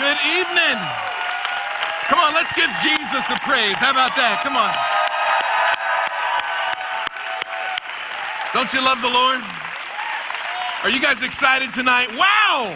[0.00, 0.80] Good evening.
[2.08, 3.76] Come on, let's give Jesus a praise.
[3.76, 4.40] How about that?
[4.42, 4.72] Come on.
[8.54, 9.44] Don't you love the Lord?
[10.84, 12.08] Are you guys excited tonight?
[12.16, 12.74] Wow!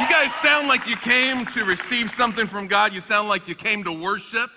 [0.00, 2.94] You guys sound like you came to receive something from God.
[2.94, 4.50] You sound like you came to worship.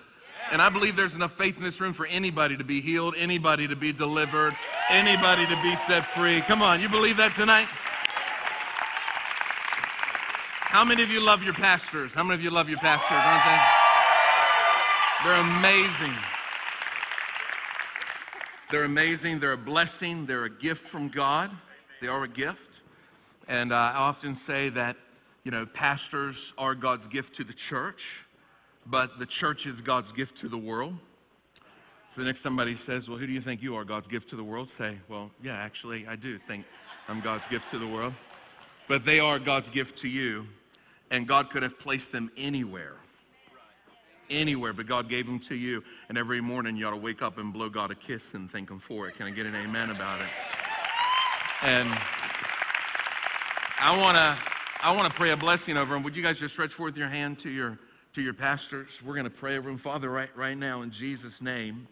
[0.54, 3.68] And I believe there's enough faith in this room for anybody to be healed, anybody
[3.68, 4.56] to be delivered,
[4.90, 6.40] anybody to be set free.
[6.48, 7.68] Come on, you believe that tonight?
[10.76, 12.14] How many of you love your pastors?
[12.14, 13.62] How many of you love your pastors, aren't they?
[15.24, 16.14] They're amazing.
[18.70, 19.40] They're amazing.
[19.40, 20.26] They're a blessing.
[20.26, 21.50] They're a gift from God.
[22.02, 22.82] They are a gift.
[23.48, 24.98] And uh, I often say that,
[25.46, 28.26] you know, pastors are God's gift to the church,
[28.86, 30.98] but the church is God's gift to the world.
[32.10, 33.86] So the next somebody says, Well, who do you think you are?
[33.86, 34.68] God's gift to the world?
[34.68, 36.66] Say, Well, yeah, actually, I do think
[37.08, 38.12] I'm God's gift to the world.
[38.90, 40.46] But they are God's gift to you
[41.16, 42.98] and God could have placed them anywhere.
[44.30, 45.82] Anywhere, but God gave them to you.
[46.10, 48.70] And every morning you ought to wake up and blow God a kiss and thank
[48.70, 49.16] Him for it.
[49.16, 50.28] Can I get an amen about it?
[51.64, 51.88] And
[53.80, 54.38] I want to
[54.84, 56.04] I want to pray a blessing over them.
[56.04, 57.80] Would you guys just stretch forth your hand to your
[58.14, 59.02] to your pastors?
[59.02, 61.88] We're going to pray over them, Father, right right now in Jesus' name.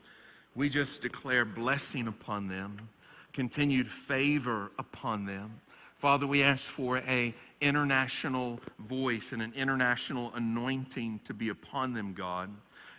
[0.54, 2.90] We just declare blessing upon them,
[3.32, 5.62] continued favor upon them.
[5.96, 12.14] Father, we ask for a international voice and an international anointing to be upon them,
[12.14, 12.50] God.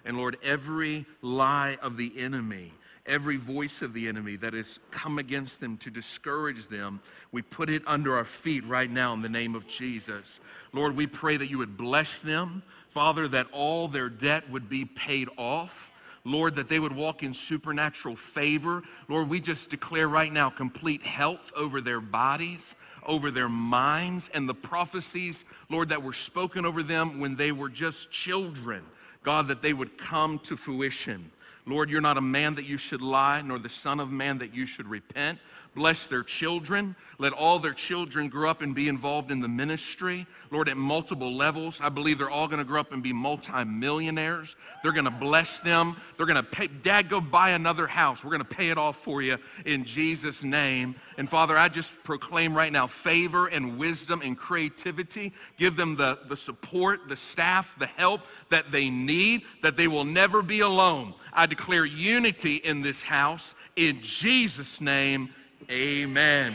[0.04, 2.72] And Lord, every lie of the enemy,
[3.06, 7.68] every voice of the enemy that has come against them to discourage them, we put
[7.68, 10.40] it under our feet right now in the name of Jesus.
[10.72, 12.62] Lord, we pray that you would bless them.
[12.90, 15.92] Father, that all their debt would be paid off.
[16.24, 18.82] Lord, that they would walk in supernatural favor.
[19.08, 22.76] Lord, we just declare right now complete health over their bodies
[23.06, 27.68] over their minds and the prophecies, Lord, that were spoken over them when they were
[27.68, 28.82] just children.
[29.22, 31.30] God, that they would come to fruition.
[31.66, 34.54] Lord, you're not a man that you should lie, nor the Son of Man that
[34.54, 35.38] you should repent.
[35.74, 36.94] Bless their children.
[37.18, 40.26] Let all their children grow up and be involved in the ministry.
[40.50, 41.80] Lord, at multiple levels.
[41.80, 44.54] I believe they're all going to grow up and be multimillionaires.
[44.82, 45.96] They're going to bless them.
[46.16, 48.24] They're going to pay, Dad, go buy another house.
[48.24, 50.94] We're going to pay it off for you in Jesus' name.
[51.18, 55.32] And Father, I just proclaim right now favor and wisdom and creativity.
[55.56, 60.04] Give them the, the support, the staff, the help that they need, that they will
[60.04, 61.14] never be alone.
[61.32, 65.30] I declare unity in this house in Jesus' name.
[65.70, 66.54] Amen.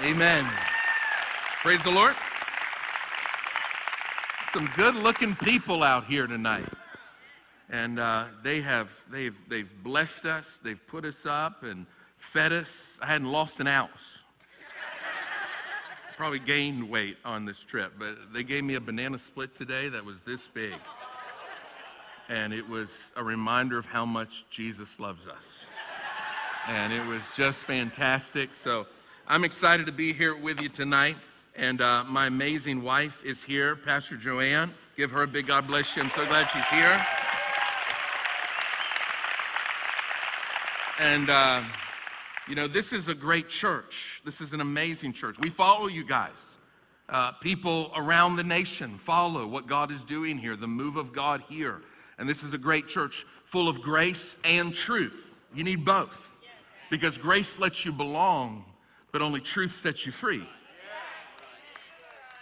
[0.00, 0.44] Amen.
[1.62, 2.14] Praise the Lord.
[4.52, 6.68] Some good looking people out here tonight.
[7.68, 12.96] And uh, they have, they've, they've blessed us, they've put us up and fed us.
[13.02, 14.18] I hadn't lost an ounce.
[16.16, 20.04] Probably gained weight on this trip, but they gave me a banana split today that
[20.04, 20.74] was this big.
[22.28, 25.64] And it was a reminder of how much Jesus loves us
[26.68, 28.54] and it was just fantastic.
[28.54, 28.86] So
[29.28, 31.16] I'm excited to be here with you tonight.
[31.56, 34.72] And uh, my amazing wife is here, Pastor Joanne.
[34.96, 36.02] Give her a big God bless you.
[36.02, 37.06] I'm so glad she's here.
[41.00, 41.62] And, uh,
[42.48, 44.22] you know, this is a great church.
[44.24, 45.36] This is an amazing church.
[45.40, 46.30] We follow you guys.
[47.08, 51.42] Uh, people around the nation follow what God is doing here, the move of God
[51.48, 51.82] here.
[52.18, 55.38] And this is a great church full of grace and truth.
[55.54, 56.33] You need both.
[56.94, 58.64] Because grace lets you belong,
[59.10, 60.46] but only truth sets you free.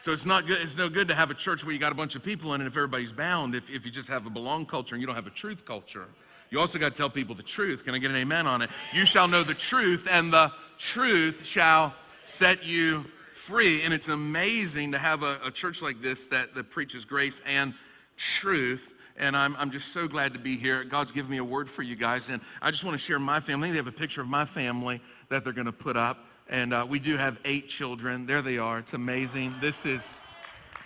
[0.03, 1.95] So it's not good, it's no good to have a church where you got a
[1.95, 4.67] bunch of people in it if everybody's bound, if, if you just have a belong
[4.67, 6.05] culture and you don't have a truth culture.
[6.51, 7.83] You also got to tell people the truth.
[7.83, 8.69] Can I get an amen on it?
[8.93, 11.95] You shall know the truth, and the truth shall
[12.27, 13.05] set you
[13.35, 13.81] free.
[13.85, 17.73] And it's amazing to have a, a church like this that, that preaches grace and
[18.19, 18.93] truth
[19.23, 20.83] and I'm, I'm just so glad to be here.
[20.83, 23.39] God's given me a word for you guys, and I just want to share my
[23.39, 23.71] family.
[23.71, 26.85] They have a picture of my family that they're going to put up, and uh,
[26.89, 28.27] we do have eight children.
[28.27, 28.81] There they are.
[28.81, 29.55] It's amazing.
[29.61, 30.19] This is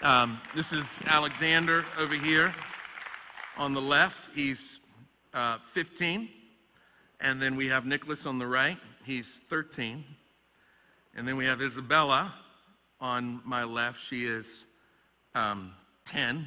[0.03, 2.53] um, this is Alexander over here
[3.57, 4.29] on the left.
[4.35, 4.81] He's
[5.33, 6.29] uh, 15,
[7.23, 8.77] and then we have Nicholas on the right.
[9.03, 10.05] He's 13,
[11.15, 12.35] and then we have Isabella
[13.01, 14.67] on my left, she is
[15.35, 15.73] um,
[16.05, 16.47] 10.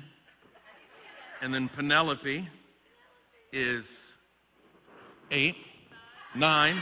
[1.42, 2.48] And then Penelope
[3.52, 4.14] is
[5.32, 5.56] 8,
[6.36, 6.76] 9.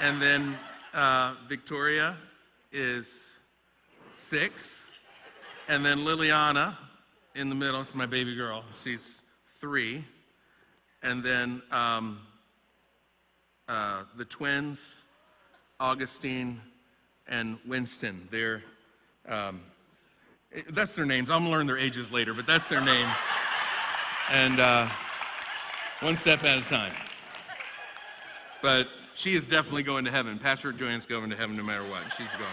[0.00, 0.58] And then
[0.92, 2.16] uh, Victoria
[2.72, 3.30] is
[4.12, 4.88] 6.
[5.68, 6.76] And then Liliana
[7.34, 8.64] in the middle, is my baby girl.
[8.82, 9.22] She's
[9.60, 10.04] 3.
[11.02, 12.18] And then um,
[13.68, 15.00] uh, the twins,
[15.78, 16.60] Augustine
[17.28, 18.28] and Winston.
[18.30, 18.62] They're,
[19.26, 19.62] um,
[20.70, 21.30] that's their names.
[21.30, 23.10] I'm gonna learn their ages later, but that's their names.
[24.32, 24.88] And uh,
[26.00, 26.92] one step at a time.
[28.62, 30.38] But she is definitely going to heaven.
[30.38, 32.02] Pastor Joanne's going to heaven no matter what.
[32.16, 32.44] She's going.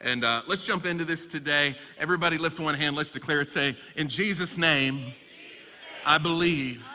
[0.00, 1.76] And uh, let's jump into this today.
[1.98, 2.94] Everybody lift one hand.
[2.94, 3.50] Let's declare it.
[3.50, 5.12] Say, in Jesus' name,
[6.06, 6.86] I believe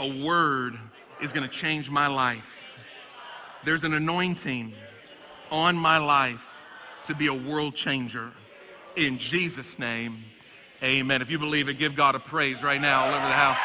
[0.00, 0.78] a word
[1.20, 2.84] is going to change my life.
[3.64, 4.72] There's an anointing
[5.50, 6.64] on my life
[7.04, 8.32] to be a world changer.
[8.98, 10.24] In Jesus' name,
[10.82, 11.22] amen.
[11.22, 13.56] If you believe it, give God a praise right now all over the house.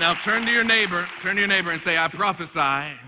[0.00, 2.98] Now turn to your neighbor, turn to your neighbor and say, I prophesy.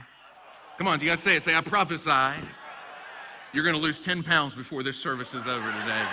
[0.76, 1.42] Come on, you gotta say it.
[1.42, 2.46] Say, I prophesy.
[3.54, 6.04] You're gonna lose 10 pounds before this service is over today.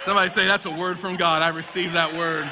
[0.00, 1.42] Somebody say, That's a word from God.
[1.42, 2.50] I received that word.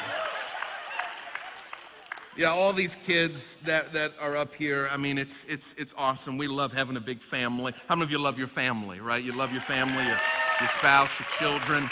[2.36, 6.36] Yeah, all these kids that, that are up here, I mean, it's, it's, it's awesome.
[6.36, 7.72] We love having a big family.
[7.86, 9.22] How many of you love your family, right?
[9.22, 10.18] You love your family, your,
[10.60, 11.88] your spouse, your children.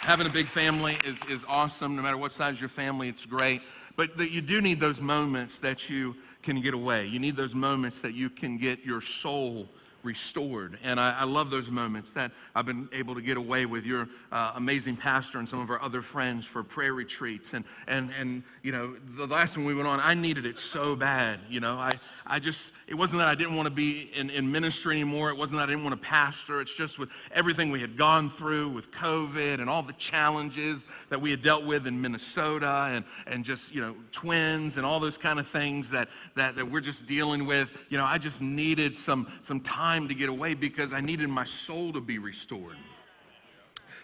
[0.00, 1.94] Having a big family is, is awesome.
[1.94, 3.62] No matter what size your family, it's great.
[3.94, 7.06] But you do need those moments that you can get away.
[7.06, 9.68] You need those moments that you can get your soul
[10.04, 10.78] restored.
[10.82, 14.08] And I, I, love those moments that I've been able to get away with your
[14.30, 17.54] uh, amazing pastor and some of our other friends for prayer retreats.
[17.54, 20.94] And, and, and, you know, the last one we went on, I needed it so
[20.94, 21.40] bad.
[21.48, 24.50] You know, I, I just, it wasn't that I didn't want to be in, in
[24.50, 25.28] ministry anymore.
[25.28, 26.62] It wasn't that I didn't want to pastor.
[26.62, 31.20] It's just with everything we had gone through with COVID and all the challenges that
[31.20, 35.18] we had dealt with in Minnesota and, and just, you know, twins and all those
[35.18, 37.84] kind of things that, that, that we're just dealing with.
[37.90, 41.44] You know, I just needed some, some time to get away because I needed my
[41.44, 42.76] soul to be restored.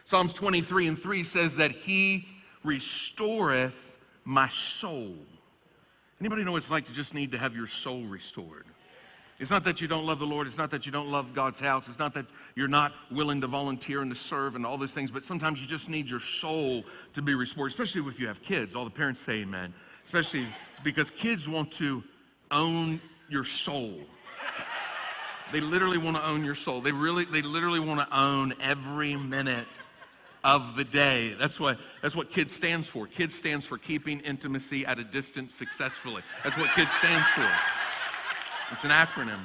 [0.05, 2.29] Psalms 23 and 3 says that he
[2.65, 5.17] restoreth my soul.
[6.21, 8.67] Anybody know what it's like to just need to have your soul restored?
[9.39, 10.47] It's not that you don't love the Lord.
[10.47, 11.89] It's not that you don't love God's house.
[11.89, 15.11] It's not that you're not willing to volunteer and to serve and all those things,
[15.11, 16.85] but sometimes you just need your soul
[17.15, 18.77] to be restored, especially if you have kids.
[18.77, 19.73] All the parents say amen.
[20.05, 20.47] Especially
[20.85, 22.05] because kids want to
[22.51, 23.01] own
[23.31, 23.95] your soul.
[25.53, 26.83] They literally want to own your soul.
[26.83, 29.67] They really, they literally want to own every minute
[30.45, 31.35] of the day.
[31.39, 33.07] That's what, that's what KIDS stands for.
[33.07, 36.23] KIDS stands for keeping intimacy at a distance successfully.
[36.43, 37.51] That's what KIDS stands for.
[38.73, 39.41] It's an acronym.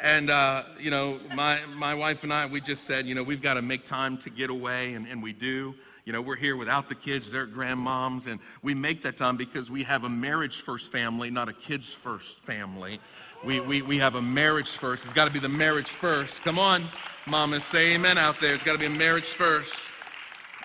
[0.00, 3.42] And, uh, you know, my, my wife and I, we just said, you know, we've
[3.42, 5.74] got to make time to get away, and, and we do.
[6.04, 9.70] You know, we're here without the kids, they're grandmoms, and we make that time because
[9.70, 12.98] we have a marriage first family, not a kids first family.
[13.44, 15.04] We, we, we have a marriage first.
[15.04, 16.42] It's got to be the marriage first.
[16.42, 16.84] Come on.
[17.28, 18.52] Mamas, say amen out there.
[18.52, 19.80] It's got to be a marriage first.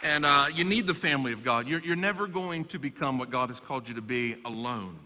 [0.03, 1.67] And uh, you need the family of God.
[1.67, 4.97] You're, you're never going to become what God has called you to be alone.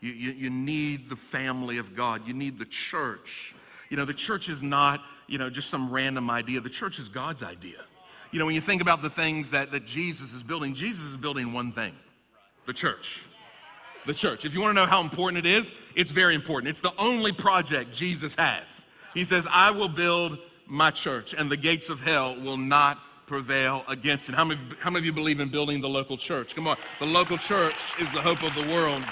[0.00, 2.26] You, you, you need the family of God.
[2.28, 3.54] You need the church.
[3.88, 6.60] You know, the church is not, you know, just some random idea.
[6.60, 7.84] The church is God's idea.
[8.32, 11.16] You know, when you think about the things that, that Jesus is building, Jesus is
[11.16, 11.94] building one thing
[12.66, 13.24] the church.
[14.06, 14.44] The church.
[14.44, 16.70] If you want to know how important it is, it's very important.
[16.70, 18.84] It's the only project Jesus has.
[19.12, 23.84] He says, I will build my church, and the gates of hell will not prevail
[23.88, 24.36] against it.
[24.36, 26.54] How many, how many of you believe in building the local church?
[26.54, 26.76] Come on.
[27.00, 29.02] The local church is the hope of the world.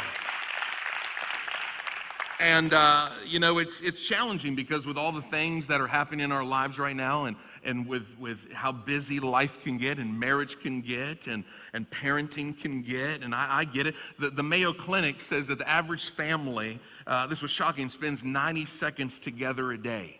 [2.40, 6.24] And, uh, you know, it's, it's challenging because with all the things that are happening
[6.24, 7.36] in our lives right now and,
[7.68, 11.44] and with, with how busy life can get and marriage can get and,
[11.74, 13.94] and parenting can get, and I, I get it.
[14.18, 18.64] The, the Mayo Clinic says that the average family, uh, this was shocking, spends 90
[18.66, 20.18] seconds together a day.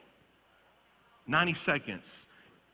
[1.26, 2.26] 90 seconds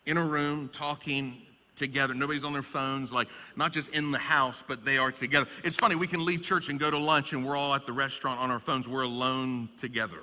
[0.07, 1.41] in a room talking
[1.77, 2.15] together.
[2.15, 5.49] Nobody's on their phones, like not just in the house, but they are together.
[5.63, 7.93] It's funny, we can leave church and go to lunch and we're all at the
[7.93, 8.89] restaurant on our phones.
[8.89, 10.21] We're alone together.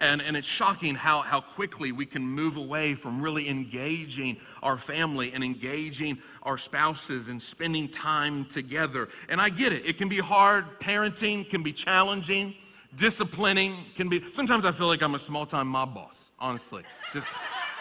[0.00, 4.78] And, and it's shocking how, how quickly we can move away from really engaging our
[4.78, 9.10] family and engaging our spouses and spending time together.
[9.28, 9.84] And I get it.
[9.84, 10.80] It can be hard.
[10.80, 12.54] Parenting can be challenging.
[12.96, 14.22] Disciplining can be.
[14.32, 16.82] Sometimes I feel like I'm a small time mob boss honestly.
[17.12, 17.30] Just,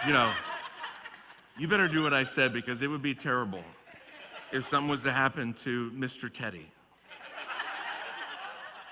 [0.06, 0.32] you know,
[1.58, 3.64] you better do what I said because it would be terrible
[4.52, 6.32] if something was to happen to Mr.
[6.32, 6.70] Teddy.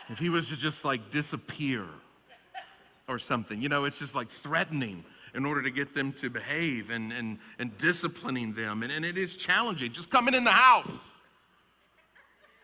[0.10, 1.86] If he was to just like disappear
[3.08, 6.90] or something, you know, it's just like threatening in order to get them to behave
[6.90, 8.84] and, and, and disciplining them.
[8.84, 9.92] And, and it is challenging.
[9.94, 11.10] Just coming in the house.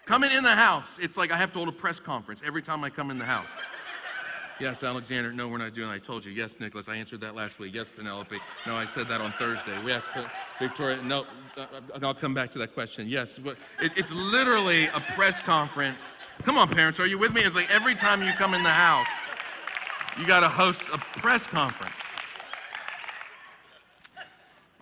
[0.06, 0.98] Coming in the house.
[1.00, 3.26] It's like I have to hold a press conference every time I come in the
[3.26, 3.48] house.
[4.60, 5.32] Yes, Alexander.
[5.32, 5.96] No, we're not doing that.
[5.96, 6.32] I told you.
[6.32, 6.88] Yes, Nicholas.
[6.88, 7.74] I answered that last week.
[7.74, 8.38] Yes, Penelope.
[8.68, 9.78] No, I said that on Thursday.
[9.86, 10.04] Yes,
[10.60, 11.02] Victoria.
[11.04, 11.26] No,
[11.58, 11.66] uh,
[12.02, 13.08] I'll come back to that question.
[13.08, 13.40] Yes,
[13.80, 16.18] it's literally a press conference.
[16.44, 17.00] Come on, parents.
[17.00, 17.42] Are you with me?
[17.42, 19.08] It's like every time you come in the house,
[20.20, 21.94] you got to host a press conference.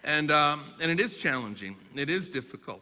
[0.03, 1.75] And, um, and it is challenging.
[1.95, 2.81] It is difficult.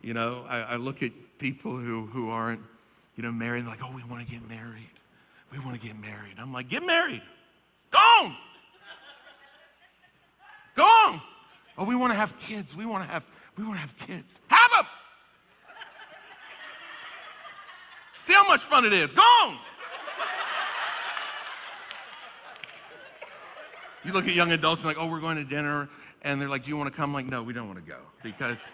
[0.00, 2.60] You know, I, I look at people who, who aren't,
[3.16, 4.88] you know, married, like, oh, we want to get married.
[5.52, 6.34] We want to get married.
[6.38, 7.22] I'm like, get married.
[7.90, 8.36] Go on.
[10.74, 11.20] Go on.
[11.76, 12.76] Oh, we want to have kids.
[12.76, 13.24] We want to have,
[13.58, 14.38] we want to have kids.
[14.48, 14.86] Have them.
[18.22, 19.12] See how much fun it is.
[19.12, 19.58] Go on.
[24.04, 25.88] You look at young adults and like, oh, we're going to dinner,
[26.22, 27.12] and they're like, do you want to come?
[27.12, 28.70] Like, no, we don't want to go because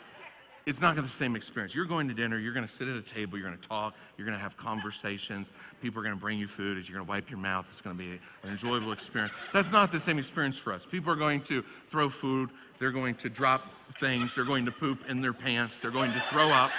[0.68, 1.75] it's not going to be the same experience.
[1.75, 3.94] You're going to dinner, you're going to sit at a table, you're going to talk,
[4.16, 5.50] you're going to have conversations.
[5.80, 7.66] People are going to bring you food as you're going to wipe your mouth.
[7.73, 9.32] It's going to be an enjoyable experience.
[9.52, 10.85] That's not the same experience for us.
[10.85, 15.08] People are going to throw food, they're going to drop things, they're going to poop
[15.08, 16.70] in their pants, they're going to throw up,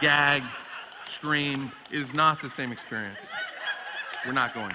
[0.00, 0.44] gag,
[1.08, 1.72] scream.
[1.90, 3.18] It is not the same experience.
[4.24, 4.74] We're not going.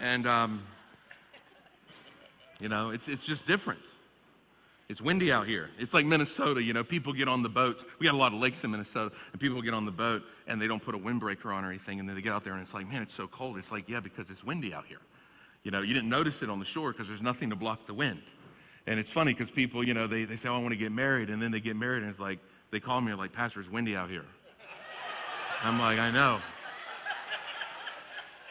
[0.00, 0.62] And, um,
[2.58, 3.80] you know, it's, it's just different.
[4.88, 5.70] It's windy out here.
[5.78, 7.86] It's like Minnesota, you know, people get on the boats.
[8.00, 10.60] We got a lot of lakes in Minnesota, and people get on the boat and
[10.60, 12.62] they don't put a windbreaker on or anything, and then they get out there and
[12.62, 13.56] it's like, man, it's so cold.
[13.56, 14.98] It's like, yeah, because it's windy out here.
[15.62, 17.94] You know, you didn't notice it on the shore because there's nothing to block the
[17.94, 18.22] wind.
[18.86, 20.90] And it's funny because people, you know, they, they say, oh, I want to get
[20.90, 22.38] married, and then they get married, and it's like,
[22.70, 24.24] they call me like, Pastor, it's windy out here.
[25.62, 26.40] I'm like, I know.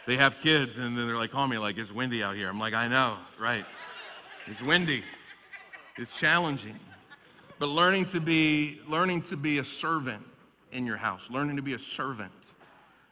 [0.06, 2.48] They have kids, and then they're like, call me like, it's windy out here.
[2.48, 3.64] I'm like, I know, right.
[4.46, 5.02] It's windy.
[5.96, 6.78] It's challenging.
[7.58, 10.24] But learning to be learning to be a servant
[10.72, 12.32] in your house, learning to be a servant,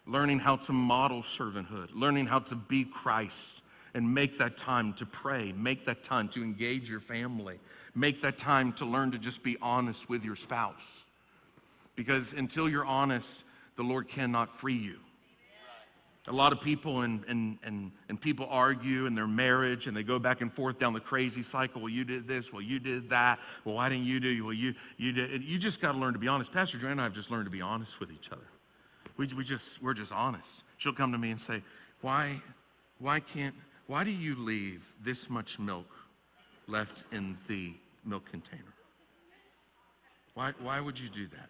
[0.06, 3.62] learning how to model servanthood, learning how to be Christ
[3.94, 7.58] and make that time to pray, make that time to engage your family,
[7.94, 11.04] make that time to learn to just be honest with your spouse.
[11.94, 13.44] Because until you're honest,
[13.76, 14.98] the Lord cannot free you.
[16.28, 20.02] A lot of people and, and, and, and people argue in their marriage and they
[20.02, 21.80] go back and forth down the crazy cycle.
[21.80, 22.52] Well, you did this.
[22.52, 23.38] Well, you did that.
[23.64, 24.44] Well, why didn't you do?
[24.44, 25.42] Well, you, you did.
[25.42, 26.52] You just got to learn to be honest.
[26.52, 28.46] Pastor Joanne and I have just learned to be honest with each other.
[29.16, 30.64] We, we just, we're just honest.
[30.76, 31.62] She'll come to me and say,
[32.02, 32.40] why,
[32.98, 33.54] why can't,
[33.86, 35.90] why do you leave this much milk
[36.66, 37.72] left in the
[38.04, 38.74] milk container?
[40.34, 41.48] Why, why would you do that?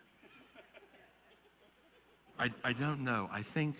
[2.38, 3.28] I, I don't know.
[3.32, 3.74] I think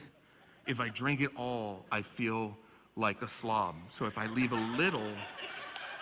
[0.69, 2.57] if I drink it all, I feel
[2.95, 3.75] like a slob.
[3.89, 5.11] So if I leave a little,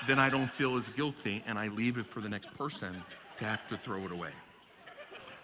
[0.09, 3.03] then I don't feel as guilty and I leave it for the next person
[3.39, 4.33] to have to throw it away.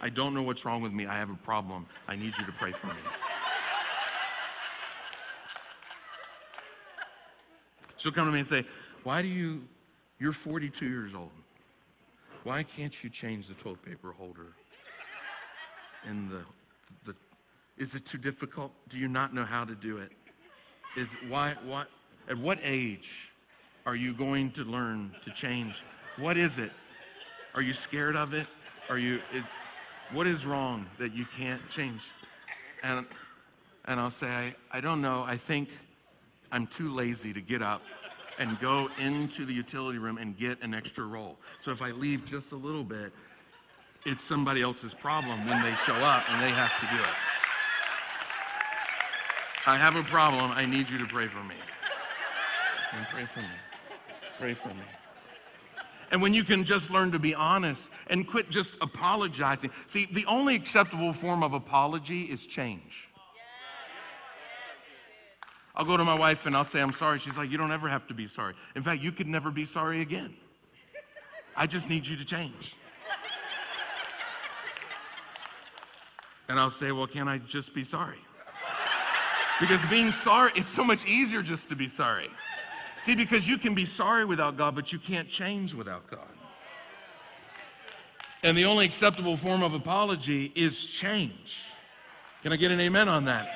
[0.01, 1.07] I don't know what's wrong with me.
[1.07, 1.87] I have a problem.
[2.09, 2.95] I need you to pray for me.
[7.97, 8.65] She'll come to me and say,
[9.05, 9.63] Why do you,
[10.19, 11.31] you're 42 years old.
[12.43, 14.49] Why can't you change the toilet paper holder
[16.09, 16.41] in the
[17.83, 18.71] is it too difficult?
[18.91, 20.13] Do you not know how to do it?
[20.97, 21.89] Is why what
[22.29, 23.33] at what age
[23.87, 25.83] are you going to learn to change?
[26.17, 26.71] What is it?
[27.57, 28.47] Are you scared of it?
[28.89, 29.43] Are you is
[30.13, 32.03] what is wrong that you can't change?
[32.85, 33.05] And
[33.87, 35.25] and I'll say, I, I don't know.
[35.27, 35.69] I think
[36.53, 37.83] I'm too lazy to get up
[38.39, 41.37] and go into the utility room and get an extra roll.
[41.61, 43.13] So if I leave just a little bit,
[44.07, 47.32] it's somebody else's problem when they show up and they have to do it.
[49.67, 50.51] I have a problem.
[50.51, 51.55] I need you to pray for me.
[52.93, 53.47] And pray for me.
[54.39, 54.85] Pray for me.
[56.11, 59.71] And when you can just learn to be honest and quit just apologizing.
[59.87, 63.09] See, the only acceptable form of apology is change.
[65.75, 67.19] I'll go to my wife and I'll say, I'm sorry.
[67.19, 68.55] She's like, You don't ever have to be sorry.
[68.77, 70.35] In fact, you could never be sorry again.
[71.57, 72.77] I just need you to change.
[76.49, 78.19] And I'll say, Well, can I just be sorry?
[79.63, 82.29] Because being sorry, it's so much easier just to be sorry.
[83.01, 86.27] See, because you can be sorry without God, but you can't change without God.
[88.43, 91.63] And the only acceptable form of apology is change.
[92.43, 93.55] Can I get an amen on that?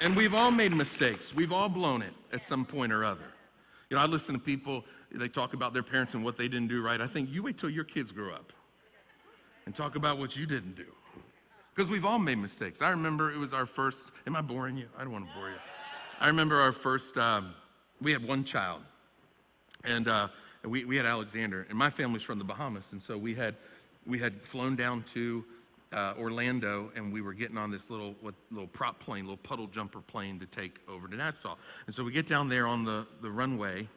[0.00, 1.34] And we've all made mistakes.
[1.34, 3.30] We've all blown it at some point or other.
[3.90, 6.68] You know, I listen to people, they talk about their parents and what they didn't
[6.68, 6.98] do right.
[6.98, 8.54] I think you wait till your kids grow up.
[9.66, 10.86] and talk about what you didn't do.
[11.74, 12.82] Because we've all made mistakes.
[12.82, 14.88] I remember it was our first, am I boring you?
[14.98, 15.56] I don't want to bore you.
[16.20, 17.54] I remember our first, um,
[18.02, 18.82] we had one child,
[19.84, 20.28] and uh,
[20.64, 23.54] we, we had Alexander, and my family's from the Bahamas, and so we had,
[24.06, 25.44] we had flown down to
[25.92, 29.66] uh, Orlando, and we were getting on this little what, little prop plane, little puddle
[29.66, 31.56] jumper plane to take over to Nassau.
[31.86, 33.88] And so we get down there on the, the runway,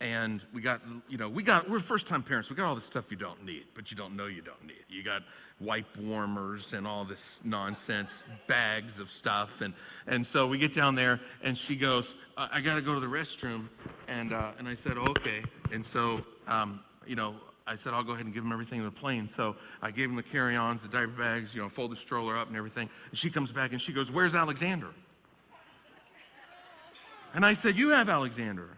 [0.00, 2.48] and we got, you know, we got, we're first time parents.
[2.48, 4.84] We got all the stuff you don't need, but you don't know you don't need.
[4.88, 5.22] You got
[5.60, 9.60] wipe warmers and all this nonsense, bags of stuff.
[9.60, 9.74] And,
[10.06, 13.06] and so we get down there, and she goes, I got to go to the
[13.06, 13.68] restroom.
[14.08, 15.44] And, uh, and I said, okay.
[15.70, 17.34] And so, um, you know,
[17.66, 19.28] I said, I'll go ahead and give him everything in the plane.
[19.28, 22.36] So I gave him the carry ons, the diaper bags, you know, fold the stroller
[22.36, 22.88] up and everything.
[23.10, 24.88] And she comes back and she goes, Where's Alexander?
[27.32, 28.68] And I said, You have Alexander.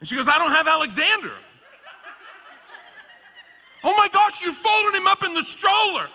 [0.00, 1.32] And she goes, I don't have Alexander.
[3.84, 6.08] Oh my gosh, you folded him up in the stroller.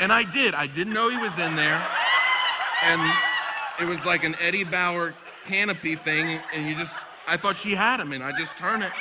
[0.00, 0.54] And I did.
[0.54, 1.84] I didn't know he was in there.
[2.84, 3.12] And
[3.80, 5.14] it was like an Eddie Bauer
[5.46, 6.40] canopy thing.
[6.52, 6.94] And you just,
[7.28, 8.12] I thought she had him.
[8.12, 8.92] And I just turned it.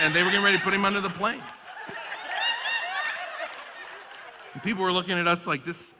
[0.00, 1.40] And they were getting ready to put him under the plane.
[4.54, 5.94] And people were looking at us like, this,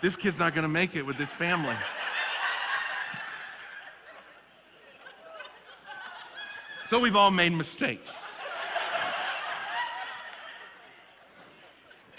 [0.00, 1.76] this kid's not going to make it with this family.
[6.86, 8.26] So we've all made mistakes.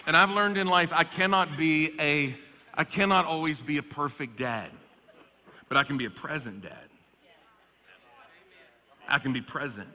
[0.05, 2.35] And I've learned in life I cannot be a
[2.73, 4.69] I cannot always be a perfect dad.
[5.69, 6.89] But I can be a present dad.
[9.07, 9.87] I can be present.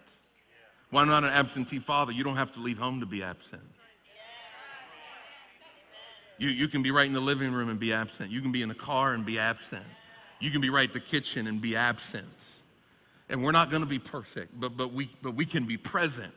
[0.93, 2.13] I'm not an absentee father.
[2.13, 3.63] You don't have to leave home to be absent.
[6.39, 8.31] You, you can be right in the living room and be absent.
[8.31, 9.85] You can be in the car and be absent.
[10.41, 12.45] You can be right in the kitchen and be absent
[13.29, 16.33] and we're not going to be perfect, but, but, we, but we can be present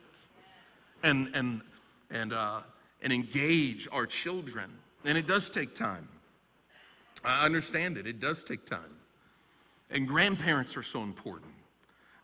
[1.02, 1.62] and, and,
[2.10, 2.60] and, uh,
[3.02, 4.70] and engage our children.
[5.04, 6.08] And it does take time.
[7.24, 8.96] I understand it, it does take time.
[9.90, 11.52] And grandparents are so important.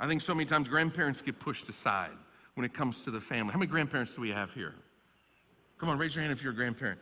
[0.00, 2.16] I think so many times grandparents get pushed aside
[2.54, 3.52] when it comes to the family.
[3.52, 4.74] How many grandparents do we have here?
[5.78, 6.98] Come on, raise your hand if you're a grandparent.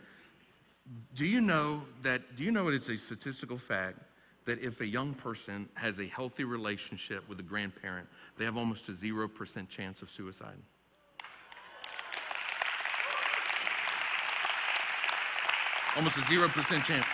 [1.15, 3.99] Do you know that, do you know it's a statistical fact
[4.45, 8.09] that if a young person has a healthy relationship with a grandparent,
[8.39, 10.57] they have almost a 0% chance of suicide.
[15.97, 17.07] Almost a 0% chance.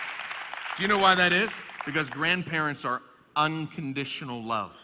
[0.75, 1.49] Do you know why that is?
[1.85, 3.01] Because grandparents are
[3.35, 4.77] unconditional love.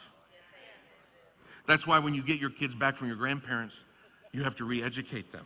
[1.68, 3.86] That's why when you get your kids back from your grandparents,
[4.32, 5.46] you have to re educate them.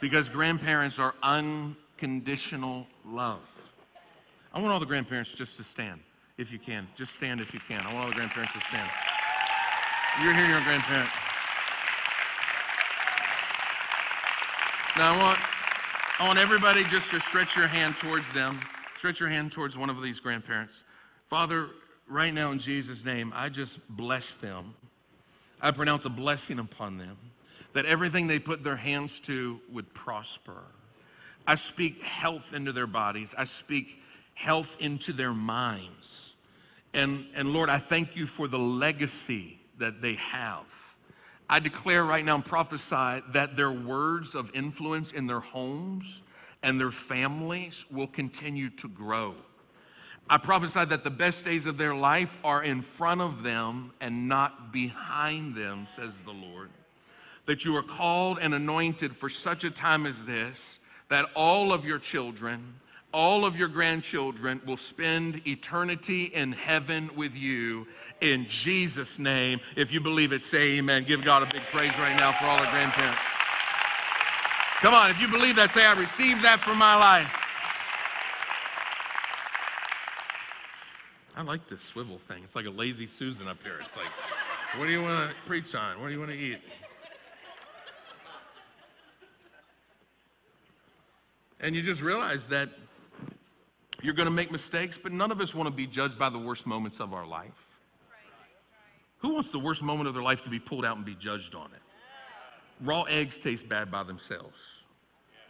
[0.00, 3.72] Because grandparents are unconditional love.
[4.52, 6.00] I want all the grandparents just to stand,
[6.38, 6.86] if you can.
[6.94, 7.80] Just stand if you can.
[7.82, 8.90] I want all the grandparents to stand.
[10.22, 11.23] You're here, you're a
[14.96, 15.38] Now I want
[16.20, 18.60] I want everybody just to stretch your hand towards them.
[18.96, 20.84] Stretch your hand towards one of these grandparents.
[21.26, 21.70] Father,
[22.06, 24.74] right now in Jesus' name, I just bless them.
[25.60, 27.16] I pronounce a blessing upon them
[27.72, 30.62] that everything they put their hands to would prosper.
[31.44, 33.34] I speak health into their bodies.
[33.36, 33.98] I speak
[34.34, 36.34] health into their minds.
[36.92, 40.83] And, and Lord, I thank you for the legacy that they have.
[41.48, 46.22] I declare right now and prophesy that their words of influence in their homes
[46.62, 49.34] and their families will continue to grow.
[50.28, 54.26] I prophesy that the best days of their life are in front of them and
[54.26, 56.70] not behind them, says the Lord.
[57.44, 60.78] That you are called and anointed for such a time as this
[61.10, 62.74] that all of your children,
[63.14, 67.86] all of your grandchildren will spend eternity in heaven with you
[68.20, 69.60] in Jesus' name.
[69.76, 71.04] If you believe it, say amen.
[71.04, 73.20] Give God a big praise right now for all our grandparents.
[74.80, 77.40] Come on, if you believe that, say, I received that for my life.
[81.36, 82.42] I like this swivel thing.
[82.42, 83.78] It's like a lazy Susan up here.
[83.80, 84.10] It's like,
[84.76, 86.00] what do you want to preach on?
[86.00, 86.58] What do you want to eat?
[91.60, 92.68] And you just realize that
[94.04, 96.38] you're going to make mistakes, but none of us want to be judged by the
[96.38, 97.66] worst moments of our life.
[99.20, 101.54] Who wants the worst moment of their life to be pulled out and be judged
[101.54, 101.80] on it?
[102.82, 104.58] Raw eggs taste bad by themselves.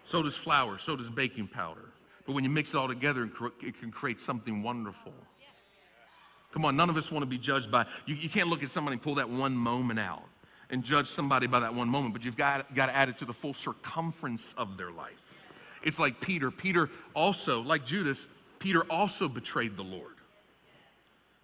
[0.04, 1.90] So does flour, so does baking powder.
[2.26, 3.28] But when you mix it all together,
[3.60, 5.12] it can create something wonderful.
[6.52, 8.70] Come on, none of us want to be judged by, you, you can't look at
[8.70, 10.22] somebody and pull that one moment out
[10.70, 13.24] and judge somebody by that one moment, but you've got, got to add it to
[13.24, 15.42] the full circumference of their life.
[15.82, 16.52] It's like Peter.
[16.52, 18.28] Peter also, like Judas,
[18.64, 20.14] Peter also betrayed the Lord.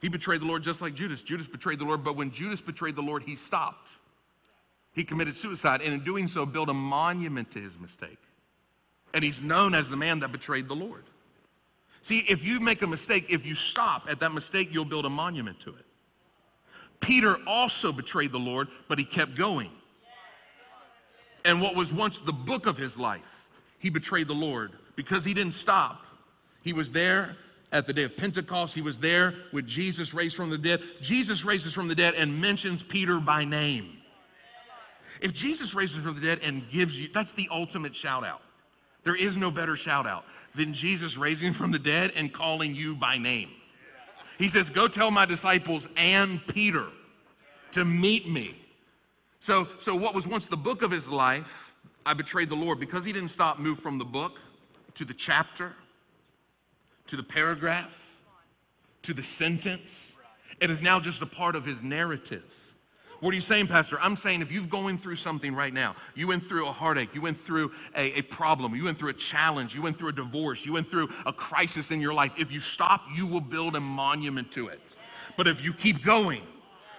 [0.01, 1.21] He betrayed the Lord just like Judas.
[1.21, 3.91] Judas betrayed the Lord, but when Judas betrayed the Lord, he stopped.
[4.95, 8.17] He committed suicide, and in doing so, built a monument to his mistake.
[9.13, 11.05] And he's known as the man that betrayed the Lord.
[12.01, 15.11] See, if you make a mistake, if you stop at that mistake, you'll build a
[15.11, 15.85] monument to it.
[17.01, 19.71] Peter also betrayed the Lord, but he kept going.
[21.45, 23.47] And what was once the book of his life,
[23.79, 26.07] he betrayed the Lord because he didn't stop.
[26.63, 27.37] He was there
[27.73, 28.75] at the day of Pentecost.
[28.75, 30.83] He was there with Jesus raised from the dead.
[31.01, 33.97] Jesus raises from the dead and mentions Peter by name.
[35.21, 38.43] If Jesus raises from the dead and gives you, that's the ultimate shout out.
[39.03, 42.95] There is no better shout out than Jesus raising from the dead and calling you
[42.95, 43.51] by name.
[44.39, 46.87] He says, Go tell my disciples and Peter
[47.73, 48.57] to meet me.
[49.41, 51.73] So, so what was once the book of his life,
[52.05, 54.39] I betrayed the Lord because he didn't stop, move from the book
[54.95, 55.75] to the chapter,
[57.11, 58.17] to the paragraph,
[59.03, 60.13] to the sentence.
[60.61, 62.73] It is now just a part of his narrative.
[63.19, 63.99] What are you saying, Pastor?
[64.01, 67.21] I'm saying if you're going through something right now, you went through a heartache, you
[67.21, 70.65] went through a, a, problem, you went through a challenge, you went through a divorce,
[70.65, 72.33] you went through a crisis in your life.
[72.39, 74.81] If you stop, you will build a monument to it.
[75.37, 76.43] But if you keep going,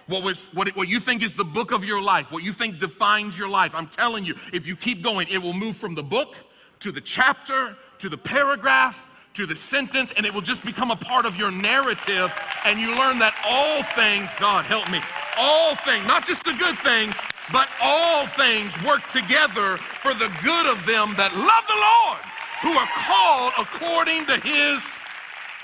[0.08, 2.78] what, was, what, what you think is the book of your life, what you think
[2.78, 6.02] defines your life, I'm telling you, if you keep going, it will move from the
[6.02, 6.36] book
[6.80, 10.96] to the chapter to the paragraph to the sentence, and it will just become a
[10.96, 12.32] part of your narrative.
[12.64, 15.00] And you learn that all things, God help me,
[15.38, 17.16] all things, not just the good things,
[17.52, 22.22] but all things work together for the good of them that love the Lord,
[22.62, 24.82] who are called according to his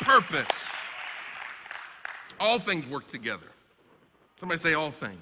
[0.01, 0.47] purpose.
[2.41, 3.47] All things work together.
[4.37, 5.21] Somebody say, all things.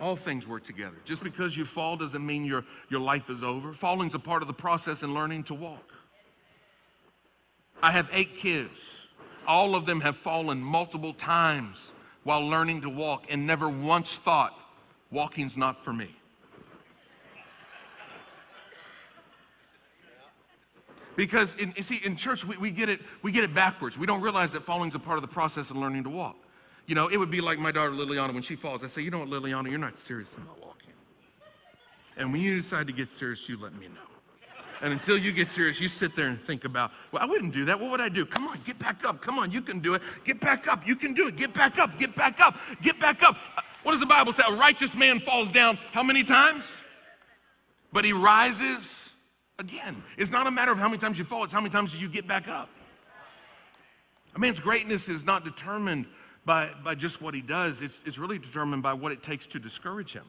[0.00, 0.96] All things work together.
[1.04, 3.74] Just because you fall doesn't mean your, your life is over.
[3.74, 5.89] Falling's a part of the process in learning to walk.
[7.82, 9.06] I have eight kids.
[9.46, 11.92] All of them have fallen multiple times
[12.24, 14.54] while learning to walk and never once thought,
[15.10, 16.14] walking's not for me.
[21.16, 23.98] Because in, you see, in church we, we, get it, we get it backwards.
[23.98, 26.36] We don't realize that falling's a part of the process of learning to walk.
[26.86, 28.82] You know, it would be like my daughter Liliana when she falls.
[28.82, 30.92] I say, you know what, Liliana, you're not serious about walking.
[32.16, 34.09] And when you decide to get serious, you let me know.
[34.82, 37.66] And until you get serious, you sit there and think about, well, I wouldn't do
[37.66, 37.78] that.
[37.78, 38.24] What would I do?
[38.24, 39.20] Come on, get back up.
[39.20, 40.02] Come on, you can do it.
[40.24, 40.86] Get back up.
[40.86, 41.36] You can do it.
[41.36, 41.90] Get back up.
[41.98, 42.56] Get back up.
[42.80, 43.36] Get back up.
[43.56, 44.42] Uh, what does the Bible say?
[44.48, 46.72] A righteous man falls down how many times?
[47.92, 49.10] But he rises
[49.58, 50.02] again.
[50.16, 52.08] It's not a matter of how many times you fall, it's how many times you
[52.08, 52.70] get back up.
[54.34, 56.06] A man's greatness is not determined
[56.46, 59.58] by, by just what he does, it's, it's really determined by what it takes to
[59.58, 60.24] discourage him.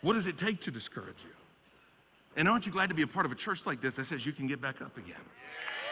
[0.00, 1.31] What does it take to discourage you?
[2.36, 4.24] And aren't you glad to be a part of a church like this that says
[4.24, 5.20] you can get back up again?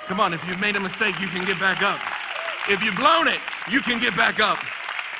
[0.07, 2.01] Come on, if you've made a mistake, you can get back up.
[2.69, 4.59] If you've blown it, you can get back up.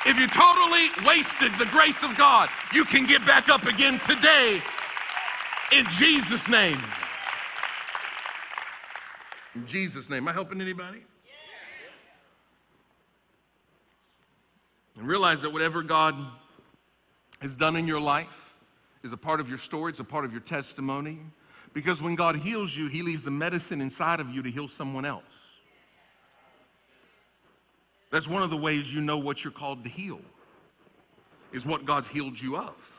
[0.05, 4.61] If you totally wasted the grace of God, you can get back up again today
[5.71, 6.79] in Jesus' name.
[9.55, 10.23] In Jesus' name.
[10.23, 10.99] Am I helping anybody?
[11.25, 11.35] Yes.
[14.97, 16.15] And realize that whatever God
[17.41, 18.50] has done in your life,
[19.03, 21.19] is a part of your story, it's a part of your testimony.
[21.73, 25.05] Because when God heals you, He leaves the medicine inside of you to heal someone
[25.05, 25.23] else.
[28.11, 30.19] That's one of the ways you know what you're called to heal,
[31.53, 32.97] is what God's healed you of.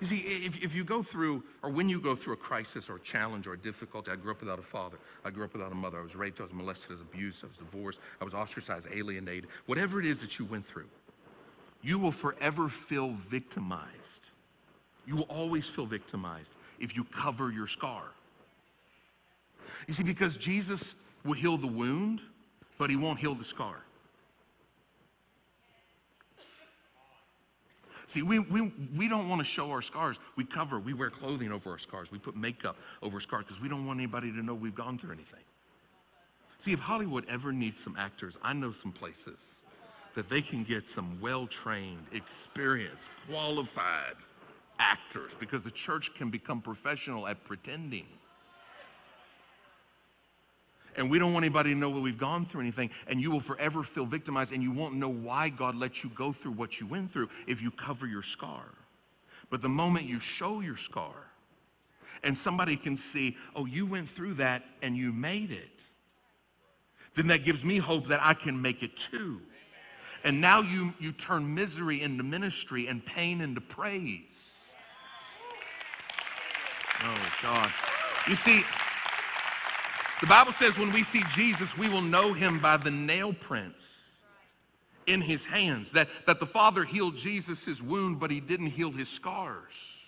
[0.00, 2.96] You see, if, if you go through, or when you go through a crisis or
[2.96, 4.98] a challenge or a difficulty, I grew up without a father.
[5.24, 6.00] I grew up without a mother.
[6.00, 6.40] I was raped.
[6.40, 6.90] I was molested.
[6.90, 7.44] I was abused.
[7.44, 8.00] I was divorced.
[8.20, 9.48] I was ostracized, alienated.
[9.66, 10.88] Whatever it is that you went through,
[11.80, 14.23] you will forever feel victimized
[15.06, 18.02] you will always feel victimized if you cover your scar.
[19.86, 22.20] You see, because Jesus will heal the wound,
[22.78, 23.76] but he won't heal the scar.
[28.06, 30.18] See, we, we, we don't want to show our scars.
[30.36, 32.12] We cover, we wear clothing over our scars.
[32.12, 35.12] We put makeup over scars because we don't want anybody to know we've gone through
[35.12, 35.40] anything.
[36.58, 39.60] See, if Hollywood ever needs some actors, I know some places
[40.14, 44.14] that they can get some well trained, experienced, qualified
[44.90, 48.06] actors because the church can become professional at pretending.
[50.96, 53.40] And we don't want anybody to know that we've gone through anything, and you will
[53.40, 56.86] forever feel victimized, and you won't know why God let you go through what you
[56.86, 58.64] went through if you cover your scar.
[59.50, 61.14] But the moment you show your scar,
[62.22, 65.84] and somebody can see, oh, you went through that and you made it,
[67.16, 69.40] then that gives me hope that I can make it too.
[70.24, 74.53] And now you, you turn misery into ministry and pain into praise.
[77.06, 77.70] Oh, God.
[78.28, 78.64] You see,
[80.20, 83.86] the Bible says when we see Jesus, we will know him by the nail prints
[85.06, 85.92] in his hands.
[85.92, 90.06] That, that the Father healed Jesus' wound, but he didn't heal his scars.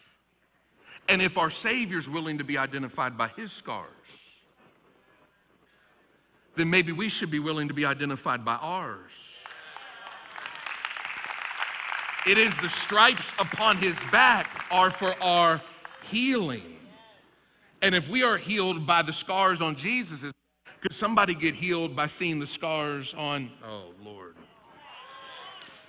[1.08, 4.38] And if our Savior's willing to be identified by his scars,
[6.54, 9.44] then maybe we should be willing to be identified by ours.
[12.26, 15.60] It is the stripes upon his back are for our
[16.04, 16.75] healing.
[17.86, 20.32] And if we are healed by the scars on Jesus,
[20.80, 24.34] could somebody get healed by seeing the scars on, oh Lord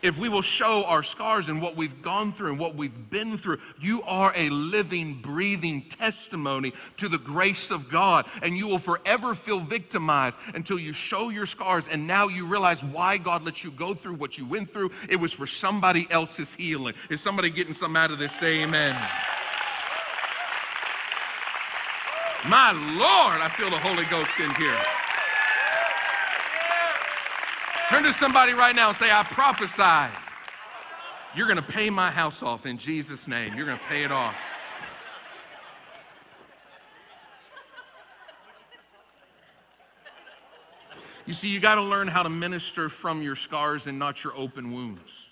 [0.03, 3.35] if we will show our scars and what we've gone through and what we've been
[3.35, 8.27] through, you are a living, breathing testimony to the grace of God.
[8.43, 11.87] And you will forever feel victimized until you show your scars.
[11.91, 14.91] And now you realize why God let you go through what you went through.
[15.09, 16.93] It was for somebody else's healing.
[17.09, 18.33] Is somebody getting some out of this?
[18.33, 18.95] Say amen.
[22.49, 24.77] My Lord, I feel the Holy Ghost in here.
[27.89, 30.13] Turn to somebody right now and say, I prophesy.
[31.35, 33.53] You're going to pay my house off in Jesus' name.
[33.55, 34.35] You're going to pay it off.
[41.25, 44.31] You see, you got to learn how to minister from your scars and not your
[44.37, 45.27] open wounds.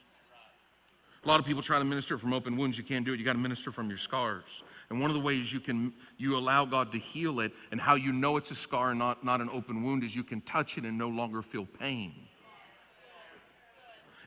[1.23, 2.77] A lot of people try to minister from open wounds.
[2.77, 3.19] You can't do it.
[3.19, 4.63] You got to minister from your scars.
[4.89, 7.95] And one of the ways you can you allow God to heal it and how
[7.95, 10.77] you know it's a scar and not, not an open wound is you can touch
[10.77, 12.13] it and no longer feel pain.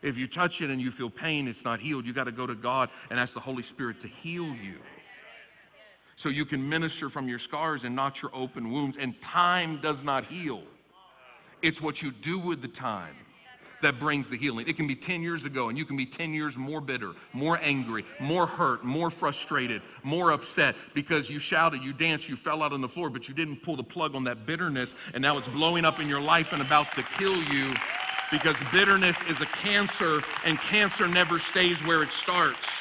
[0.03, 2.07] If you touch it and you feel pain, it's not healed.
[2.07, 4.79] You got to go to God and ask the Holy Spirit to heal you.
[6.17, 8.97] So you can minister from your scars and not your open wounds.
[8.97, 10.63] And time does not heal,
[11.63, 13.15] it's what you do with the time
[13.83, 14.67] that brings the healing.
[14.69, 17.59] It can be 10 years ago, and you can be 10 years more bitter, more
[17.63, 22.73] angry, more hurt, more frustrated, more upset because you shouted, you danced, you fell out
[22.73, 25.49] on the floor, but you didn't pull the plug on that bitterness, and now it's
[25.49, 27.73] blowing up in your life and about to kill you
[28.31, 32.79] because bitterness is a cancer, and cancer never stays where it starts.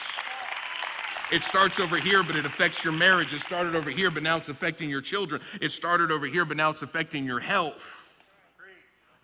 [1.31, 3.33] It starts over here, but it affects your marriage.
[3.33, 5.41] It started over here, but now it's affecting your children.
[5.61, 7.96] It started over here, but now it's affecting your health.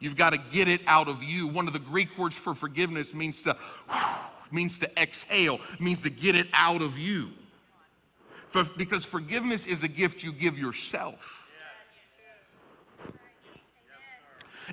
[0.03, 1.47] You've got to get it out of you.
[1.47, 3.55] One of the Greek words for forgiveness means to
[4.51, 7.29] means to exhale, means to get it out of you.
[8.49, 11.49] For, because forgiveness is a gift you give yourself.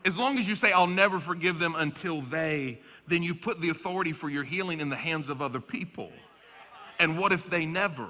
[0.05, 3.69] As long as you say, I'll never forgive them until they, then you put the
[3.69, 6.11] authority for your healing in the hands of other people.
[6.99, 8.09] And what if they never?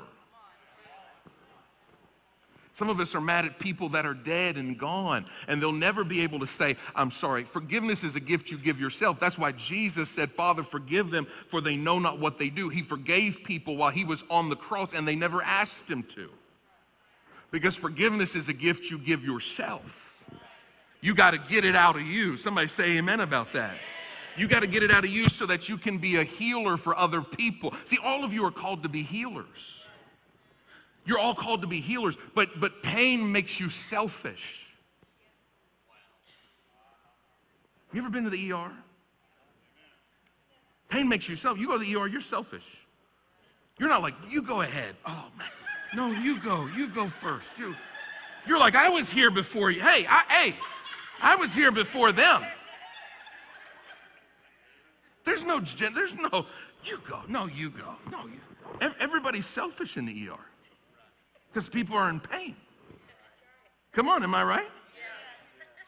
[2.80, 6.02] Some of us are mad at people that are dead and gone, and they'll never
[6.02, 7.44] be able to say, I'm sorry.
[7.44, 9.20] Forgiveness is a gift you give yourself.
[9.20, 12.70] That's why Jesus said, Father, forgive them, for they know not what they do.
[12.70, 16.30] He forgave people while he was on the cross, and they never asked him to.
[17.50, 20.26] Because forgiveness is a gift you give yourself.
[21.02, 22.38] You got to get it out of you.
[22.38, 23.76] Somebody say amen about that.
[24.38, 26.78] You got to get it out of you so that you can be a healer
[26.78, 27.74] for other people.
[27.84, 29.79] See, all of you are called to be healers.
[31.06, 34.66] You're all called to be healers, but, but pain makes you selfish.
[37.92, 38.70] You ever been to the ER?
[40.88, 41.60] Pain makes you selfish.
[41.60, 42.86] You go to the ER, you're selfish.
[43.78, 44.94] You're not like, you go ahead.
[45.06, 45.48] Oh, man.
[45.94, 46.68] No, you go.
[46.76, 47.58] You go first.
[47.58, 47.74] You,
[48.46, 49.80] you're like, I was here before you.
[49.80, 50.56] Hey, I, hey,
[51.20, 52.44] I was here before them.
[55.24, 56.46] There's no, there's no,
[56.84, 58.40] you go, no, you go, no, you.
[59.00, 60.49] Everybody's selfish in the ER
[61.52, 62.56] because people are in pain.
[63.92, 64.68] Come on, am I right?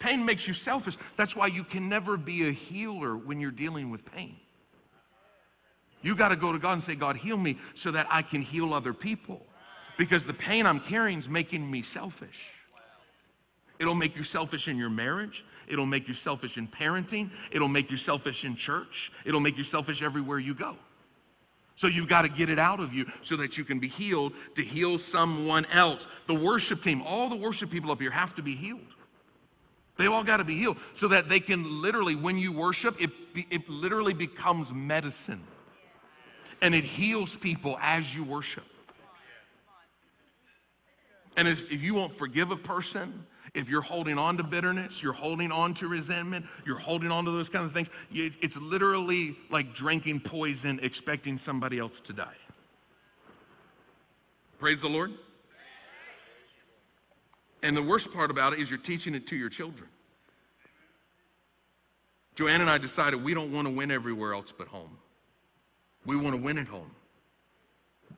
[0.01, 0.97] Pain makes you selfish.
[1.17, 4.35] That's why you can never be a healer when you're dealing with pain.
[6.03, 8.43] You got to go to God and say, God, heal me so that I can
[8.43, 9.47] heal other people.
[9.97, 12.51] Because the pain I'm carrying is making me selfish.
[13.79, 15.45] It'll make you selfish in your marriage.
[15.69, 17.31] It'll make you selfish in parenting.
[17.53, 19.13] It'll make you selfish in church.
[19.25, 20.77] It'll make you selfish everywhere you go.
[21.83, 24.35] So you've got to get it out of you so that you can be healed
[24.55, 26.07] to heal someone else.
[26.29, 28.87] The worship team, all the worship people up here have to be healed.
[29.97, 33.11] They all got to be healed so that they can literally, when you worship, it,
[33.51, 35.43] it literally becomes medicine.
[36.63, 38.63] And it heals people as you worship.
[41.37, 45.13] And if, if you won't forgive a person, if you're holding on to bitterness, you're
[45.13, 49.75] holding on to resentment, you're holding on to those kind of things, it's literally like
[49.75, 52.37] drinking poison, expecting somebody else to die.
[54.59, 55.13] Praise the Lord.
[57.63, 59.89] And the worst part about it is you're teaching it to your children.
[62.35, 64.97] Joanne and I decided we don't want to win everywhere else but home.
[66.07, 66.91] We want to win at home.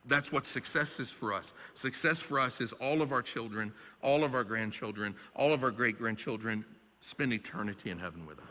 [0.07, 1.55] That's what success is for us.
[1.75, 3.73] Success for us is all of our children,
[4.05, 6.65] all of our grandchildren, all of our great grandchildren
[7.01, 8.45] spend eternity in heaven with us.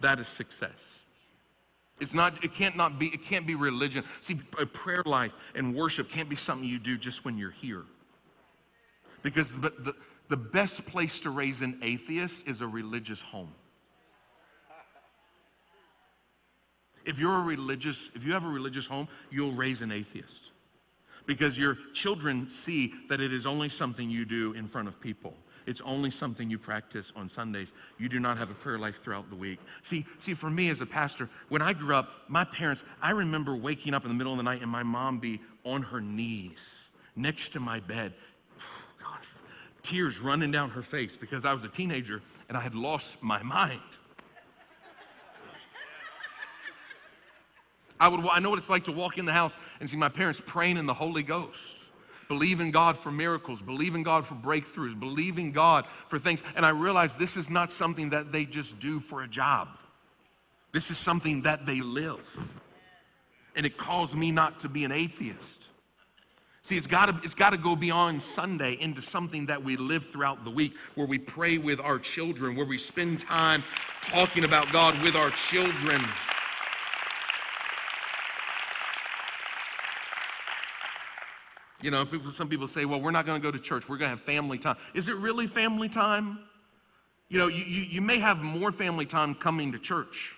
[0.00, 0.98] that is success.
[2.00, 4.04] It's not, it can't not be, it can't be religion.
[4.22, 7.84] See, a prayer life and worship can't be something you do just when you're here.
[9.22, 9.94] Because the, the,
[10.28, 13.52] the best place to raise an atheist is a religious home.
[17.04, 20.39] If you're a religious, if you have a religious home, you'll raise an atheist.
[21.26, 25.34] Because your children see that it is only something you do in front of people.
[25.66, 27.72] It's only something you practice on Sundays.
[27.98, 29.60] You do not have a prayer life throughout the week.
[29.82, 33.54] See, see, for me as a pastor, when I grew up, my parents, I remember
[33.54, 36.88] waking up in the middle of the night and my mom be on her knees
[37.14, 38.14] next to my bed.
[39.02, 39.20] God,
[39.82, 43.42] tears running down her face because I was a teenager and I had lost my
[43.42, 43.80] mind.
[48.00, 50.08] I would I know what it's like to walk in the house and see my
[50.08, 51.80] parents praying in the Holy Ghost
[52.30, 56.44] believing God for miracles, believing God for breakthroughs, believing God for things.
[56.54, 59.66] And I realized this is not something that they just do for a job.
[60.72, 62.24] This is something that they live.
[63.56, 65.66] And it calls me not to be an atheist.
[66.62, 70.06] See, it's got to it's got to go beyond Sunday into something that we live
[70.06, 73.64] throughout the week, where we pray with our children, where we spend time
[74.02, 76.00] talking about God with our children.
[81.82, 83.88] You know, people, some people say, well, we're not going to go to church.
[83.88, 84.76] We're going to have family time.
[84.94, 86.38] Is it really family time?
[87.28, 90.34] You know, you, you, you may have more family time coming to church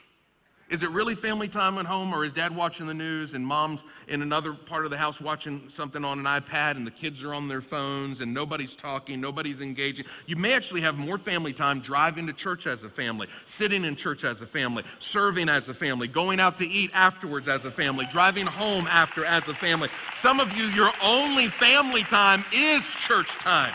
[0.73, 3.85] is it really family time at home, or is dad watching the news and mom's
[4.09, 7.35] in another part of the house watching something on an iPad and the kids are
[7.35, 10.07] on their phones and nobody's talking, nobody's engaging?
[10.27, 13.97] You may actually have more family time driving to church as a family, sitting in
[13.97, 17.71] church as a family, serving as a family, going out to eat afterwards as a
[17.71, 19.91] family, driving home after as a family.
[20.15, 23.75] Some of you, your only family time is church time.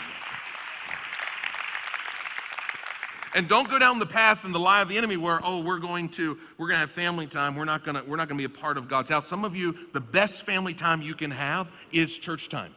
[3.34, 5.78] And don't go down the path and the lie of the enemy where, oh, we're
[5.78, 7.54] going to, we're going to have family time.
[7.54, 9.26] We're not going to, we're not going to be a part of God's house.
[9.26, 12.74] Some of you, the best family time you can have is church time.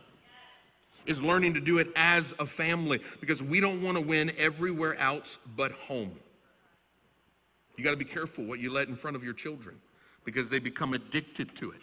[1.05, 4.95] Is learning to do it as a family because we don't want to win everywhere
[4.95, 6.11] else but home.
[7.75, 9.77] You got to be careful what you let in front of your children
[10.25, 11.79] because they become addicted to it.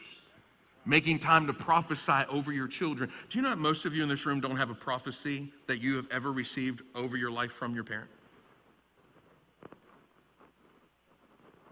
[0.86, 3.10] Making time to prophesy over your children.
[3.28, 5.80] Do you know that most of you in this room don't have a prophecy that
[5.80, 8.08] you have ever received over your life from your parent?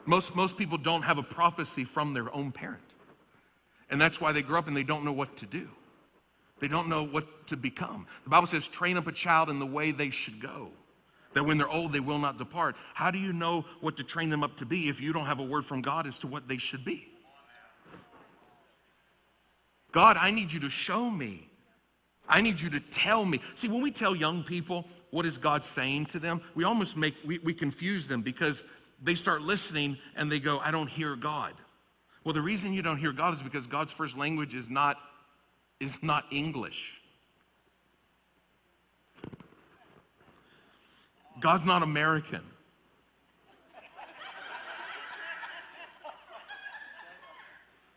[0.07, 2.83] Most, most people don't have a prophecy from their own parent.
[3.91, 5.69] And that's why they grow up and they don't know what to do.
[6.59, 8.07] They don't know what to become.
[8.25, 10.71] The Bible says, train up a child in the way they should go,
[11.35, 12.77] that when they're old, they will not depart.
[12.95, 15.39] How do you know what to train them up to be if you don't have
[15.39, 17.09] a word from God as to what they should be?
[19.93, 21.49] God, I need you to show me.
[22.29, 23.41] I need you to tell me.
[23.55, 27.15] See, when we tell young people what is God saying to them, we almost make,
[27.25, 28.65] we, we confuse them because
[29.03, 31.53] they start listening and they go, I don't hear God.
[32.25, 34.97] Well, the reason you don't hear God is because God's first language is not,
[35.81, 37.01] is not English.
[41.41, 42.43] God's not American.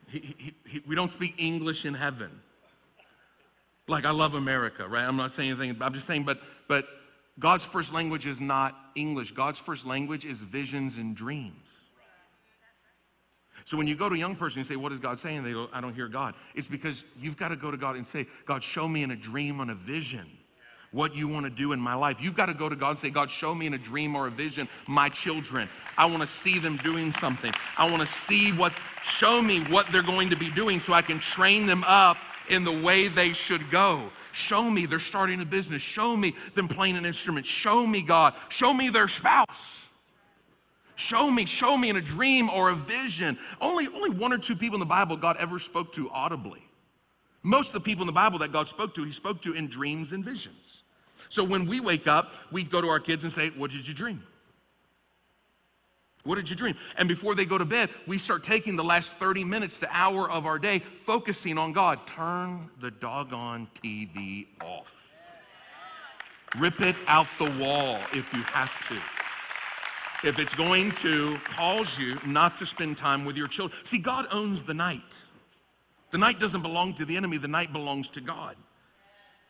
[0.10, 2.32] He, he, he, we don't speak English in heaven.
[3.88, 5.04] Like I love America, right?
[5.04, 5.78] I'm not saying anything.
[5.82, 6.86] I'm just saying, but but
[7.40, 9.32] God's first language is not English.
[9.32, 11.80] God's first language is visions and dreams.
[13.66, 15.44] So when you go to a young person and say, What is God saying?
[15.44, 16.34] They go, I don't hear God.
[16.56, 19.16] It's because you've got to go to God and say, God, show me in a
[19.16, 20.26] dream, on a vision,
[20.92, 22.20] what you want to do in my life.
[22.20, 24.28] You've got to go to God and say, God, show me in a dream or
[24.28, 25.70] a vision my children.
[25.98, 27.54] I want to see them doing something.
[27.78, 28.74] I want to see what,
[29.04, 32.18] show me what they're going to be doing so I can train them up
[32.50, 34.10] in the way they should go.
[34.32, 35.82] Show me they're starting a business.
[35.82, 37.46] Show me them playing an instrument.
[37.46, 38.34] Show me, God.
[38.50, 39.88] Show me their spouse.
[40.96, 43.38] Show me, show me in a dream or a vision.
[43.62, 46.62] Only, only one or two people in the Bible God ever spoke to audibly.
[47.42, 49.68] Most of the people in the Bible that God spoke to, He spoke to in
[49.68, 50.84] dreams and visions.
[51.30, 53.94] So when we wake up, we go to our kids and say, What did you
[53.94, 54.22] dream?
[56.30, 56.76] What did you dream?
[56.96, 60.30] And before they go to bed, we start taking the last 30 minutes to hour
[60.30, 62.06] of our day focusing on God.
[62.06, 65.18] Turn the doggone TV off.
[66.60, 70.28] Rip it out the wall if you have to.
[70.28, 73.82] If it's going to cause you not to spend time with your children.
[73.84, 75.18] See, God owns the night.
[76.12, 78.56] The night doesn't belong to the enemy, the night belongs to God.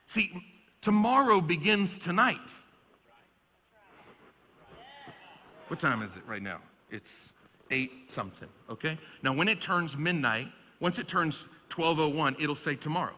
[0.05, 0.31] See,
[0.79, 2.39] tomorrow begins tonight.
[5.67, 6.61] What time is it right now?
[6.89, 7.33] It's
[7.71, 8.97] 8 something, okay?
[9.21, 10.47] Now, when it turns midnight,
[10.79, 13.13] once it turns 1201, it'll say tomorrow.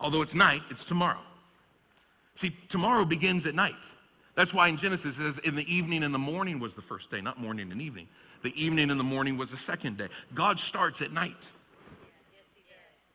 [0.00, 1.20] Although it's night, it's tomorrow.
[2.34, 3.74] See, tomorrow begins at night.
[4.34, 7.10] That's why in Genesis it says, in the evening and the morning was the first
[7.10, 8.08] day, not morning and evening.
[8.42, 10.08] The evening and the morning was the second day.
[10.34, 11.50] God starts at night.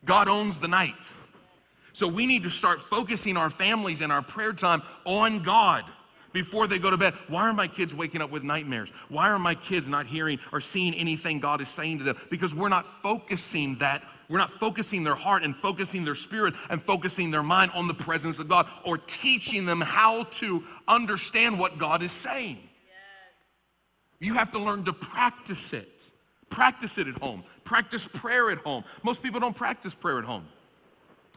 [0.06, 0.96] God owns the night.
[1.92, 5.84] So we need to start focusing our families and our prayer time on God
[6.34, 7.14] before they go to bed.
[7.28, 8.92] Why are my kids waking up with nightmares?
[9.10, 12.18] Why are my kids not hearing or seeing anything God is saying to them?
[12.30, 16.82] Because we're not focusing that we're not focusing their heart and focusing their spirit and
[16.82, 21.80] focusing their mind on the presence of God or teaching them how to understand what
[21.80, 22.58] God is saying.
[22.58, 22.68] Yes.
[24.20, 26.04] You have to learn to practice it.
[26.50, 27.44] Practice it at home.
[27.64, 28.84] Practice prayer at home.
[29.02, 30.46] Most people don't practice prayer at home.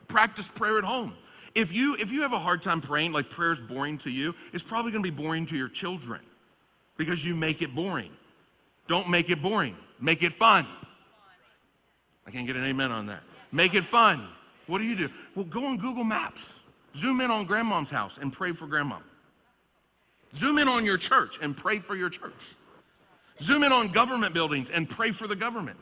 [0.06, 1.14] Practice prayer at home.
[1.54, 4.34] If you if you have a hard time praying, like prayer is boring to you,
[4.52, 6.20] it's probably going to be boring to your children
[6.96, 8.10] because you make it boring.
[8.88, 9.76] Don't make it boring.
[10.00, 10.66] Make it fun.
[12.26, 13.22] I can't get an amen on that.
[13.50, 14.26] Make it fun.
[14.66, 15.08] What do you do?
[15.34, 16.60] Well, go on Google Maps.
[16.96, 18.98] Zoom in on grandmom's house and pray for grandma.
[20.34, 22.32] Zoom in on your church and pray for your church.
[23.40, 25.78] Zoom in on government buildings and pray for the government.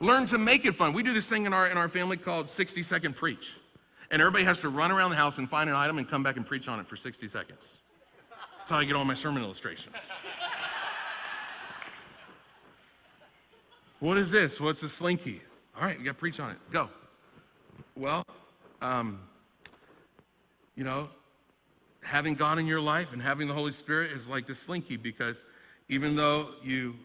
[0.00, 0.92] Learn to make it fun.
[0.92, 3.52] We do this thing in our, in our family called 60 second preach.
[4.10, 6.36] And everybody has to run around the house and find an item and come back
[6.36, 7.60] and preach on it for 60 seconds.
[8.58, 9.96] That's how I get all my sermon illustrations.
[14.00, 14.60] What is this?
[14.60, 15.40] What's a slinky?
[15.76, 16.58] All right, you got to preach on it.
[16.70, 16.90] Go.
[17.96, 18.24] Well,
[18.82, 19.18] um,
[20.76, 21.08] you know,
[22.02, 25.44] having God in your life and having the Holy Spirit is like the slinky because
[25.88, 26.96] even though you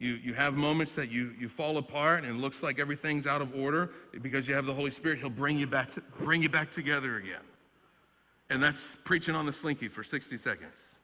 [0.00, 3.42] you, you have moments that you, you fall apart and it looks like everything's out
[3.42, 3.90] of order
[4.22, 7.18] because you have the Holy Spirit, He'll bring you back to, bring you back together
[7.18, 7.42] again.
[8.48, 10.96] And that's preaching on the slinky for 60 seconds.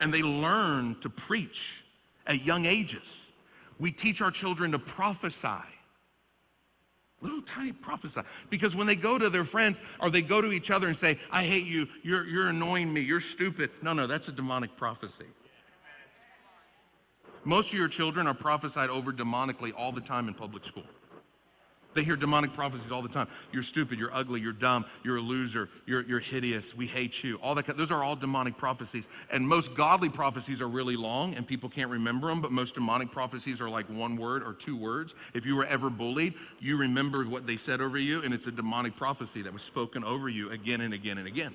[0.00, 1.84] And they learn to preach
[2.26, 3.32] at young ages.
[3.78, 5.62] We teach our children to prophesy.
[7.20, 8.22] Little tiny prophesy.
[8.50, 11.16] Because when they go to their friends or they go to each other and say,
[11.30, 13.70] I hate you, you're, you're annoying me, you're stupid.
[13.80, 15.26] No, no, that's a demonic prophecy.
[17.44, 20.84] Most of your children are prophesied over demonically all the time in public school.
[21.94, 23.28] They hear demonic prophecies all the time.
[23.52, 27.36] You're stupid, you're ugly, you're dumb, you're a loser, you're, you're hideous, we hate you.
[27.42, 29.08] All that those are all demonic prophecies.
[29.30, 33.10] And most godly prophecies are really long and people can't remember them, but most demonic
[33.10, 35.14] prophecies are like one word or two words.
[35.34, 38.52] If you were ever bullied, you remember what they said over you, and it's a
[38.52, 41.54] demonic prophecy that was spoken over you again and again and again.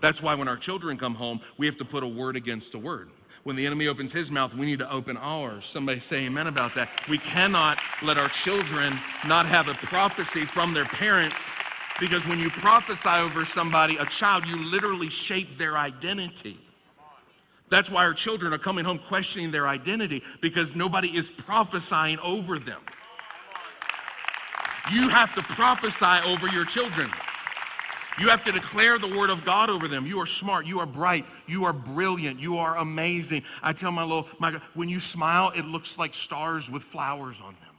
[0.00, 2.78] That's why when our children come home, we have to put a word against a
[2.78, 3.08] word.
[3.44, 5.66] When the enemy opens his mouth, we need to open ours.
[5.66, 6.88] Somebody say amen about that.
[7.08, 8.92] We cannot let our children
[9.26, 11.36] not have a prophecy from their parents
[11.98, 16.58] because when you prophesy over somebody, a child, you literally shape their identity.
[17.68, 22.58] That's why our children are coming home questioning their identity because nobody is prophesying over
[22.58, 22.80] them.
[24.92, 27.08] You have to prophesy over your children.
[28.20, 30.06] You have to declare the word of God over them.
[30.06, 30.66] You are smart.
[30.66, 31.24] You are bright.
[31.46, 32.40] You are brilliant.
[32.40, 33.42] You are amazing.
[33.62, 37.54] I tell my little, my, when you smile, it looks like stars with flowers on
[37.60, 37.71] them.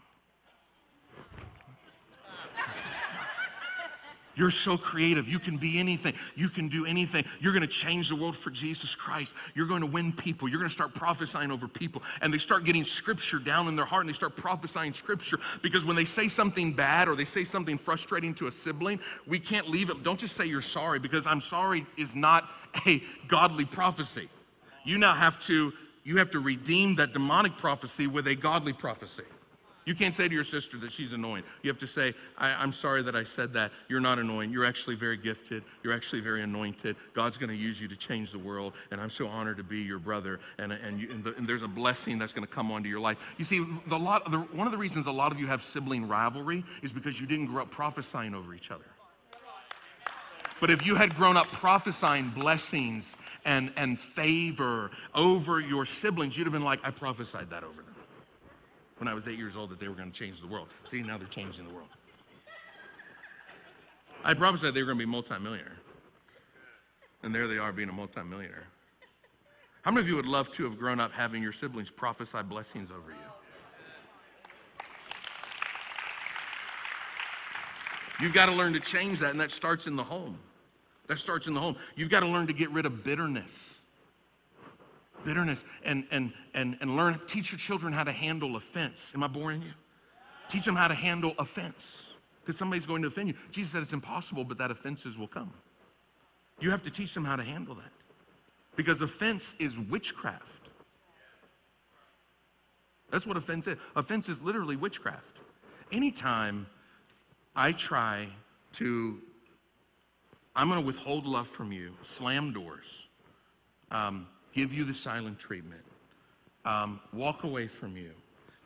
[4.35, 5.27] You're so creative.
[5.27, 6.13] You can be anything.
[6.35, 7.23] You can do anything.
[7.39, 9.35] You're going to change the world for Jesus Christ.
[9.53, 10.49] You're going to win people.
[10.49, 12.01] You're going to start prophesying over people.
[12.21, 15.85] And they start getting scripture down in their heart and they start prophesying scripture because
[15.85, 19.69] when they say something bad or they say something frustrating to a sibling, we can't
[19.69, 20.03] leave it.
[20.03, 22.49] Don't just say you're sorry because I'm sorry is not
[22.87, 24.29] a godly prophecy.
[24.83, 25.73] You now have to
[26.05, 29.23] you have to redeem that demonic prophecy with a godly prophecy.
[29.85, 31.43] You can't say to your sister that she's annoying.
[31.61, 33.71] You have to say, I, am sorry that I said that.
[33.89, 34.51] You're not annoying.
[34.51, 35.63] You're actually very gifted.
[35.83, 36.95] You're actually very anointed.
[37.13, 38.73] God's going to use you to change the world.
[38.91, 40.39] And I'm so honored to be your brother.
[40.57, 43.01] And, and, you, and, the, and there's a blessing that's going to come onto your
[43.01, 43.17] life.
[43.37, 46.07] You see, the lot, the, one of the reasons a lot of you have sibling
[46.07, 48.85] rivalry is because you didn't grow up prophesying over each other.
[50.61, 56.45] But if you had grown up prophesying blessings and, and favor over your siblings, you'd
[56.45, 57.92] have been like, I prophesied that over them
[59.03, 60.69] when I was eight years old that they were going to change the world.
[60.85, 61.89] See, now they're changing the world.
[64.23, 65.75] I prophesied they were going to be multimillionaire.
[67.21, 68.63] And there they are being a multimillionaire.
[69.81, 72.91] How many of you would love to have grown up having your siblings prophesy blessings
[72.91, 73.17] over you?
[78.21, 80.37] You've got to learn to change that, and that starts in the home.
[81.07, 81.75] That starts in the home.
[81.97, 83.72] You've got to learn to get rid of bitterness
[85.23, 89.11] bitterness and, and, and, and learn, teach your children how to handle offense.
[89.15, 89.71] Am I boring you?
[90.47, 91.91] Teach them how to handle offense
[92.41, 93.35] because somebody's going to offend you.
[93.51, 95.51] Jesus said it's impossible, but that offenses will come.
[96.59, 97.91] You have to teach them how to handle that
[98.75, 100.69] because offense is witchcraft.
[103.09, 103.77] That's what offense is.
[103.95, 105.41] Offense is literally witchcraft.
[105.91, 106.65] Anytime
[107.55, 108.27] I try
[108.73, 109.21] to
[110.55, 113.07] I'm going to withhold love from you, slam doors,
[113.89, 115.81] um, give you the silent treatment,
[116.65, 118.11] um, walk away from you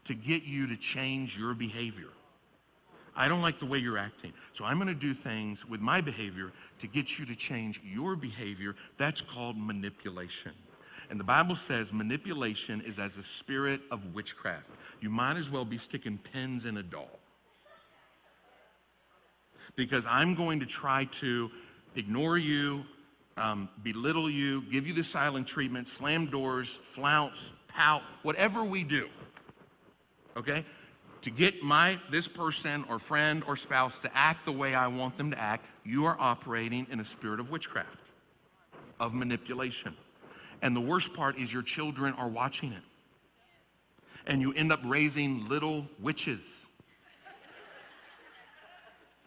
[0.06, 2.10] to get you to change your behavior.
[3.16, 4.32] I don't like the way you're acting.
[4.54, 8.16] So I'm going to do things with my behavior to get you to change your
[8.16, 8.76] behavior.
[8.98, 10.54] That's called manipulation.
[11.10, 14.70] And the Bible says manipulation is as a spirit of witchcraft.
[15.02, 17.20] You might as well be sticking pins in a doll.
[19.76, 21.50] Because I'm going to try to
[21.96, 22.86] ignore you,
[23.38, 29.08] um, belittle you, give you the silent treatment, slam doors, flounce, pout, whatever we do.
[30.36, 30.66] Okay?
[31.22, 35.18] To get my this person or friend or spouse to act the way I want
[35.18, 38.00] them to act, you are operating in a spirit of witchcraft,
[39.00, 39.96] of manipulation.
[40.62, 42.84] And the worst part is your children are watching it.
[44.26, 46.66] And you end up raising little witches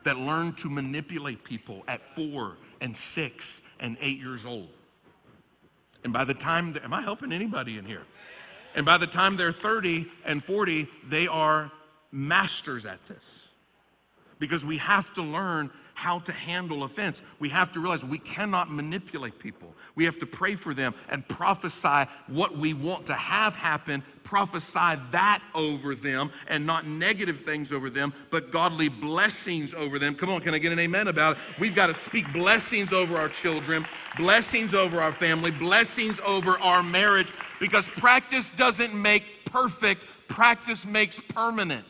[0.05, 4.69] that learn to manipulate people at four and six and eight years old.
[6.05, 8.03] And by the time, am I helping anybody in here?
[8.75, 11.71] And by the time they're 30 and 40, they are
[12.13, 13.23] masters at this.
[14.39, 15.71] Because we have to learn
[16.01, 17.21] how to handle offense.
[17.41, 19.75] We have to realize we cannot manipulate people.
[19.97, 24.99] We have to pray for them and prophesy what we want to have happen, prophesy
[25.11, 30.15] that over them, and not negative things over them, but godly blessings over them.
[30.15, 31.43] Come on, can I get an amen about it?
[31.59, 33.85] We've got to speak blessings over our children,
[34.17, 37.31] blessings over our family, blessings over our marriage,
[37.61, 41.85] because practice doesn't make perfect, practice makes permanent.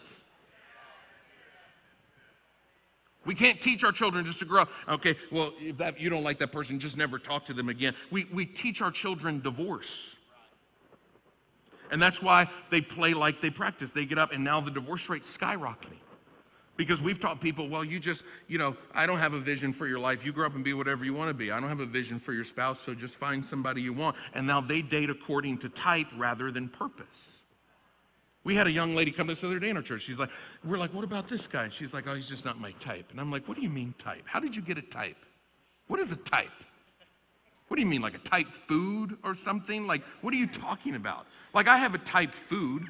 [3.26, 4.70] We can't teach our children just to grow up.
[4.88, 7.94] Okay, well, if that, you don't like that person, just never talk to them again.
[8.10, 10.16] We, we teach our children divorce.
[11.90, 13.92] And that's why they play like they practice.
[13.92, 15.98] They get up, and now the divorce rate's skyrocketing.
[16.76, 19.86] Because we've taught people, well, you just, you know, I don't have a vision for
[19.86, 20.24] your life.
[20.24, 21.50] You grow up and be whatever you want to be.
[21.50, 24.16] I don't have a vision for your spouse, so just find somebody you want.
[24.32, 27.39] And now they date according to type rather than purpose.
[28.42, 30.02] We had a young lady come the other day in our church.
[30.02, 30.30] She's like,
[30.64, 31.64] we're like, what about this guy?
[31.64, 33.10] And she's like, oh, he's just not my type.
[33.10, 34.22] And I'm like, what do you mean type?
[34.24, 35.26] How did you get a type?
[35.88, 36.48] What is a type?
[37.68, 39.86] What do you mean, like a type food or something?
[39.86, 41.26] Like, what are you talking about?
[41.54, 42.84] Like, I have a type food.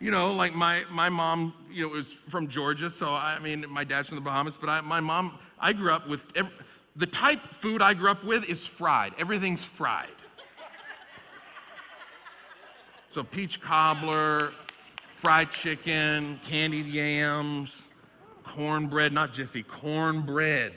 [0.00, 3.82] You know, like my, my mom, you know, was from Georgia, so I mean, my
[3.82, 6.52] dad's from the Bahamas, but I, my mom, I grew up with, every,
[6.94, 9.12] the type food I grew up with is fried.
[9.18, 10.08] Everything's fried.
[13.18, 14.52] So peach cobbler,
[15.10, 17.82] fried chicken, candied yams,
[18.44, 20.72] cornbread, not Jiffy, cornbread.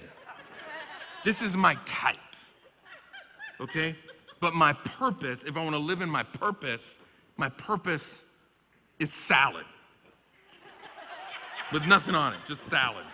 [1.24, 2.18] This is my type.
[3.60, 3.96] Okay?
[4.40, 6.98] But my purpose, if I want to live in my purpose,
[7.38, 8.24] my purpose
[8.98, 9.66] is salad.
[11.72, 13.06] With nothing on it, just salad.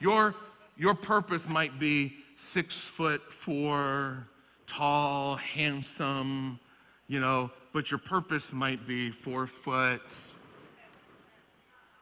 [0.00, 0.34] Your,
[0.76, 4.26] your purpose might be six foot four,
[4.70, 6.60] tall, handsome,
[7.08, 10.00] you know, but your purpose might be four foot.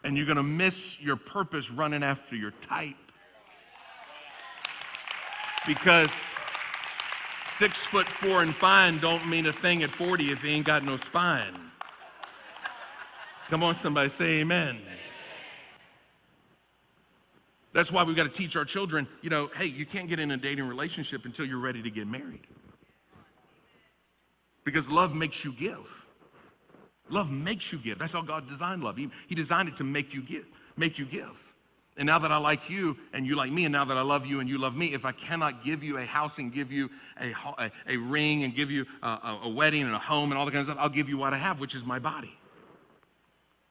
[0.05, 2.95] And you're going to miss your purpose running after your type.
[5.66, 6.12] Because
[7.49, 10.85] six foot four and fine don't mean a thing at 40 if you ain't got
[10.85, 11.55] no spine.
[13.49, 14.79] Come on, somebody say amen.
[17.73, 20.31] That's why we've got to teach our children, you know, hey, you can't get in
[20.31, 22.47] a dating relationship until you're ready to get married.
[24.69, 26.07] Because love makes you give.
[27.09, 27.99] Love makes you give.
[27.99, 28.99] That's how God designed love.
[28.99, 30.47] He, he designed it to make you give,
[30.77, 31.55] make you give.
[31.97, 34.27] And now that I like you and you like me, and now that I love
[34.27, 36.91] you and you love me, if I cannot give you a house and give you
[37.19, 40.45] a, a, a ring and give you a, a, wedding and a home and all
[40.45, 42.39] that kind of stuff, I'll give you what I have, which is my body.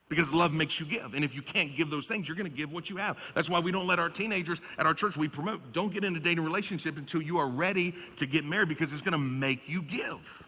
[0.10, 1.14] Because love makes you give.
[1.14, 3.20] And if you can't give those things, you're going to give what you have.
[3.36, 6.16] That's why we don't let our teenagers at our church, we promote, don't get in
[6.16, 9.70] a dating relationship until you are ready to get married because it's going to make
[9.70, 10.47] you give.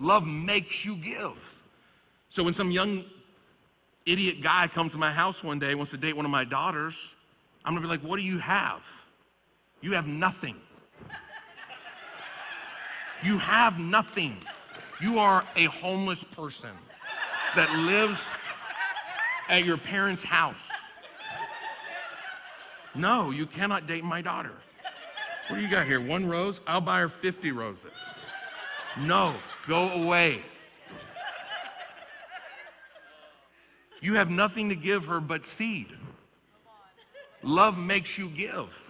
[0.00, 1.56] Love makes you give.
[2.30, 3.04] So when some young
[4.06, 7.14] idiot guy comes to my house one day, wants to date one of my daughters,
[7.64, 8.82] I'm to be like, what do you have?
[9.82, 10.56] You have nothing.
[13.22, 14.38] You have nothing.
[15.00, 16.70] You are a homeless person
[17.54, 18.32] that lives
[19.48, 20.70] at your parents' house.
[22.94, 24.52] No, you cannot date my daughter.
[25.48, 26.00] What do you got here?
[26.00, 26.60] One rose?
[26.66, 27.92] I'll buy her 50 roses.
[28.98, 29.34] No,
[29.68, 30.42] go away.
[34.00, 35.88] You have nothing to give her but seed.
[37.42, 38.86] Love makes you give.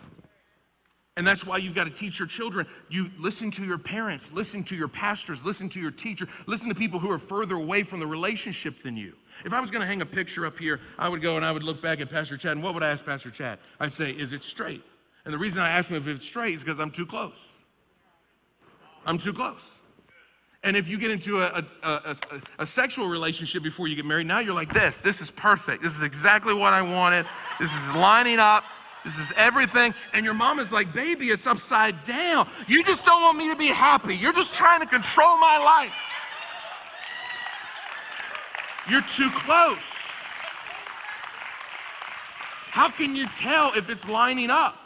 [1.16, 2.66] And that's why you've got to teach your children.
[2.88, 6.74] You listen to your parents, listen to your pastors, listen to your teacher, listen to
[6.74, 9.12] people who are further away from the relationship than you.
[9.44, 11.53] If I was going to hang a picture up here, I would go and I
[11.53, 13.59] would look back at Pastor Chad, and what would I ask Pastor Chad?
[13.80, 14.82] I'd say, Is it straight?
[15.24, 17.59] And the reason I ask him if it's straight is because I'm too close.
[19.05, 19.74] I'm too close.
[20.62, 22.16] And if you get into a, a, a,
[22.58, 25.00] a, sexual relationship before you get married, now you're like this.
[25.00, 25.82] This is perfect.
[25.82, 27.24] This is exactly what I wanted.
[27.58, 28.64] This is lining up.
[29.02, 29.94] This is everything.
[30.12, 32.46] And your mom is like, baby, it's upside down.
[32.68, 34.14] You just don't want me to be happy.
[34.14, 36.11] You're just trying to control my life.
[38.90, 39.96] You're too close.
[42.68, 44.76] How can you tell if it's lining up?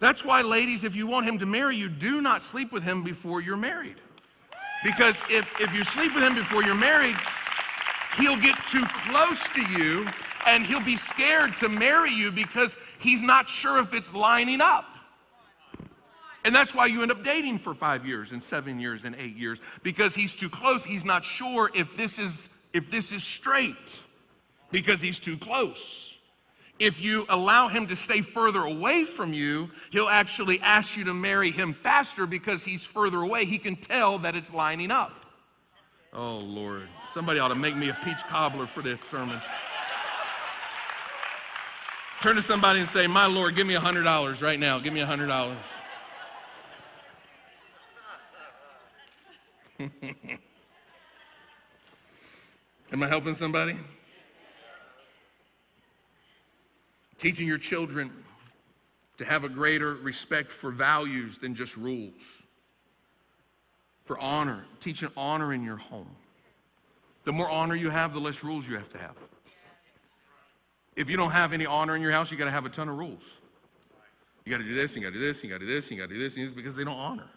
[0.00, 3.04] That's why, ladies, if you want him to marry you, do not sleep with him
[3.04, 3.96] before you're married.
[4.84, 7.16] Because if, if you sleep with him before you're married,
[8.18, 10.06] he'll get too close to you
[10.46, 14.84] and he'll be scared to marry you because he's not sure if it's lining up.
[16.44, 19.36] And that's why you end up dating for five years and seven years and eight
[19.36, 20.84] years because he's too close.
[20.84, 24.00] He's not sure if this is if this is straight
[24.70, 26.15] because he's too close.
[26.78, 31.14] If you allow him to stay further away from you, he'll actually ask you to
[31.14, 33.46] marry him faster because he's further away.
[33.46, 35.12] He can tell that it's lining up.
[36.12, 36.88] Oh, Lord.
[37.12, 39.40] Somebody ought to make me a peach cobbler for this sermon.
[42.20, 44.78] Turn to somebody and say, My Lord, give me a $100 right now.
[44.78, 45.56] Give me a $100.
[52.92, 53.76] Am I helping somebody?
[57.18, 58.10] Teaching your children
[59.18, 62.42] to have a greater respect for values than just rules.
[64.04, 66.08] For honor, teaching honor in your home.
[67.24, 69.16] The more honor you have, the less rules you have to have.
[70.94, 72.88] If you don't have any honor in your house, you got to have a ton
[72.88, 73.22] of rules.
[74.44, 75.90] You got to do this, you got to do this, you got to do this,
[75.90, 77.28] you got to do this, and because they don't honor.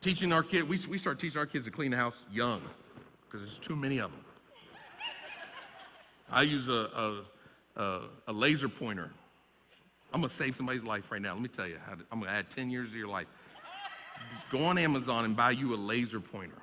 [0.00, 2.62] Teaching our kids, we, we start teaching our kids to clean the house young
[3.26, 4.20] because there's too many of them.
[6.30, 7.22] I use a, a
[7.78, 9.10] uh, a laser pointer.
[10.12, 11.34] I'm going to save somebody's life right now.
[11.34, 13.26] Let me tell you, to, I'm going to add 10 years to your life.
[14.50, 16.56] Go on Amazon and buy you a laser pointer.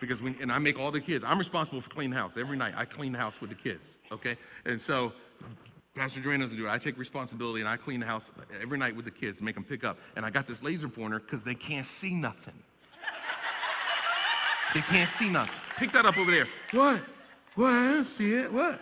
[0.00, 2.36] Because when, and I make all the kids, I'm responsible for the house.
[2.36, 4.36] Every night I clean the house with the kids, okay?
[4.64, 5.12] And so
[5.96, 6.70] Pastor Joanne doesn't do it.
[6.70, 8.30] I take responsibility and I clean the house
[8.62, 9.98] every night with the kids, make them pick up.
[10.14, 12.54] And I got this laser pointer because they can't see nothing.
[14.74, 15.58] They can't see nothing.
[15.78, 16.46] Pick that up over there.
[16.72, 17.02] What?
[17.54, 17.72] What?
[17.72, 18.52] I don't see it.
[18.52, 18.80] What?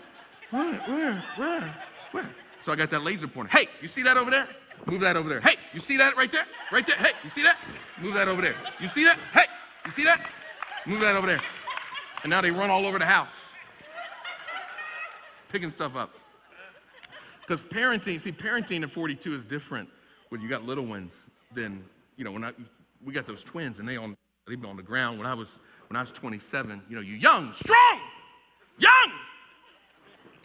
[0.51, 0.75] Where?
[0.75, 1.25] Where?
[1.37, 1.75] Where?
[2.13, 2.35] Where?
[2.61, 3.57] So I got that laser pointer.
[3.57, 4.49] Hey, you see that over there?
[4.87, 5.41] Move that over there.
[5.41, 6.47] Hey, you see that right there?
[6.71, 6.97] Right there?
[6.97, 7.59] Hey, you see that?
[8.01, 8.55] Move that over there.
[8.81, 9.19] You see that?
[9.33, 9.45] Hey,
[9.85, 10.29] you see that?
[10.87, 11.41] Move that over there.
[12.23, 13.29] And now they run all over the house,
[15.49, 16.15] picking stuff up.
[17.41, 19.89] Because parenting, see, parenting at 42 is different
[20.31, 21.15] when you got little ones
[21.55, 21.85] than,
[22.17, 22.53] you know, when I,
[23.05, 24.17] we got those twins and they on,
[24.47, 25.19] they've been on the ground.
[25.19, 28.01] When I was, when I was 27, you know, you young, strong,
[28.79, 29.13] young,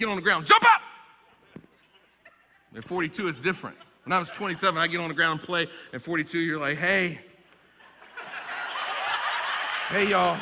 [0.01, 0.81] get on the ground, jump up.
[2.75, 3.77] At 42, it's different.
[4.03, 5.67] When I was 27, I get on the ground and play.
[5.93, 7.19] At 42, you're like, hey,
[9.89, 10.39] hey, y'all.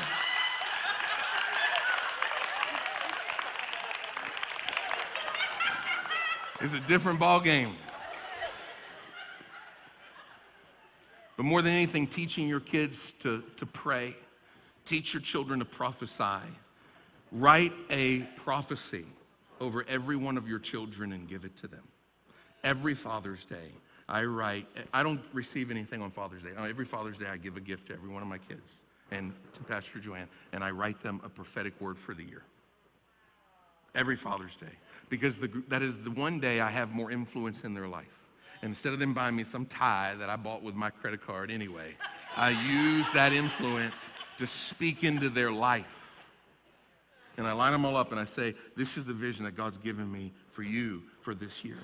[6.62, 7.76] It's a different ball game.
[11.36, 14.16] But more than anything, teaching your kids to, to pray,
[14.86, 16.48] teach your children to prophesy,
[17.32, 19.06] write a prophecy
[19.60, 21.84] over every one of your children and give it to them.
[22.64, 23.72] Every Father's Day,
[24.08, 26.50] I write, I don't receive anything on Father's Day.
[26.58, 28.68] Every Father's Day, I give a gift to every one of my kids
[29.12, 32.44] and to Pastor Joanne, and I write them a prophetic word for the year.
[33.96, 34.68] Every Father's Day.
[35.10, 38.24] Because the, that is the one day I have more influence in their life.
[38.62, 41.50] And instead of them buying me some tie that I bought with my credit card
[41.50, 41.96] anyway,
[42.36, 46.09] I use that influence to speak into their life
[47.40, 49.78] and I line them all up and I say, This is the vision that God's
[49.78, 51.78] given me for you for this year.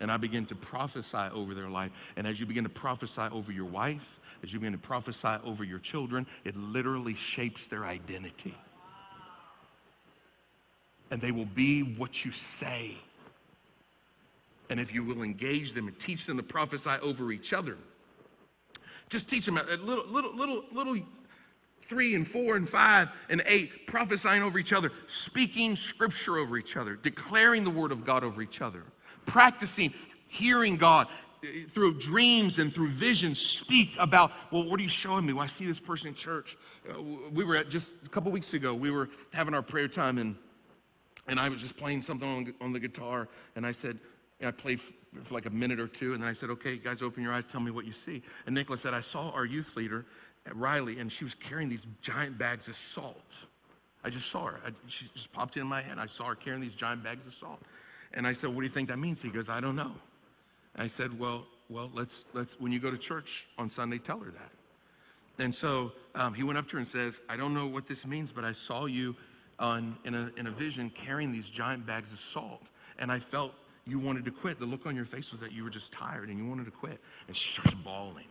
[0.00, 1.92] And I begin to prophesy over their life.
[2.16, 5.62] And as you begin to prophesy over your wife, as you begin to prophesy over
[5.62, 8.54] your children, it literally shapes their identity.
[11.12, 12.96] And they will be what you say.
[14.70, 17.76] And if you will engage them and teach them to prophesy over each other,
[19.08, 20.96] just teach them a little, little, little, little
[21.82, 26.76] three and four and five and eight, prophesying over each other, speaking scripture over each
[26.76, 28.84] other, declaring the word of God over each other,
[29.26, 29.92] practicing
[30.28, 31.08] hearing God
[31.42, 35.44] eh, through dreams and through visions speak about well what are you showing me well
[35.44, 36.56] i see this person in church
[36.90, 37.00] uh,
[37.32, 40.36] we were at just a couple weeks ago we were having our prayer time and
[41.26, 43.26] and i was just playing something on, on the guitar
[43.56, 43.98] and i said
[44.40, 47.02] And I played for like a minute or two, and then I said, okay, guys,
[47.02, 48.22] open your eyes, tell me what you see.
[48.46, 50.06] And Nicholas said, I saw our youth leader,
[50.56, 53.36] Riley, and she was carrying these giant bags of salt.
[54.04, 54.60] I just saw her.
[54.64, 55.98] I, she just popped in my head.
[55.98, 57.60] I saw her carrying these giant bags of salt.
[58.14, 59.20] And I said, what do you think that means?
[59.20, 59.92] He goes, I don't know.
[60.74, 64.18] And I said, well, well, let's, let's, when you go to church on Sunday, tell
[64.20, 65.44] her that.
[65.44, 68.06] And so um, he went up to her and says, I don't know what this
[68.06, 69.14] means, but I saw you
[69.58, 72.62] on, in, a, in a vision carrying these giant bags of salt.
[72.98, 73.52] And I felt
[73.86, 74.58] you wanted to quit.
[74.58, 76.70] The look on your face was that you were just tired and you wanted to
[76.70, 76.98] quit.
[77.26, 78.27] And she starts bawling.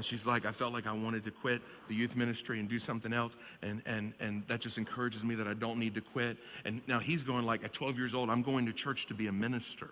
[0.00, 2.78] And she's like, I felt like I wanted to quit the youth ministry and do
[2.78, 3.36] something else.
[3.60, 6.38] And, and, and that just encourages me that I don't need to quit.
[6.64, 9.26] And now he's going like, at 12 years old, I'm going to church to be
[9.26, 9.90] a minister.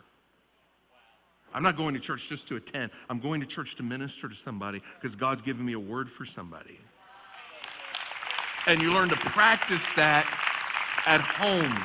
[1.53, 2.91] I'm not going to church just to attend.
[3.11, 6.25] I'm going to church to minister to somebody because God's given me a word for
[6.25, 6.81] somebody.
[8.67, 10.25] And you learn to practice that
[11.05, 11.77] at home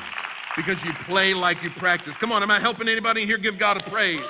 [0.56, 2.16] because you play like you practice.
[2.16, 3.36] Come on, am I helping anybody here?
[3.36, 4.22] Give God a praise.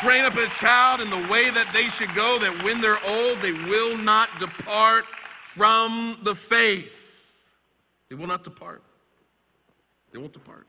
[0.00, 3.38] Train up a child in the way that they should go, that when they're old,
[3.38, 5.06] they will not depart
[5.40, 7.32] from the faith.
[8.08, 8.82] They will not depart.
[10.10, 10.66] They won't depart.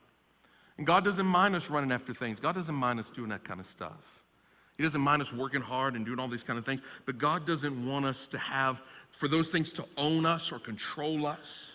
[0.78, 2.40] And God doesn't mind us running after things.
[2.40, 4.24] God doesn't mind us doing that kind of stuff.
[4.78, 6.82] He doesn't mind us working hard and doing all these kind of things.
[7.06, 11.26] But God doesn't want us to have, for those things to own us or control
[11.26, 11.72] us.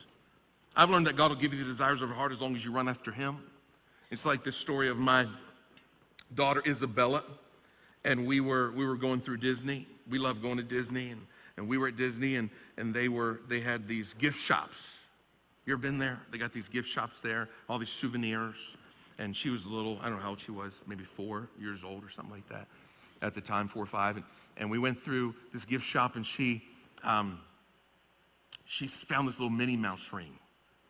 [0.76, 2.64] I've learned that God will give you the desires of your heart as long as
[2.64, 3.38] you run after Him.
[4.11, 5.26] It's like this story of my
[6.34, 7.24] daughter Isabella,
[8.05, 9.86] and we were we were going through Disney.
[10.09, 11.20] We love going to Disney, and,
[11.57, 14.98] and we were at Disney, and and they were they had these gift shops.
[15.64, 16.20] You ever been there?
[16.30, 18.76] They got these gift shops there, all these souvenirs.
[19.18, 21.84] And she was a little, I don't know how old she was, maybe four years
[21.84, 22.66] old or something like that
[23.20, 24.16] at the time, four or five.
[24.16, 24.24] And,
[24.57, 26.64] and we went through this gift shop, and she
[27.05, 27.38] um,
[28.64, 30.32] she found this little Minnie Mouse ring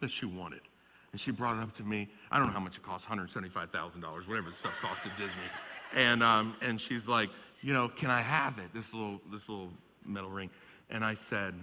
[0.01, 0.61] that she wanted.
[1.11, 2.09] And she brought it up to me.
[2.31, 5.43] I don't know how much it cost, $175,000, whatever the stuff costs at Disney.
[5.95, 7.31] And, um, and she's like,
[7.61, 9.71] you know, can I have it, this little, this little
[10.05, 10.51] metal ring?
[10.91, 11.55] And I said,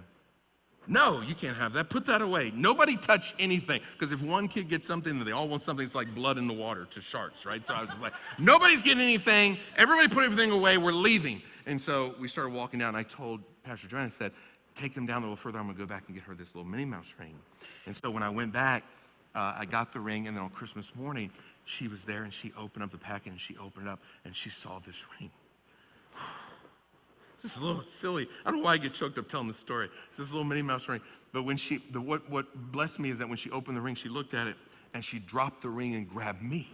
[0.88, 1.90] no, you can't have that.
[1.90, 2.52] Put that away.
[2.56, 3.82] Nobody touch anything.
[3.94, 6.54] Because if one kid gets something, they all want something, it's like blood in the
[6.54, 7.66] water to sharks, right?
[7.66, 9.60] So I was like, nobody's getting anything.
[9.78, 10.78] Everybody put everything away.
[10.80, 11.44] We're leaving.
[11.68, 12.96] And so we started walking down.
[12.96, 14.32] I told Pastor John, I said,
[14.74, 15.60] take them down a little further.
[15.60, 17.36] I'm going to go back and get her this little Minnie Mouse ring.
[17.86, 18.84] And so when I went back,
[19.36, 20.28] uh, I got the ring.
[20.28, 21.30] And then on Christmas morning,
[21.70, 24.36] she was there and she opened up the packet and she opened it up and
[24.36, 25.30] she saw this ring.
[27.42, 28.28] This is a little silly.
[28.46, 29.88] I don't know why I get choked up telling this story.
[30.18, 31.00] This little Minnie Mouse ring.
[31.32, 33.96] But when she, the, what, what blessed me is that when she opened the ring,
[33.96, 34.58] she looked at it
[34.94, 36.70] and she dropped the ring and grabbed me.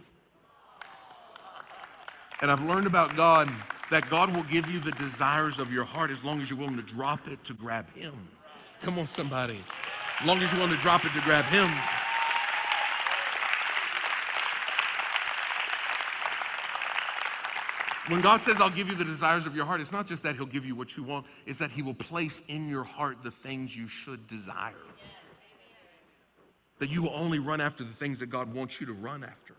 [2.42, 3.48] And I've learned about God
[3.92, 6.74] that God will give you the desires of your heart as long as you're willing
[6.74, 8.14] to drop it to grab Him.
[8.82, 9.62] Come on, somebody.
[10.20, 11.70] As long as you're willing to drop it to grab Him.
[18.08, 20.36] When God says, I'll give you the desires of your heart, it's not just that
[20.36, 23.32] He'll give you what you want, it's that He will place in your heart the
[23.32, 24.74] things you should desire.
[26.78, 29.54] That you will only run after the things that God wants you to run after.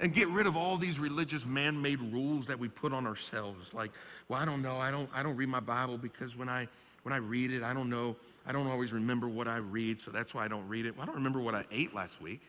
[0.00, 3.72] And get rid of all these religious man-made rules that we put on ourselves.
[3.72, 3.92] Like,
[4.28, 6.68] well, I don't know, I don't, I don't read my Bible because when I
[7.02, 10.10] when I read it, I don't know, I don't always remember what I read, so
[10.10, 10.94] that's why I don't read it.
[10.94, 12.42] Well, I don't remember what I ate last week.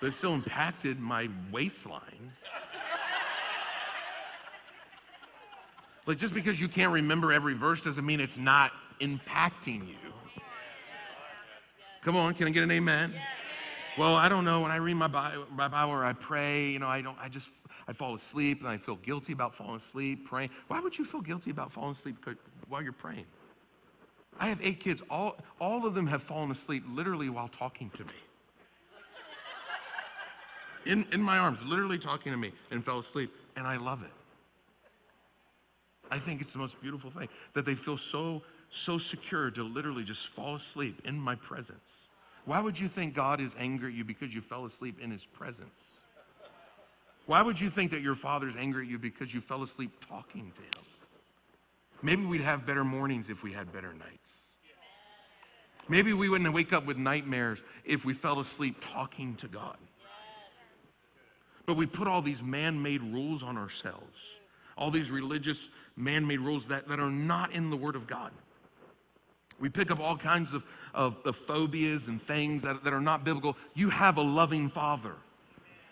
[0.00, 2.32] But it still impacted my waistline.
[6.06, 9.94] Like just because you can't remember every verse doesn't mean it's not impacting you.
[12.02, 13.12] Come on, can I get an amen?
[13.98, 14.60] Well, I don't know.
[14.60, 17.16] When I read my Bible, or I pray, you know, I don't.
[17.20, 17.50] I just
[17.88, 20.50] I fall asleep and I feel guilty about falling asleep praying.
[20.68, 22.16] Why would you feel guilty about falling asleep
[22.68, 23.24] while you're praying?
[24.38, 25.02] I have eight kids.
[25.10, 28.10] All all of them have fallen asleep literally while talking to me.
[30.84, 34.12] In in my arms, literally talking to me, and fell asleep, and I love it.
[36.10, 40.04] I think it's the most beautiful thing that they feel so, so secure to literally
[40.04, 42.06] just fall asleep in my presence.
[42.44, 45.24] Why would you think God is angry at you because you fell asleep in his
[45.24, 45.94] presence?
[47.26, 50.52] Why would you think that your father's angry at you because you fell asleep talking
[50.54, 50.86] to him?
[52.02, 54.30] Maybe we'd have better mornings if we had better nights.
[55.88, 59.76] Maybe we wouldn't wake up with nightmares if we fell asleep talking to God.
[61.64, 64.38] But we put all these man made rules on ourselves
[64.76, 68.32] all these religious man made rules that, that are not in the Word of God.
[69.58, 70.64] We pick up all kinds of,
[70.94, 73.56] of, of phobias and things that, that are not biblical.
[73.74, 75.14] You have a loving Father,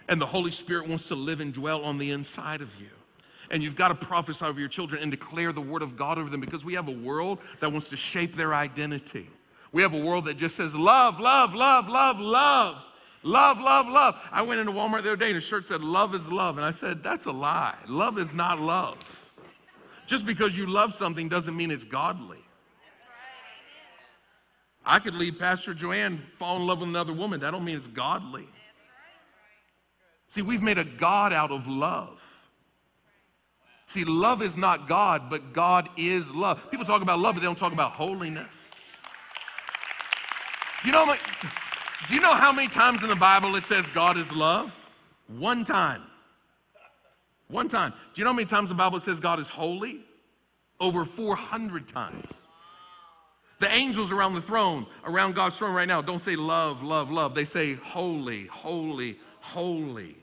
[0.08, 2.88] and the Holy Spirit wants to live and dwell on the inside of you.
[3.50, 6.28] And you've got to prophesy over your children and declare the Word of God over
[6.28, 9.28] them because we have a world that wants to shape their identity.
[9.72, 12.86] We have a world that just says love, love, love, love, love.
[13.24, 14.20] Love, love, love.
[14.30, 16.58] I went into Walmart the other day and a shirt said, Love is love.
[16.58, 17.74] And I said, That's a lie.
[17.88, 18.98] Love is not love.
[20.06, 22.38] Just because you love something doesn't mean it's godly.
[24.86, 27.40] I could leave Pastor Joanne fall in love with another woman.
[27.40, 28.46] That don't mean it's godly.
[30.28, 32.20] See, we've made a God out of love.
[33.86, 36.70] See, love is not God, but God is love.
[36.70, 38.68] People talk about love, but they don't talk about holiness.
[40.82, 41.14] Do you know,
[42.08, 44.78] do you know how many times in the Bible it says God is love?
[45.28, 46.02] One time.
[47.48, 47.92] One time.
[48.12, 50.00] Do you know how many times the Bible says God is holy?
[50.80, 52.26] Over 400 times.
[53.60, 57.34] The angels around the throne, around God's throne right now, don't say love, love, love.
[57.34, 60.16] They say holy, holy, holy.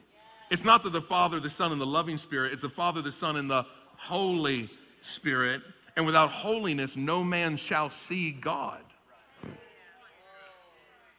[0.52, 3.12] It's not that the Father, the Son, and the loving Spirit, it's the Father, the
[3.12, 3.66] Son, and the
[3.96, 4.68] Holy
[5.02, 5.62] Spirit.
[5.96, 8.81] And without holiness, no man shall see God.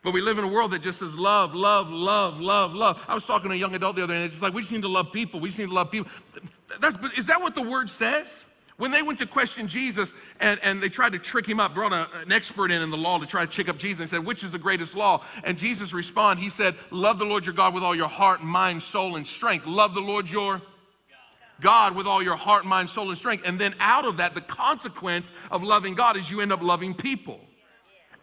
[0.03, 3.05] But we live in a world that just says love, love, love, love, love.
[3.07, 4.63] I was talking to a young adult the other day, and it's just like, we
[4.63, 5.39] just need to love people.
[5.39, 6.11] We just need to love people.
[6.81, 8.45] That's, is that what the word says?
[8.79, 11.93] When they went to question Jesus and, and they tried to trick him up, brought
[11.93, 14.27] a, an expert in in the law to try to trick up Jesus and said,
[14.27, 15.25] Which is the greatest law?
[15.45, 18.83] And Jesus responded, He said, Love the Lord your God with all your heart, mind,
[18.83, 19.67] soul, and strength.
[19.67, 20.61] Love the Lord your
[21.61, 23.45] God with all your heart, mind, soul, and strength.
[23.47, 26.93] And then out of that, the consequence of loving God is you end up loving
[26.93, 27.39] people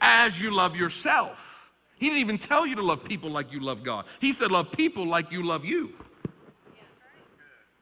[0.02, 1.49] as you love yourself.
[2.00, 4.06] He didn't even tell you to love people like you love God.
[4.20, 5.94] He said, Love people like you love you.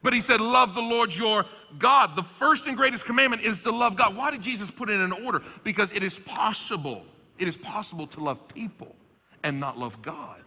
[0.01, 1.45] But he said, Love the Lord your
[1.78, 2.15] God.
[2.15, 4.15] The first and greatest commandment is to love God.
[4.15, 5.41] Why did Jesus put it in order?
[5.63, 7.03] Because it is possible.
[7.38, 8.95] It is possible to love people
[9.43, 10.41] and not love God.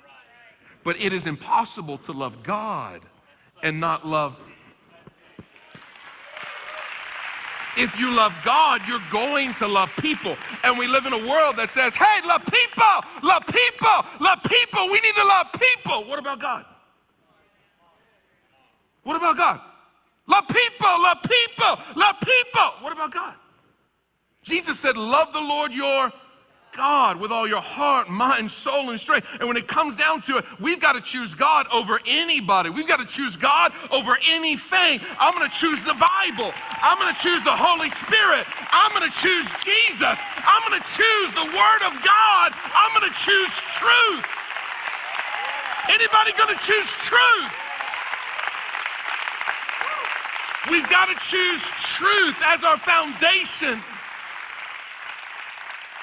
[0.83, 3.03] But it is impossible to love God
[3.63, 4.37] and not love.
[7.77, 10.37] If you love God, you're going to love people.
[10.65, 14.87] And we live in a world that says, hey, love people, love people, love people.
[14.89, 16.05] We need to love people.
[16.05, 16.65] What about God?
[19.03, 19.61] What about God?
[20.27, 22.69] Love people, love people, love people.
[22.81, 23.35] What about God?
[24.43, 26.13] Jesus said, Love the Lord your
[26.77, 29.27] God with all your heart, mind, soul, and strength.
[29.39, 32.71] And when it comes down to it, we've got to choose God over anybody.
[32.71, 35.01] We've got to choose God over anything.
[35.19, 36.53] I'm going to choose the Bible.
[36.83, 38.47] I'm going to choose the Holy Spirit.
[38.71, 40.23] I'm going to choose Jesus.
[40.47, 42.53] I'm going to choose the Word of God.
[42.55, 44.27] I'm going to choose truth.
[45.91, 47.53] Anybody going to choose truth?
[50.71, 51.67] We've got to choose
[51.97, 53.81] truth as our foundation.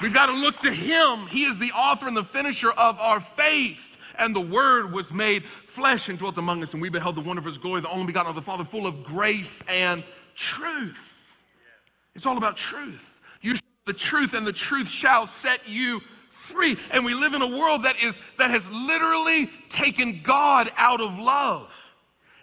[0.00, 1.26] We've got to look to Him.
[1.28, 3.96] He is the author and the finisher of our faith.
[4.18, 7.40] And the Word was made flesh and dwelt among us, and we beheld the wonder
[7.40, 10.02] of His glory, the only begotten of the Father, full of grace and
[10.34, 11.44] truth.
[12.14, 13.20] It's all about truth.
[13.42, 13.54] You
[13.86, 16.76] the truth, and the truth shall set you free.
[16.90, 21.18] And we live in a world that is that has literally taken God out of
[21.18, 21.96] love.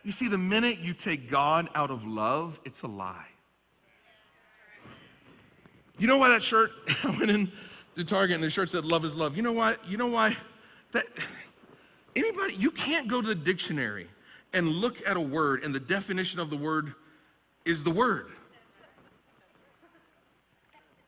[0.03, 3.28] You see, the minute you take God out of love, it's a lie.
[5.98, 6.72] You know why that shirt,
[7.04, 7.52] I went in
[7.96, 9.36] to Target and the shirt said love is love.
[9.36, 9.76] You know why?
[9.88, 10.36] You know why?
[10.91, 11.06] That
[12.16, 14.08] anybody, you can't go to the dictionary
[14.54, 16.93] and look at a word and the definition of the word
[17.66, 18.28] is the word.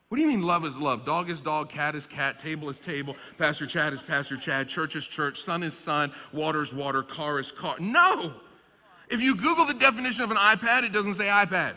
[0.10, 1.06] What do you mean love is love?
[1.06, 4.96] Dog is dog, cat is cat, table is table, Pastor Chad is Pastor Chad, church
[4.96, 7.76] is church, sun is sun, water is water, car is car.
[7.80, 8.34] No!
[9.10, 11.74] If you Google the definition of an iPad, it doesn't say iPad.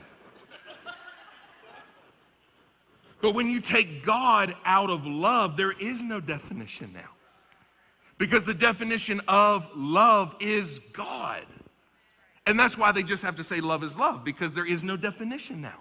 [3.20, 7.10] But when you take God out of love, there is no definition now.
[8.18, 11.44] Because the definition of love is God.
[12.46, 14.96] And that's why they just have to say love is love, because there is no
[14.96, 15.80] definition now.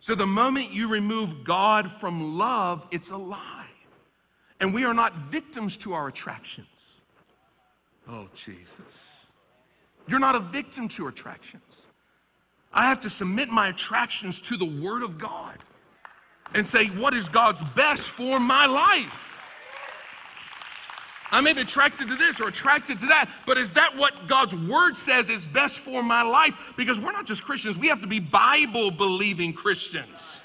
[0.00, 3.68] So the moment you remove God from love, it's a lie.
[4.60, 6.68] And we are not victims to our attractions.
[8.08, 8.80] Oh, Jesus.
[10.06, 11.82] You're not a victim to attractions.
[12.72, 15.56] I have to submit my attractions to the Word of God
[16.54, 19.20] and say, what is God's best for my life?
[21.30, 24.54] I may be attracted to this or attracted to that, but is that what God's
[24.54, 26.54] word says is best for my life?
[26.76, 30.40] Because we're not just Christians, we have to be Bible believing Christians.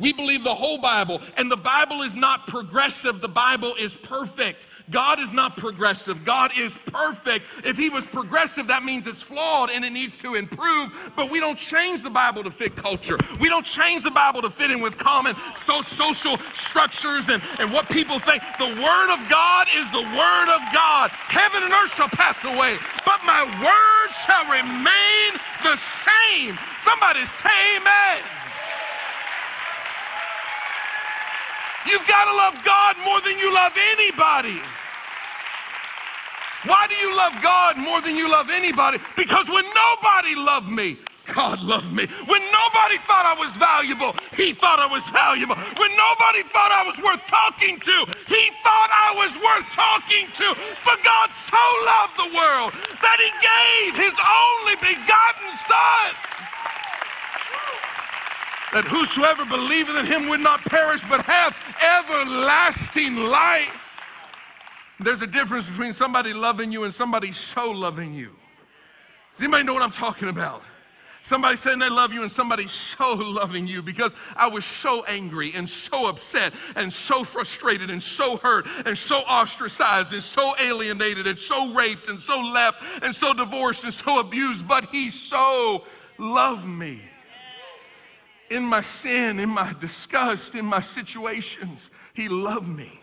[0.00, 4.66] We believe the whole Bible, and the Bible is not progressive, the Bible is perfect.
[4.90, 7.46] God is not progressive, God is perfect.
[7.64, 11.12] If He was progressive, that means it's flawed and it needs to improve.
[11.16, 14.50] But we don't change the Bible to fit culture, we don't change the Bible to
[14.50, 18.42] fit in with common so social structures and, and what people think.
[18.58, 21.10] The Word of God is the Word of God.
[21.10, 22.76] Heaven and earth shall pass away,
[23.06, 26.58] but my word shall remain the same.
[26.76, 28.43] Somebody say, Amen.
[31.86, 34.60] You've got to love God more than you love anybody.
[36.66, 38.98] Why do you love God more than you love anybody?
[39.16, 40.96] Because when nobody loved me,
[41.32, 42.06] God loved me.
[42.28, 45.56] When nobody thought I was valuable, He thought I was valuable.
[45.56, 47.96] When nobody thought I was worth talking to,
[48.28, 50.46] He thought I was worth talking to.
[50.84, 56.08] For God so loved the world that He gave His only begotten Son.
[58.74, 63.80] That whosoever believeth in Him would not perish but have everlasting life.
[64.98, 68.30] There's a difference between somebody loving you and somebody so loving you.
[69.32, 70.62] Does anybody know what I'm talking about?
[71.22, 75.52] Somebody saying they love you and somebody so loving you because I was so angry
[75.54, 81.28] and so upset and so frustrated and so hurt and so ostracized and so alienated
[81.28, 85.84] and so raped and so left and so divorced and so abused, but he so
[86.18, 87.00] loved me.
[88.54, 93.00] In my sin, in my disgust, in my situations, he loved me.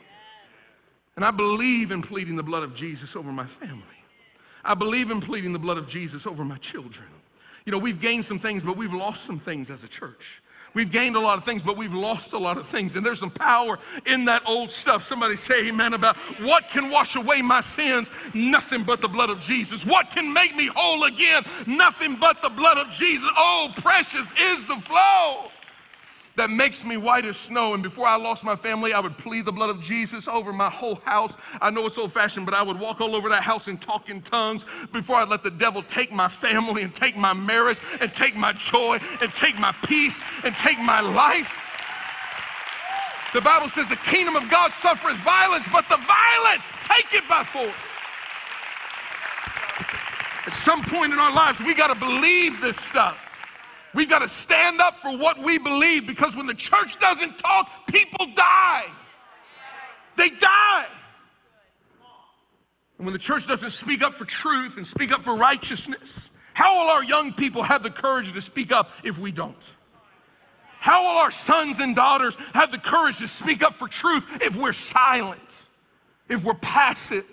[1.18, 3.84] And I believe in pleading the blood of Jesus over my family.
[4.64, 7.10] I believe in pleading the blood of Jesus over my children.
[7.66, 10.41] You know, we've gained some things, but we've lost some things as a church.
[10.74, 12.96] We've gained a lot of things, but we've lost a lot of things.
[12.96, 15.04] And there's some power in that old stuff.
[15.04, 18.10] Somebody say amen about what can wash away my sins?
[18.34, 19.86] Nothing but the blood of Jesus.
[19.86, 21.44] What can make me whole again?
[21.68, 23.30] Nothing but the blood of Jesus.
[23.36, 25.52] Oh, precious is the flow
[26.36, 27.74] that makes me white as snow.
[27.74, 30.70] And before I lost my family, I would plead the blood of Jesus over my
[30.70, 31.36] whole house.
[31.62, 34.10] I know it's old fashioned, but I would walk all over that house and talk
[34.10, 38.14] in tongues before I'd let the devil take my family and take my marriage and
[38.14, 41.68] take my joy and take my peace and take my life.
[43.34, 47.44] The Bible says the kingdom of God suffers violence, but the violent take it by
[47.44, 47.74] force.
[50.48, 53.31] At some point in our lives, we got to believe this stuff.
[53.94, 57.70] We've got to stand up for what we believe because when the church doesn't talk,
[57.88, 58.86] people die.
[60.16, 60.86] They die.
[62.98, 66.80] And when the church doesn't speak up for truth and speak up for righteousness, how
[66.80, 69.74] will our young people have the courage to speak up if we don't?
[70.80, 74.56] How will our sons and daughters have the courage to speak up for truth if
[74.56, 75.40] we're silent,
[76.30, 77.26] if we're passive?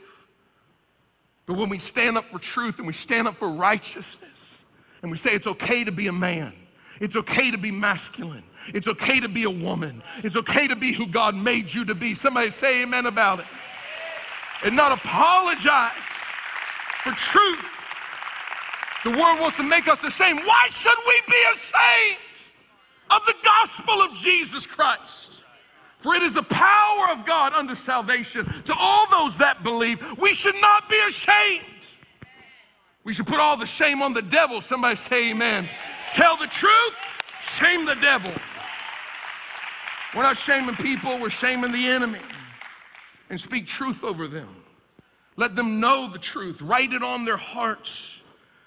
[1.46, 4.27] But when we stand up for truth and we stand up for righteousness,
[5.02, 6.52] and we say it's okay to be a man.
[7.00, 8.42] It's okay to be masculine.
[8.74, 10.02] It's okay to be a woman.
[10.24, 12.14] It's okay to be who God made you to be.
[12.14, 13.46] Somebody say amen about it.
[14.64, 15.92] And not apologize
[17.04, 17.64] for truth.
[19.04, 20.40] The world wants to make us ashamed.
[20.40, 22.18] Why should we be ashamed
[23.10, 25.42] of the gospel of Jesus Christ?
[26.00, 30.18] For it is the power of God unto salvation to all those that believe.
[30.18, 31.64] We should not be ashamed.
[33.08, 34.60] We should put all the shame on the devil.
[34.60, 35.66] Somebody say amen.
[36.12, 36.98] Tell the truth,
[37.40, 38.30] shame the devil.
[40.14, 42.18] We're not shaming people, we're shaming the enemy.
[43.30, 44.54] And speak truth over them.
[45.36, 48.22] Let them know the truth, write it on their hearts.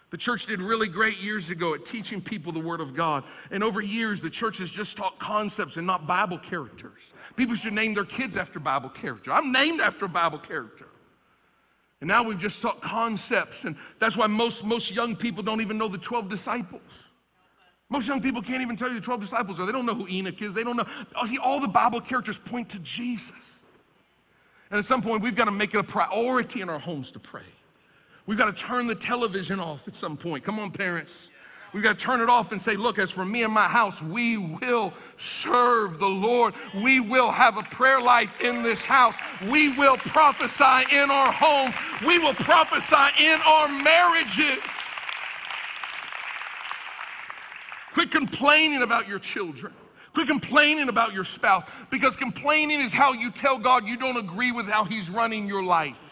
[0.10, 3.24] The church did really great years ago at teaching people the Word of God.
[3.52, 7.14] And over years, the church has just taught concepts and not Bible characters.
[7.36, 9.32] People should name their kids after Bible character.
[9.32, 10.88] I'm named after a Bible character.
[12.02, 15.78] And now we've just taught concepts, and that's why most, most young people don't even
[15.78, 16.82] know the 12 disciples.
[17.90, 19.66] Most young people can't even tell you the 12 disciples are.
[19.66, 20.54] They don't know who Enoch is.
[20.54, 20.86] They don't know.
[21.16, 23.64] Oh, see, all the Bible characters point to Jesus.
[24.72, 27.20] And at some point, we've got to make it a priority in our homes to
[27.20, 27.44] pray.
[28.26, 30.44] We've got to turn the television off at some point.
[30.46, 31.31] Come on, parents.
[31.74, 34.02] We've got to turn it off and say, look, as for me and my house,
[34.02, 36.54] we will serve the Lord.
[36.84, 39.16] We will have a prayer life in this house.
[39.50, 41.72] We will prophesy in our home.
[42.06, 44.60] We will prophesy in our marriages.
[47.94, 49.74] Quit complaining about your children.
[50.14, 54.52] Quit complaining about your spouse because complaining is how you tell God you don't agree
[54.52, 56.11] with how He's running your life.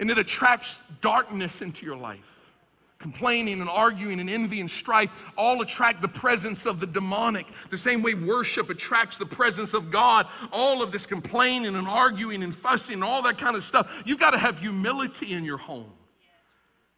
[0.00, 2.38] And it attracts darkness into your life.
[2.98, 7.46] Complaining and arguing and envy and strife all attract the presence of the demonic.
[7.70, 10.26] The same way worship attracts the presence of God.
[10.52, 14.02] All of this complaining and arguing and fussing and all that kind of stuff.
[14.04, 15.90] You've got to have humility in your home.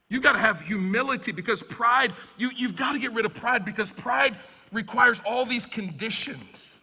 [0.09, 3.65] You've got to have humility because pride, you, you've got to get rid of pride
[3.65, 4.37] because pride
[4.73, 6.83] requires all these conditions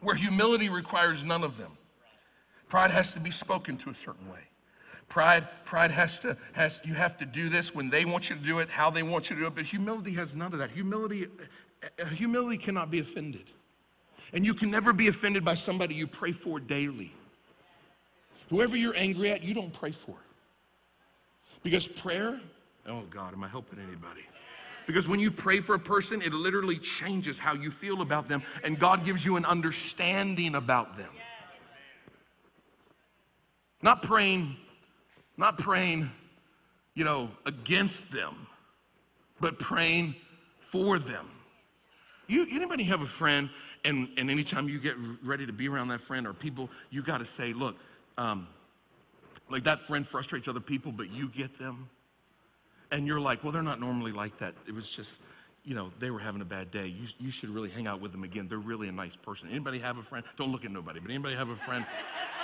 [0.00, 1.72] where humility requires none of them.
[2.68, 4.40] Pride has to be spoken to a certain way.
[5.12, 8.40] Pride, pride has to, has, you have to do this when they want you to
[8.40, 10.70] do it, how they want you to do it, but humility has none of that.
[10.70, 11.26] Humility,
[12.00, 13.44] uh, humility cannot be offended.
[14.32, 17.12] And you can never be offended by somebody you pray for daily.
[18.48, 20.16] Whoever you're angry at, you don't pray for.
[21.62, 22.40] Because prayer,
[22.88, 24.22] oh God, am I helping anybody?
[24.86, 28.42] Because when you pray for a person, it literally changes how you feel about them,
[28.64, 31.10] and God gives you an understanding about them.
[33.82, 34.56] Not praying,
[35.36, 36.10] not praying,
[36.94, 38.46] you know, against them,
[39.40, 40.14] but praying
[40.58, 41.28] for them.
[42.28, 43.50] You, anybody have a friend,
[43.84, 47.18] and, and anytime you get ready to be around that friend or people, you got
[47.18, 47.76] to say, look,
[48.16, 48.46] um,
[49.50, 51.88] like that friend frustrates other people, but you get them.
[52.90, 54.54] And you're like, well, they're not normally like that.
[54.66, 55.20] It was just,
[55.64, 56.88] you know, they were having a bad day.
[56.88, 58.48] You, you should really hang out with them again.
[58.48, 59.48] They're really a nice person.
[59.48, 60.24] Anybody have a friend?
[60.36, 61.86] Don't look at nobody, but anybody have a friend?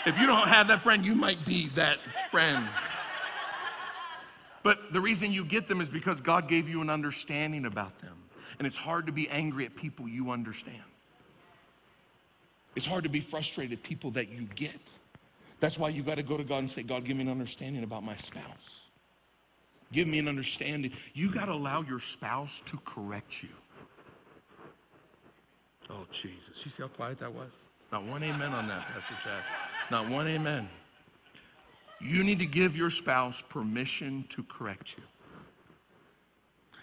[0.07, 1.99] if you don't have that friend, you might be that
[2.31, 2.69] friend.
[4.62, 8.14] But the reason you get them is because God gave you an understanding about them.
[8.59, 10.83] And it's hard to be angry at people you understand.
[12.77, 14.81] It's hard to be frustrated at people that you get.
[15.61, 17.83] That's why you got to go to God and say, God, give me an understanding
[17.83, 18.88] about my spouse.
[19.93, 20.93] Give me an understanding.
[21.14, 23.49] You got to allow your spouse to correct you.
[25.91, 26.64] Oh, Jesus.
[26.64, 27.51] You see how quiet that was?
[27.91, 29.43] Not one amen on that, Pastor Chad.
[29.91, 30.68] Not one amen.
[32.01, 35.03] You need to give your spouse permission to correct you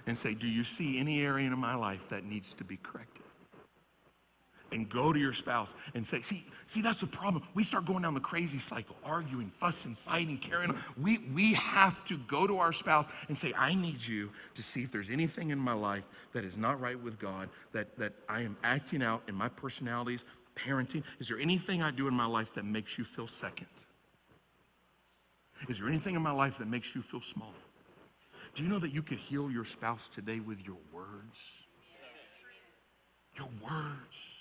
[0.07, 3.14] and say, Do you see any area in my life that needs to be corrected?
[4.75, 7.43] And go to your spouse and say, See, see, that's the problem.
[7.53, 10.83] We start going down the crazy cycle, arguing, fussing, fighting, carrying on.
[11.01, 14.83] We, we have to go to our spouse and say, I need you to see
[14.83, 18.41] if there's anything in my life that is not right with God, that, that I
[18.41, 21.03] am acting out in my personalities, parenting.
[21.19, 23.67] Is there anything I do in my life that makes you feel second?
[25.69, 27.53] Is there anything in my life that makes you feel small?
[28.53, 31.65] Do you know that you could heal your spouse today with your words?
[33.37, 34.34] Your words.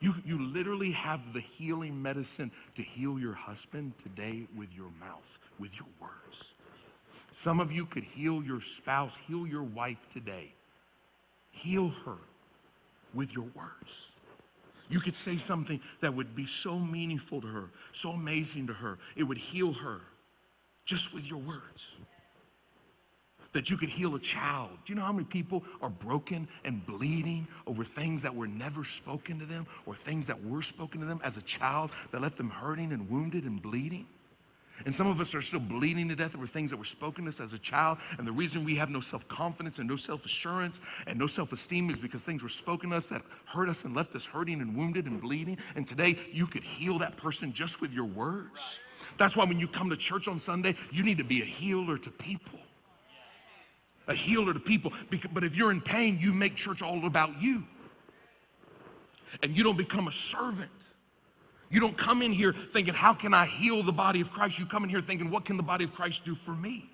[0.00, 5.38] You, you literally have the healing medicine to heal your husband today with your mouth,
[5.58, 6.52] with your words.
[7.32, 10.52] Some of you could heal your spouse, heal your wife today.
[11.50, 12.16] Heal her
[13.14, 14.10] with your words.
[14.90, 18.98] You could say something that would be so meaningful to her, so amazing to her.
[19.16, 20.00] It would heal her
[20.84, 21.94] just with your words
[23.54, 24.70] that you could heal a child.
[24.84, 28.84] Do you know how many people are broken and bleeding over things that were never
[28.84, 32.36] spoken to them or things that were spoken to them as a child that left
[32.36, 34.06] them hurting and wounded and bleeding?
[34.84, 37.28] And some of us are still bleeding to death over things that were spoken to
[37.28, 37.98] us as a child.
[38.18, 41.52] And the reason we have no self confidence and no self assurance and no self
[41.52, 44.60] esteem is because things were spoken to us that hurt us and left us hurting
[44.60, 45.58] and wounded and bleeding.
[45.76, 48.80] And today you could heal that person just with your words.
[49.16, 51.96] That's why when you come to church on Sunday, you need to be a healer
[51.96, 52.58] to people
[54.06, 54.92] a healer to people.
[55.32, 57.64] But if you're in pain, you make church all about you.
[59.42, 60.70] And you don't become a servant.
[61.70, 64.58] You don't come in here thinking, how can I heal the body of Christ?
[64.58, 66.88] You come in here thinking, what can the body of Christ do for me?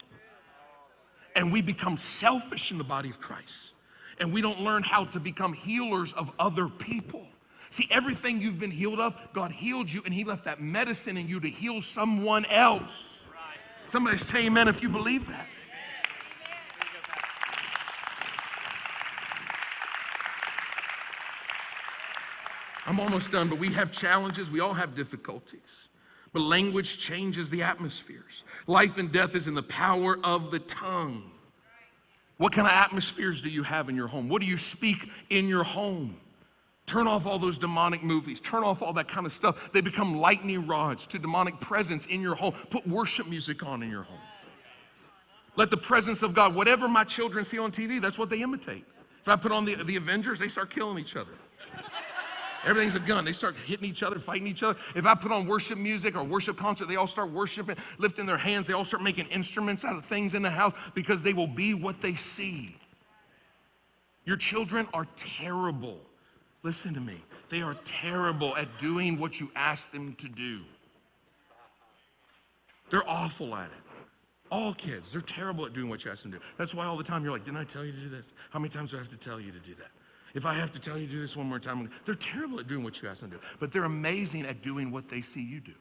[1.36, 3.74] And we become selfish in the body of Christ.
[4.18, 7.26] And we don't learn how to become healers of other people.
[7.70, 11.28] See, everything you've been healed of, God healed you and He left that medicine in
[11.28, 13.24] you to heal someone else.
[13.86, 15.46] Somebody say amen if you believe that.
[22.86, 24.50] I'm almost done, but we have challenges.
[24.50, 25.60] We all have difficulties.
[26.32, 28.44] But language changes the atmospheres.
[28.66, 31.30] Life and death is in the power of the tongue.
[32.36, 34.28] What kind of atmospheres do you have in your home?
[34.28, 36.16] What do you speak in your home?
[36.86, 38.40] Turn off all those demonic movies.
[38.40, 39.70] Turn off all that kind of stuff.
[39.72, 42.54] They become lightning rods to demonic presence in your home.
[42.70, 44.18] Put worship music on in your home.
[45.56, 48.84] Let the presence of God, whatever my children see on TV, that's what they imitate.
[49.20, 51.32] If I put on the, the Avengers, they start killing each other.
[52.64, 53.24] Everything's a gun.
[53.24, 54.78] They start hitting each other, fighting each other.
[54.94, 58.36] If I put on worship music or worship concert, they all start worshiping, lifting their
[58.36, 58.66] hands.
[58.66, 61.72] They all start making instruments out of things in the house because they will be
[61.72, 62.76] what they see.
[64.24, 65.98] Your children are terrible.
[66.62, 67.22] Listen to me.
[67.48, 70.60] They are terrible at doing what you ask them to do.
[72.90, 73.72] They're awful at it.
[74.52, 76.44] All kids, they're terrible at doing what you ask them to do.
[76.58, 78.34] That's why all the time you're like, didn't I tell you to do this?
[78.50, 79.90] How many times do I have to tell you to do that?
[80.34, 82.66] If I have to tell you to do this one more time, they're terrible at
[82.66, 85.42] doing what you ask them to do, but they're amazing at doing what they see
[85.42, 85.72] you do.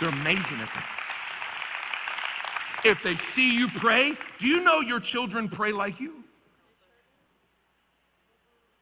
[0.00, 0.90] They're amazing at that.
[2.84, 6.24] If they see you pray, do you know your children pray like you?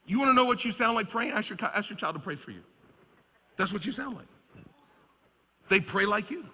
[0.07, 1.33] You want to know what you sound like praying?
[1.33, 2.63] Ask your, ask your child to pray for you.
[3.57, 4.27] That's what you sound like.
[5.69, 6.45] They pray like you.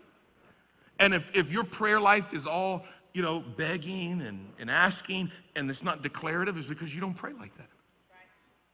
[0.99, 2.85] And if, if your prayer life is all
[3.19, 7.33] you know, begging and, and asking, and it's not declarative, is because you don't pray
[7.33, 7.67] like that.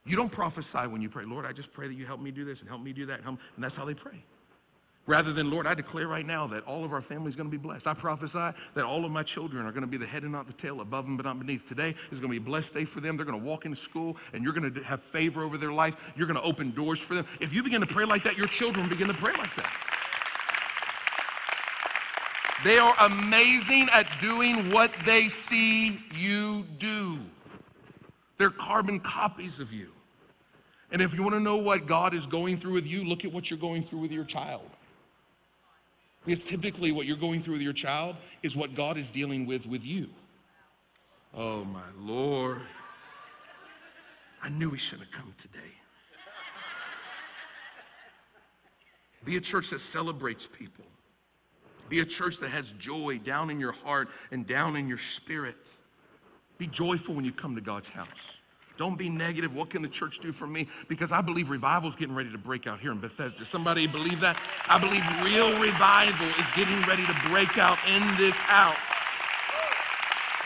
[0.05, 2.45] You don't prophesy when you pray, Lord, I just pray that you help me do
[2.45, 3.21] this and help me do that.
[3.25, 4.23] And, that's how they pray.
[5.07, 7.51] Rather than, Lord, I declare right now that all of our family is going to
[7.51, 7.87] be blessed.
[7.87, 10.45] I prophesy that all of my children are going to be the head and not
[10.45, 11.67] the tail, above them but not beneath.
[11.67, 13.17] Today is going to be a blessed day for them.
[13.17, 16.13] They're going to walk into school and you're going to have favor over their life.
[16.15, 17.25] You're going to open doors for them.
[17.41, 19.94] If you begin to pray like that, your children begin to pray like that.
[22.63, 27.19] They are amazing at doing what they see you do.
[28.37, 29.89] They're carbon copies of you.
[30.91, 33.33] And if you want to know what God is going through with you, look at
[33.33, 34.69] what you're going through with your child.
[36.25, 39.67] Because typically, what you're going through with your child is what God is dealing with
[39.67, 40.09] with you.
[41.33, 42.61] Oh, my Lord.
[44.41, 45.59] I knew he should have come today.
[49.23, 50.85] Be a church that celebrates people.
[51.89, 55.57] Be a church that has joy down in your heart and down in your spirit.
[56.57, 58.39] Be joyful when you come to God's house.
[58.77, 59.55] Don't be negative.
[59.55, 60.67] What can the church do for me?
[60.89, 63.45] Because I believe revival is getting ready to break out here in Bethesda.
[63.45, 64.37] Somebody believe that?
[64.67, 68.77] I believe real revival is getting ready to break out in this house.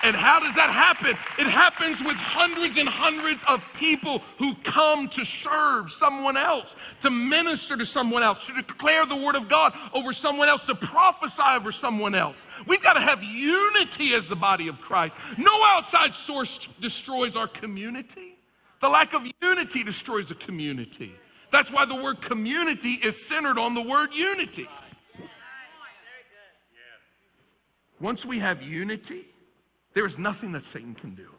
[0.03, 1.11] And how does that happen?
[1.37, 7.09] It happens with hundreds and hundreds of people who come to serve someone else, to
[7.09, 11.43] minister to someone else, to declare the word of God over someone else, to prophesy
[11.49, 12.45] over someone else.
[12.65, 15.17] We've got to have unity as the body of Christ.
[15.37, 18.37] No outside source destroys our community.
[18.79, 21.13] The lack of unity destroys a community.
[21.51, 24.67] That's why the word community is centered on the word unity.
[27.99, 29.25] Once we have unity,
[29.93, 31.29] there is nothing that Satan can do.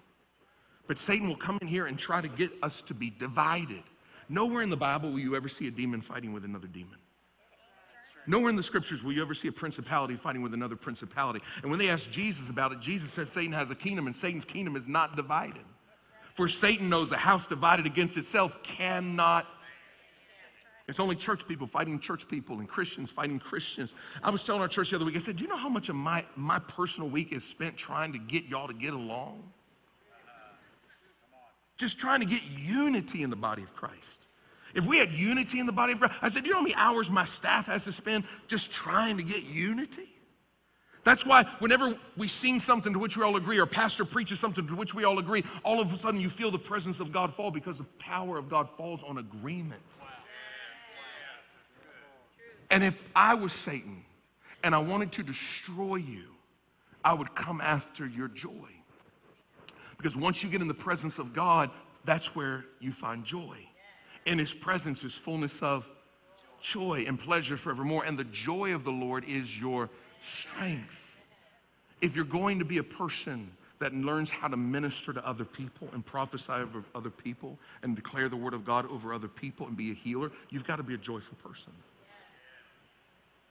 [0.86, 3.82] But Satan will come in here and try to get us to be divided.
[4.28, 6.98] Nowhere in the Bible will you ever see a demon fighting with another demon.
[8.26, 11.40] Nowhere in the scriptures will you ever see a principality fighting with another principality.
[11.62, 14.44] And when they asked Jesus about it, Jesus says Satan has a kingdom and Satan's
[14.44, 15.64] kingdom is not divided.
[16.34, 19.46] For Satan knows a house divided against itself cannot
[20.90, 23.94] it's only church people fighting church people and Christians fighting Christians.
[24.22, 25.88] I was telling our church the other week, I said, Do you know how much
[25.88, 29.42] of my, my personal week is spent trying to get y'all to get along?
[31.78, 34.26] Just trying to get unity in the body of Christ.
[34.74, 36.64] If we had unity in the body of Christ, I said, Do You know how
[36.64, 40.08] many hours my staff has to spend just trying to get unity?
[41.04, 44.66] That's why whenever we sing something to which we all agree, or pastor preaches something
[44.66, 47.32] to which we all agree, all of a sudden you feel the presence of God
[47.32, 49.80] fall because the power of God falls on agreement.
[52.70, 54.04] And if I was Satan
[54.62, 56.24] and I wanted to destroy you,
[57.04, 58.68] I would come after your joy.
[59.96, 61.70] Because once you get in the presence of God,
[62.04, 63.58] that's where you find joy.
[64.26, 65.90] In his presence is fullness of
[66.62, 68.04] joy and pleasure forevermore.
[68.04, 69.90] And the joy of the Lord is your
[70.22, 71.26] strength.
[72.00, 75.88] If you're going to be a person that learns how to minister to other people
[75.92, 79.76] and prophesy over other people and declare the word of God over other people and
[79.76, 81.72] be a healer, you've got to be a joyful person.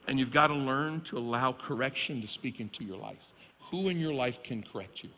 [0.09, 3.31] And you've got to learn to allow correction to speak into your life.
[3.69, 5.11] Who in your life can correct you?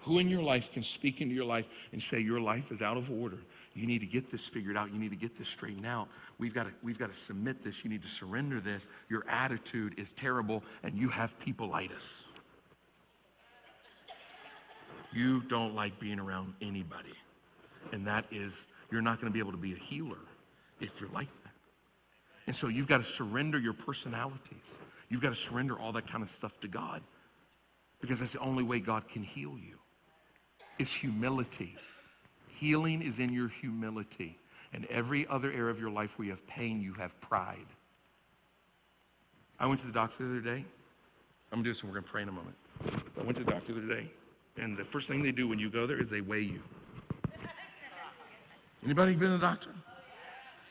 [0.00, 2.96] Who in your life can speak into your life and say, Your life is out
[2.96, 3.38] of order?
[3.74, 4.92] You need to get this figured out.
[4.92, 6.08] You need to get this straightened out.
[6.38, 7.84] We've got to, we've got to submit this.
[7.84, 8.88] You need to surrender this.
[9.08, 12.24] Your attitude is terrible, and you have peopleitis.
[15.12, 17.14] You don't like being around anybody.
[17.92, 20.18] And that is, you're not going to be able to be a healer
[20.80, 21.28] if you're like
[22.46, 24.58] and so you've got to surrender your personalities.
[25.08, 27.02] You've got to surrender all that kind of stuff to God
[28.00, 29.78] because that's the only way God can heal you.
[30.78, 31.76] It's humility.
[32.48, 34.38] Healing is in your humility.
[34.72, 37.66] And every other area of your life where you have pain, you have pride.
[39.60, 40.64] I went to the doctor the other day.
[41.52, 42.56] I'm going to do this and we're going to pray in a moment.
[43.20, 44.10] I went to the doctor the other day,
[44.56, 46.62] and the first thing they do when you go there is they weigh you.
[48.84, 49.70] Anybody been to the doctor?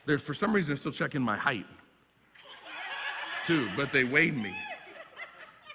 [0.05, 1.65] They're, for some reason, they're still checking my height,
[3.45, 4.55] too, but they weighed me.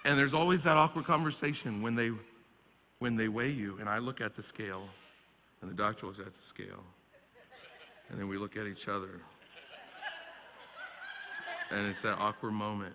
[0.04, 2.10] And there's always that awkward conversation when they,
[2.98, 4.88] when they weigh you, and I look at the scale,
[5.62, 6.82] and the doctor looks at the scale,
[8.10, 9.20] and then we look at each other.
[11.70, 12.94] And it's that awkward moment.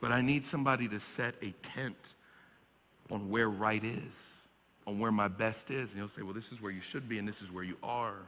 [0.00, 2.14] But I need somebody to set a tent
[3.10, 4.12] on where right is,
[4.86, 5.92] on where my best is.
[5.92, 7.78] And he'll say, Well, this is where you should be, and this is where you
[7.82, 8.18] are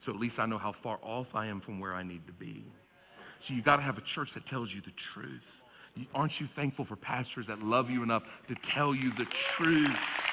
[0.00, 2.32] so at least I know how far off I am from where I need to
[2.32, 2.64] be.
[3.38, 5.62] So you got to have a church that tells you the truth.
[6.14, 10.26] Aren't you thankful for pastors that love you enough to tell you the truth?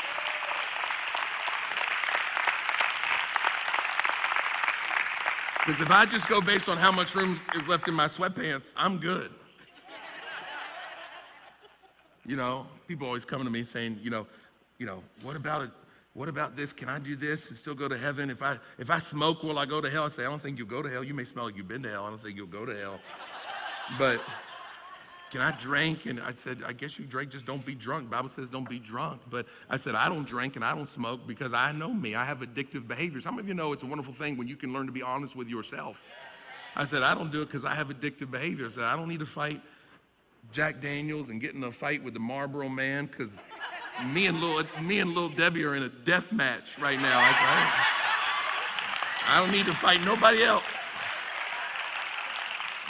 [5.65, 8.73] Because if I just go based on how much room is left in my sweatpants,
[8.77, 9.31] I'm good.
[12.25, 14.27] You know, people always come to me saying, you know,
[14.77, 15.71] you know, what about it?
[16.17, 16.73] What about this?
[16.73, 18.31] Can I do this and still go to heaven?
[18.31, 20.05] If I if I smoke, will I go to hell?
[20.05, 21.03] I say, I don't think you'll go to hell.
[21.03, 22.05] You may smell like you've been to hell.
[22.05, 22.99] I don't think you'll go to hell.
[23.99, 24.19] But
[25.29, 26.07] can I drink?
[26.07, 28.09] And I said, I guess you drink, just don't be drunk.
[28.09, 29.21] Bible says don't be drunk.
[29.29, 32.15] But I said, I don't drink and I don't smoke because I know me.
[32.15, 33.23] I have addictive behaviors.
[33.23, 35.03] How many of you know it's a wonderful thing when you can learn to be
[35.03, 36.11] honest with yourself?
[36.75, 38.73] I said, I don't do it because I have addictive behaviors.
[38.73, 39.61] I said, I don't need to fight
[40.51, 43.37] Jack Daniels and get in a fight with the Marlboro man because
[44.05, 47.17] me and little me and little Debbie are in a death match right now.
[47.17, 47.33] I,
[49.27, 50.63] I, I don't need to fight nobody else.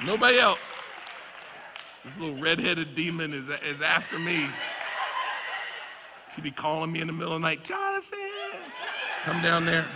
[0.06, 0.60] Nobody else.
[2.04, 4.48] This little redheaded demon is, is after me.
[6.36, 8.20] She'd be calling me in the middle of the night, Jonathan,
[9.24, 9.88] come down there.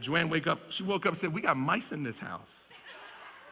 [0.00, 0.70] Joanne wake up.
[0.70, 2.64] She woke up and said, We got mice in this house.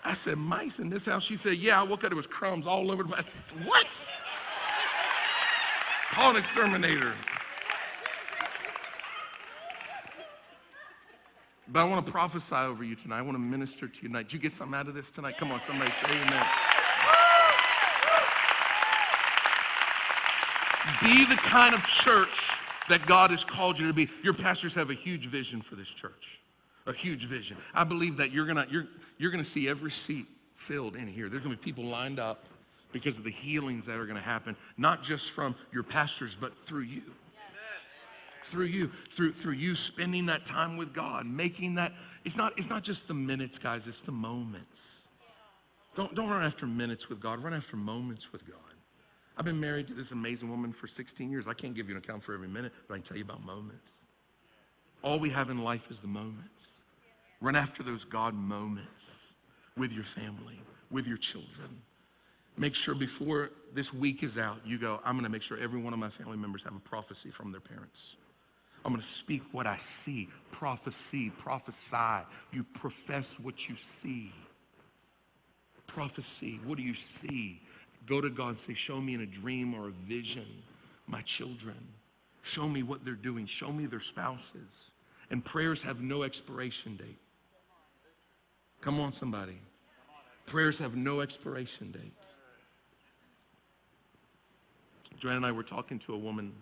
[0.04, 1.24] I said, Mice in this house?
[1.24, 3.30] She said, Yeah, I woke up, there was crumbs all over the place.
[3.64, 4.08] What?
[6.10, 7.14] Call an exterminator.
[11.68, 13.18] But I want to prophesy over you tonight.
[13.18, 14.24] I want to minister to you tonight.
[14.24, 15.38] Did you get something out of this tonight?
[15.38, 16.46] Come on, somebody say amen.
[21.00, 22.58] Be the kind of church
[22.88, 24.08] that God has called you to be.
[24.24, 26.40] Your pastors have a huge vision for this church,
[26.86, 27.56] a huge vision.
[27.72, 28.88] I believe that you're gonna you're
[29.18, 31.28] you're gonna see every seat filled in here.
[31.28, 32.46] There's gonna be people lined up
[32.92, 36.82] because of the healings that are gonna happen, not just from your pastors, but through
[36.82, 37.02] you.
[38.42, 41.92] Through you, through through you spending that time with God, making that
[42.24, 44.82] it's not it's not just the minutes, guys, it's the moments.
[45.94, 48.56] Don't don't run after minutes with God, run after moments with God.
[49.36, 51.48] I've been married to this amazing woman for 16 years.
[51.48, 53.44] I can't give you an account for every minute, but I can tell you about
[53.44, 53.90] moments.
[55.02, 56.72] All we have in life is the moments.
[57.40, 59.06] Run after those God moments
[59.76, 60.60] with your family,
[60.90, 61.80] with your children.
[62.60, 65.80] Make sure before this week is out, you go, I'm going to make sure every
[65.80, 68.16] one of my family members have a prophecy from their parents.
[68.84, 70.28] I'm going to speak what I see.
[70.50, 72.26] Prophecy, prophesy.
[72.52, 74.34] You profess what you see.
[75.86, 77.62] Prophecy, what do you see?
[78.04, 80.46] Go to God and say, Show me in a dream or a vision
[81.06, 81.78] my children.
[82.42, 83.46] Show me what they're doing.
[83.46, 84.90] Show me their spouses.
[85.30, 87.18] And prayers have no expiration date.
[88.82, 89.60] Come on, somebody.
[90.44, 92.12] Prayers have no expiration date.
[95.20, 96.52] Joanne and I were talking to a woman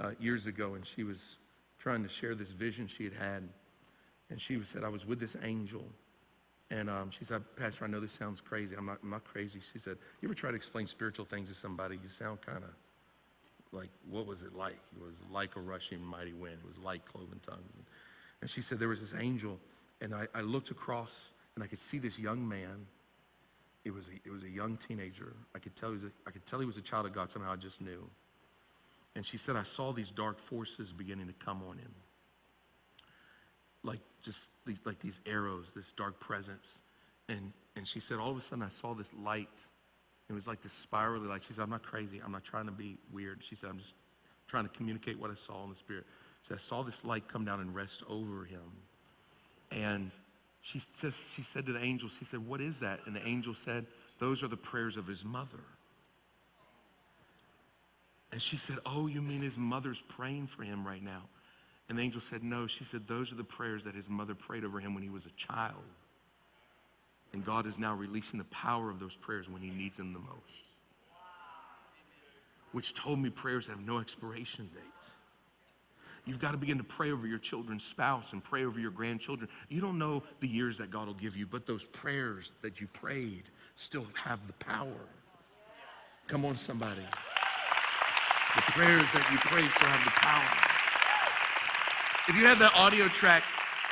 [0.00, 1.36] uh, years ago, and she was
[1.78, 3.48] trying to share this vision she had had.
[4.30, 5.84] And she said, I was with this angel.
[6.70, 8.74] And um, she said, Pastor, I know this sounds crazy.
[8.74, 9.60] I'm not, I'm not crazy.
[9.72, 11.98] She said, You ever try to explain spiritual things to somebody?
[12.02, 12.70] You sound kind of
[13.70, 14.78] like, what was it like?
[14.96, 16.56] It was like a rushing mighty wind.
[16.62, 17.60] It was like cloven tongues.
[18.40, 19.60] And she said, There was this angel,
[20.00, 21.12] and I, I looked across,
[21.54, 22.86] and I could see this young man.
[23.84, 25.34] It was, a, it was a young teenager.
[25.54, 27.30] I could, tell he was a, I could tell he was a child of God.
[27.30, 28.08] Somehow I just knew.
[29.14, 31.92] And she said, I saw these dark forces beginning to come on him.
[33.82, 34.50] Like just
[34.84, 36.80] like these arrows, this dark presence.
[37.28, 39.48] And, and she said, all of a sudden I saw this light.
[40.28, 41.42] It was like this spirally light.
[41.46, 42.20] She said, I'm not crazy.
[42.24, 43.44] I'm not trying to be weird.
[43.44, 43.94] She said, I'm just
[44.48, 46.04] trying to communicate what I saw in the spirit.
[46.42, 48.60] She said, I saw this light come down and rest over him.
[49.70, 50.10] And
[50.64, 53.00] she, says, she said to the angel, she said, what is that?
[53.06, 53.86] And the angel said,
[54.18, 55.62] those are the prayers of his mother.
[58.32, 61.22] And she said, oh, you mean his mother's praying for him right now?
[61.88, 62.66] And the angel said, No.
[62.66, 65.26] She said, Those are the prayers that his mother prayed over him when he was
[65.26, 65.82] a child.
[67.32, 70.20] And God is now releasing the power of those prayers when he needs them the
[70.20, 70.74] most.
[72.72, 75.03] Which told me prayers have no expiration date.
[76.26, 79.50] You've got to begin to pray over your children's spouse and pray over your grandchildren.
[79.68, 82.86] You don't know the years that God will give you, but those prayers that you
[82.88, 83.44] prayed
[83.74, 85.08] still have the power.
[86.26, 87.02] Come on, somebody.
[88.56, 90.70] The prayers that you prayed still have the power.
[92.28, 93.42] If you have that audio track,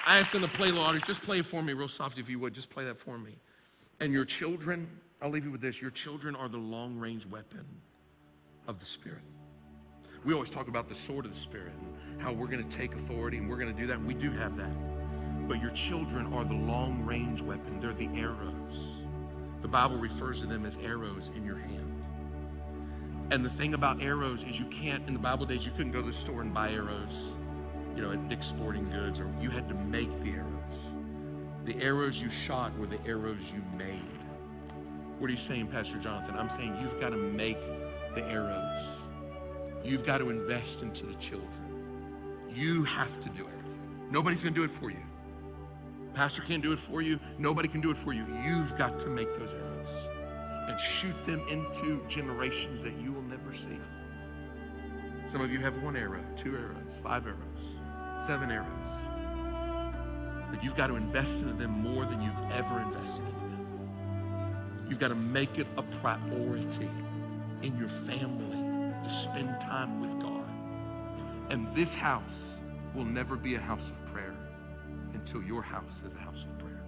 [0.06, 1.00] I asked them to play audio.
[1.00, 2.54] Just play it for me real soft if you would.
[2.54, 3.32] Just play that for me.
[4.00, 4.88] And your children,
[5.20, 5.82] I'll leave you with this.
[5.82, 7.66] Your children are the long range weapon
[8.66, 9.20] of the Spirit.
[10.24, 12.94] We always talk about the sword of the Spirit and how we're going to take
[12.94, 14.02] authority and we're going to do that.
[14.02, 15.48] We do have that.
[15.48, 19.02] But your children are the long range weapon, they're the arrows.
[19.60, 22.04] The Bible refers to them as arrows in your hand.
[23.30, 26.00] And the thing about arrows is you can't, in the Bible days, you couldn't go
[26.00, 27.32] to the store and buy arrows
[27.96, 30.46] you know, at Dick's Sporting Goods, or you had to make the arrows.
[31.64, 34.02] The arrows you shot were the arrows you made.
[35.18, 36.36] What are you saying, Pastor Jonathan?
[36.36, 37.58] I'm saying you've got to make
[38.14, 39.01] the arrows.
[39.84, 41.50] You've got to invest into the children.
[42.54, 43.74] You have to do it.
[44.10, 45.02] Nobody's going to do it for you.
[46.14, 47.18] Pastor can't do it for you.
[47.38, 48.24] Nobody can do it for you.
[48.44, 50.06] You've got to make those arrows
[50.68, 53.78] and shoot them into generations that you will never see.
[55.28, 58.68] Some of you have one arrow, two arrows, five arrows, seven arrows.
[60.50, 64.86] But you've got to invest into them more than you've ever invested into them.
[64.88, 66.88] You've got to make it a priority
[67.62, 68.61] in your family
[69.02, 70.48] to spend time with God.
[71.50, 72.40] And this house
[72.94, 74.34] will never be a house of prayer
[75.14, 76.82] until your house is a house of prayer.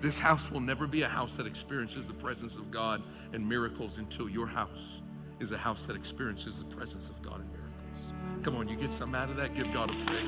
[0.00, 3.98] This house will never be a house that experiences the presence of God and miracles
[3.98, 5.02] until your house
[5.40, 8.44] is a house that experiences the presence of God and miracles.
[8.44, 9.54] Come on, you get something out of that?
[9.54, 10.24] Give God a praise.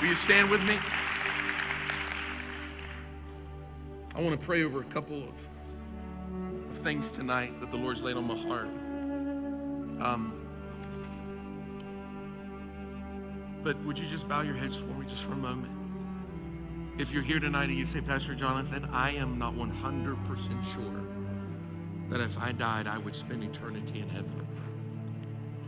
[0.00, 0.78] Will you stand with me?
[4.14, 5.34] I want to pray over a couple of
[6.86, 8.68] things tonight that the Lord's laid on my heart.
[10.00, 10.32] Um,
[13.64, 15.72] but would you just bow your heads for me just for a moment?
[16.96, 21.02] If you're here tonight and you say, Pastor Jonathan, I am not 100% sure
[22.08, 24.46] that if I died, I would spend eternity in heaven.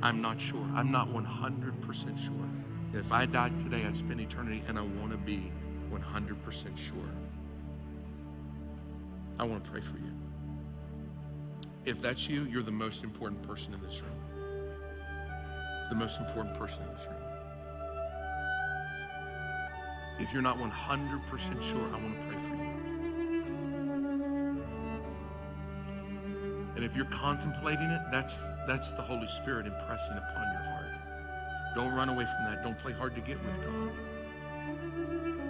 [0.00, 0.64] I'm not sure.
[0.72, 2.48] I'm not 100% sure.
[2.92, 5.50] If I died today, I'd spend eternity, and I want to be
[5.90, 7.10] 100% sure.
[9.40, 10.17] I want to pray for you.
[11.84, 14.16] If that's you, you're the most important person in this room.
[15.88, 17.14] The most important person in this room.
[20.20, 20.70] If you're not 100%
[21.62, 22.88] sure, I want to pray for you.
[26.74, 30.92] And if you're contemplating it, that's, that's the Holy Spirit impressing upon your heart.
[31.74, 32.62] Don't run away from that.
[32.62, 33.92] Don't play hard to get with God.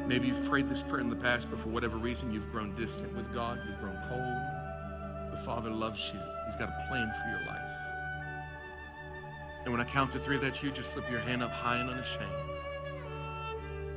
[0.06, 3.14] Maybe you've prayed this prayer in the past, but for whatever reason, you've grown distant
[3.14, 3.58] with God.
[3.66, 4.47] You've grown cold.
[5.38, 6.20] The Father loves you.
[6.46, 7.62] He's got a plan for your life.
[9.62, 11.88] And when I count to three, that's you, just slip your hand up high and
[11.88, 12.32] unashamed.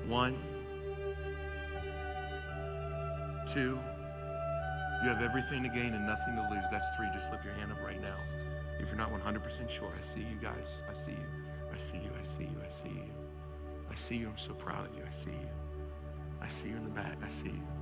[0.08, 0.38] One.
[3.48, 3.80] Two,
[5.02, 6.64] you have everything to gain and nothing to lose.
[6.70, 7.08] That's three.
[7.14, 8.18] Just slip your hand up right now.
[8.80, 10.82] If you're not 100% sure, I see you guys.
[10.90, 11.18] I see you.
[11.74, 12.12] I see you.
[12.20, 12.62] I see you.
[12.66, 13.14] I see you.
[13.90, 14.28] I see you.
[14.30, 15.04] I'm so proud of you.
[15.08, 15.50] I see you.
[16.42, 17.18] I see you in the back.
[17.24, 17.81] I see you.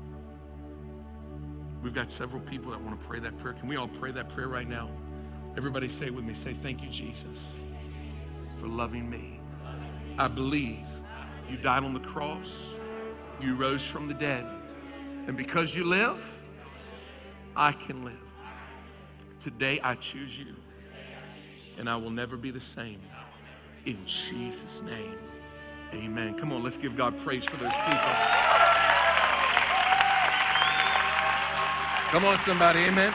[1.81, 3.53] We've got several people that want to pray that prayer.
[3.53, 4.89] Can we all pray that prayer right now?
[5.57, 7.53] Everybody say with me, say, Thank you, Jesus,
[8.59, 9.39] for loving me.
[10.17, 10.85] I believe
[11.49, 12.73] you died on the cross,
[13.39, 14.45] you rose from the dead
[15.29, 16.41] and because you live,
[17.55, 18.33] I can live.
[19.39, 20.55] Today I choose you.
[21.77, 22.99] And I will never be the same.
[23.85, 25.13] In Jesus' name.
[25.93, 26.33] Amen.
[26.33, 28.58] Come on, let's give God praise for those people.
[32.11, 32.79] Come on, somebody.
[32.79, 33.13] Amen.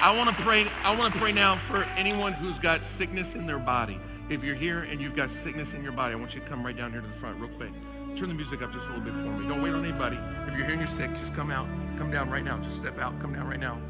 [0.00, 0.66] I want to pray.
[0.84, 3.98] I want to pray now for anyone who's got sickness in their body.
[4.30, 6.64] If you're here and you've got sickness in your body, I want you to come
[6.64, 7.72] right down here to the front real quick.
[8.14, 9.48] Turn the music up just a little bit for me.
[9.48, 10.16] Don't wait on anybody.
[10.46, 11.66] If you're here and you're sick, just come out.
[11.98, 12.58] Come down right now.
[12.58, 13.18] Just step out.
[13.20, 13.80] Come down right now.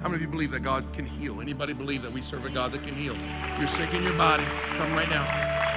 [0.00, 1.42] How many of you believe that God can heal?
[1.42, 3.14] Anybody believe that we serve a God that can heal?
[3.58, 4.44] You're sick in your body.
[4.78, 5.67] Come right now.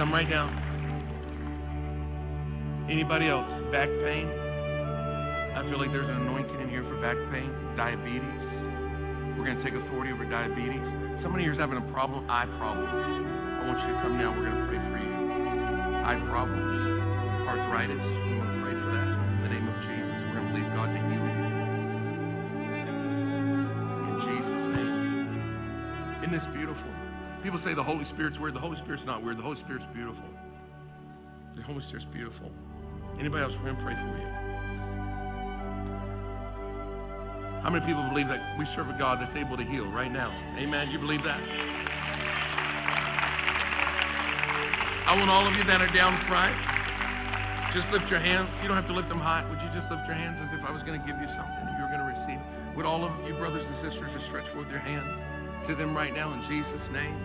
[0.00, 0.48] Come right now.
[2.88, 3.60] Anybody else?
[3.70, 4.26] Back pain?
[5.54, 8.62] I feel like there's an anointing in here for back pain, diabetes.
[9.36, 10.88] We're going to take authority over diabetes.
[11.20, 12.88] Somebody here's having a problem, eye problems.
[12.90, 14.30] I want you to come now.
[14.30, 15.12] We're going to pray for you.
[15.96, 18.39] Eye problems, arthritis.
[27.42, 28.54] People say the Holy Spirit's weird.
[28.54, 29.38] The Holy Spirit's not weird.
[29.38, 30.28] The Holy Spirit's beautiful.
[31.56, 32.50] The Holy Spirit's beautiful.
[33.18, 33.56] Anybody else?
[33.56, 34.26] We're going to pray for you.
[37.62, 40.32] How many people believe that we serve a God that's able to heal right now?
[40.58, 40.90] Amen.
[40.90, 41.40] You believe that?
[45.06, 46.54] I want all of you that are down front,
[47.72, 48.50] just lift your hands.
[48.62, 49.48] You don't have to lift them high.
[49.48, 51.68] Would you just lift your hands as if I was going to give you something
[51.76, 52.38] you were going to receive?
[52.76, 55.06] Would all of you brothers and sisters just stretch forth your hand
[55.64, 57.16] to them right now in Jesus' name?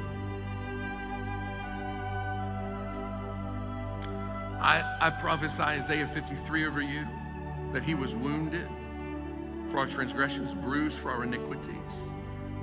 [4.60, 7.06] I, I prophesy Isaiah 53 over you
[7.72, 8.68] that he was wounded
[9.70, 11.76] for our transgressions, bruised for our iniquities.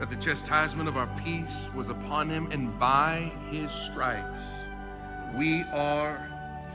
[0.00, 4.42] That the chastisement of our peace was upon him, and by his stripes
[5.36, 6.26] we are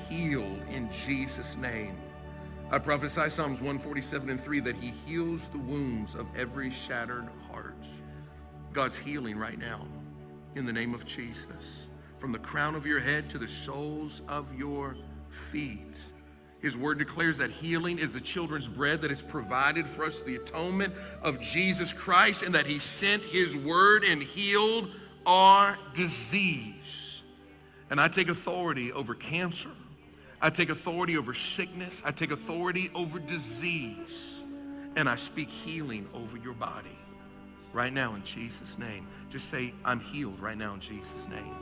[0.10, 1.98] healed in Jesus' name.
[2.72, 7.76] I prophesy Psalms 147 and 3 that he heals the wounds of every shattered heart.
[8.74, 9.86] God's healing right now
[10.56, 11.88] in the name of Jesus.
[12.20, 14.96] From the crown of your head to the soles of your
[15.30, 16.02] feet.
[16.60, 20.36] His word declares that healing is the children's bread that is provided for us, the
[20.36, 24.90] atonement of Jesus Christ, and that He sent His word and healed
[25.26, 27.22] our disease.
[27.90, 29.70] And I take authority over cancer.
[30.42, 32.02] I take authority over sickness.
[32.04, 34.42] I take authority over disease.
[34.96, 36.98] And I speak healing over your body
[37.74, 39.08] right now in Jesus' name.
[39.30, 41.56] Just say, I'm healed right now in Jesus' name.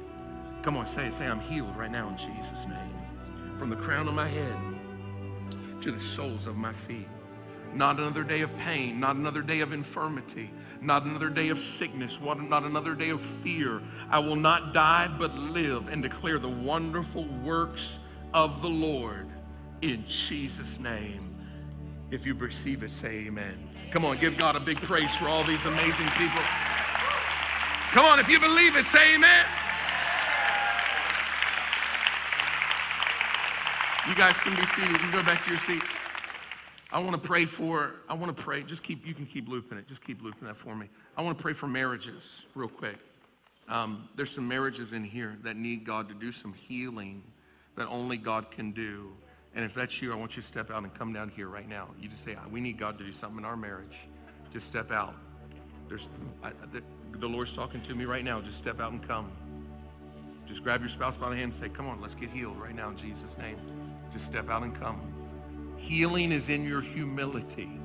[0.61, 1.13] Come on, say it.
[1.13, 3.57] Say, I'm healed right now in Jesus' name.
[3.57, 7.07] From the crown of my head to the soles of my feet.
[7.73, 10.49] Not another day of pain, not another day of infirmity,
[10.81, 13.81] not another day of sickness, not another day of fear.
[14.09, 17.99] I will not die but live and declare the wonderful works
[18.33, 19.27] of the Lord
[19.81, 21.35] in Jesus' name.
[22.11, 23.69] If you receive it, say amen.
[23.91, 26.41] Come on, give God a big praise for all these amazing people.
[27.91, 29.45] Come on, if you believe it, say amen.
[34.07, 34.91] You guys can be seated.
[34.91, 35.87] You can go back to your seats.
[36.91, 39.77] I want to pray for, I want to pray, just keep, you can keep looping
[39.77, 40.87] it, just keep looping that for me.
[41.17, 42.97] I want to pray for marriages real quick.
[43.67, 47.23] Um, there's some marriages in here that need God to do some healing
[47.75, 49.11] that only God can do.
[49.55, 51.67] And if that's you, I want you to step out and come down here right
[51.67, 51.87] now.
[51.99, 53.95] You just say, We need God to do something in our marriage.
[54.51, 55.15] Just step out.
[55.87, 56.09] There's,
[56.43, 56.83] I, the,
[57.19, 58.41] the Lord's talking to me right now.
[58.41, 59.31] Just step out and come.
[60.45, 62.75] Just grab your spouse by the hand and say, Come on, let's get healed right
[62.75, 63.57] now in Jesus' name.
[64.13, 64.99] Just step out and come.
[65.77, 67.79] Healing is in your humility.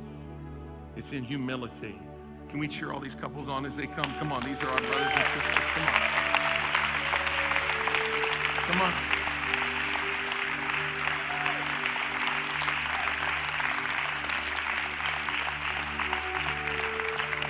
[0.96, 2.00] It's in humility.
[2.48, 4.12] Can we cheer all these couples on as they come?
[4.18, 5.56] Come on, these are our brothers and sisters.
[5.56, 6.00] Come on.
[8.66, 9.19] Come on.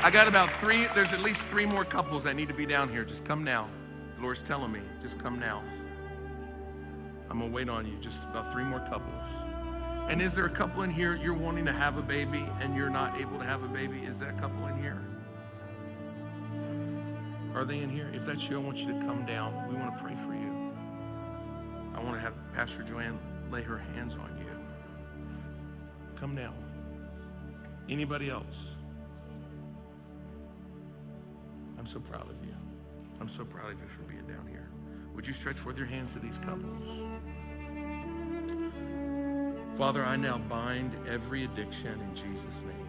[0.03, 2.89] I got about three, there's at least three more couples that need to be down
[2.89, 3.05] here.
[3.05, 3.69] Just come now.
[4.17, 5.63] The Lord's telling me, just come now.
[7.29, 7.99] I'm going to wait on you.
[8.01, 9.13] Just about three more couples.
[10.09, 12.89] And is there a couple in here you're wanting to have a baby and you're
[12.89, 13.99] not able to have a baby?
[13.99, 15.03] Is that couple in here?
[17.55, 18.11] Are they in here?
[18.15, 19.69] If that's you, I want you to come down.
[19.69, 20.73] We want to pray for you.
[21.95, 23.19] I want to have Pastor Joanne
[23.51, 24.47] lay her hands on you.
[26.19, 26.55] Come down.
[27.89, 28.77] Anybody else?
[31.81, 32.55] I'm so proud of you.
[33.23, 34.69] I'm so proud of you for being down here.
[35.15, 36.87] Would you stretch forth your hands to these couples?
[39.79, 42.87] Father, I now bind every addiction in Jesus' name.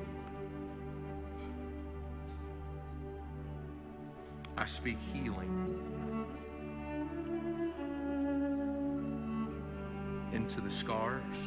[4.57, 5.87] I speak healing
[10.33, 11.37] into the scars,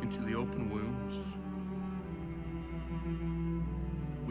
[0.00, 1.41] into the open wounds.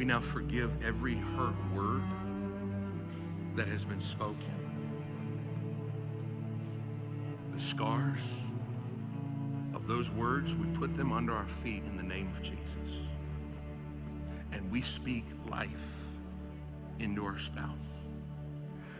[0.01, 2.01] We now forgive every hurt word
[3.53, 4.55] that has been spoken.
[7.53, 8.27] The scars
[9.75, 12.57] of those words, we put them under our feet in the name of Jesus.
[14.51, 15.93] And we speak life
[16.97, 17.69] into our spouse.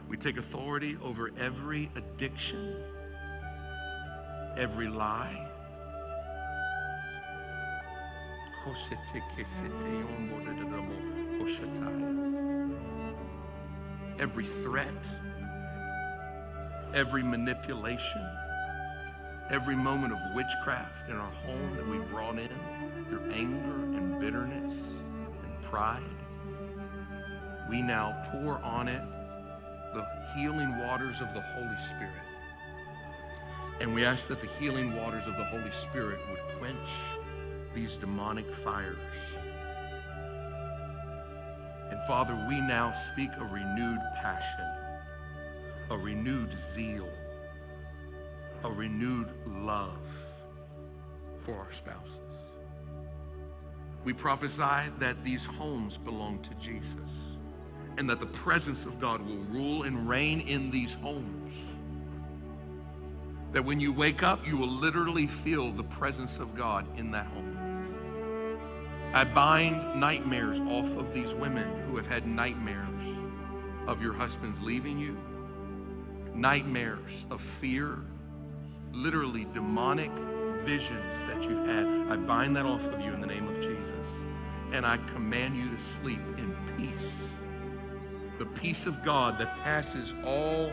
[0.08, 2.76] We take authority over every addiction,
[4.56, 5.51] every lie.
[14.20, 14.88] Every threat,
[16.94, 18.22] every manipulation
[19.52, 22.50] every moment of witchcraft in our home that we brought in
[23.10, 24.74] through anger and bitterness
[25.44, 26.02] and pride,
[27.70, 29.02] we now pour on it
[29.94, 32.14] the healing waters of the Holy Spirit.
[33.82, 36.90] And we ask that the healing waters of the Holy Spirit would quench
[37.74, 38.98] these demonic fires.
[41.90, 44.66] And Father, we now speak a renewed passion,
[45.90, 47.10] a renewed zeal
[48.64, 49.98] a renewed love
[51.40, 52.18] for our spouses.
[54.04, 56.96] We prophesy that these homes belong to Jesus
[57.98, 61.54] and that the presence of God will rule and reign in these homes.
[63.52, 67.28] That when you wake up, you will literally feel the presence of God in that
[67.28, 67.58] home.
[69.14, 73.04] I bind nightmares off of these women who have had nightmares
[73.86, 75.18] of your husbands leaving you,
[76.34, 77.98] nightmares of fear,
[78.94, 80.12] literally demonic
[80.64, 84.08] visions that you've had, I bind that off of you in the name of Jesus.
[84.72, 87.12] And I command you to sleep in peace.
[88.40, 90.72] The peace of God that passes all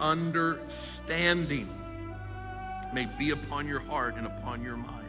[0.00, 1.68] understanding
[2.94, 5.03] may be upon your heart and upon your mind.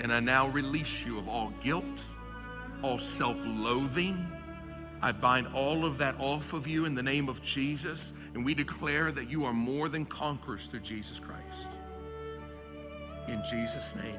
[0.00, 1.84] And I now release you of all guilt,
[2.82, 4.26] all self loathing.
[5.00, 8.12] I bind all of that off of you in the name of Jesus.
[8.34, 11.68] And we declare that you are more than conquerors through Jesus Christ.
[13.28, 14.18] In Jesus' name.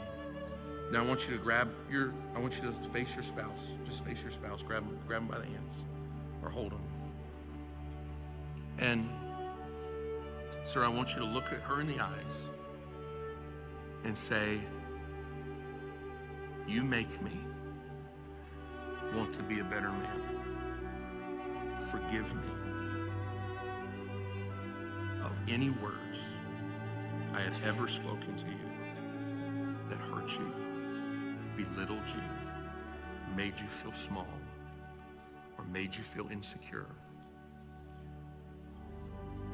[0.92, 3.74] Now I want you to grab your, I want you to face your spouse.
[3.86, 4.64] Just face your spouse.
[4.64, 5.74] Grab them, grab them by the hands
[6.44, 6.82] or hold them.
[8.80, 9.10] And
[10.70, 12.44] Sir, I want you to look at her in the eyes
[14.04, 14.60] and say,
[16.70, 17.32] You make me
[19.16, 20.22] want to be a better man.
[21.90, 22.52] Forgive me
[25.24, 26.36] of any words
[27.34, 30.54] I have ever spoken to you that hurt you,
[31.58, 34.28] belittled you, made you feel small,
[35.58, 36.86] or made you feel insecure.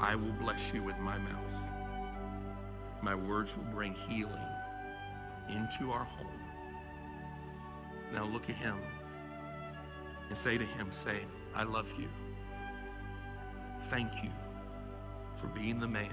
[0.02, 1.56] I will bless you with my mouth.
[3.02, 4.34] My words will bring healing
[5.48, 6.35] into our home.
[8.14, 8.78] Now look at him
[10.30, 12.10] and say to him, say, I love you.
[13.84, 14.32] Thank you
[15.36, 16.10] for being the man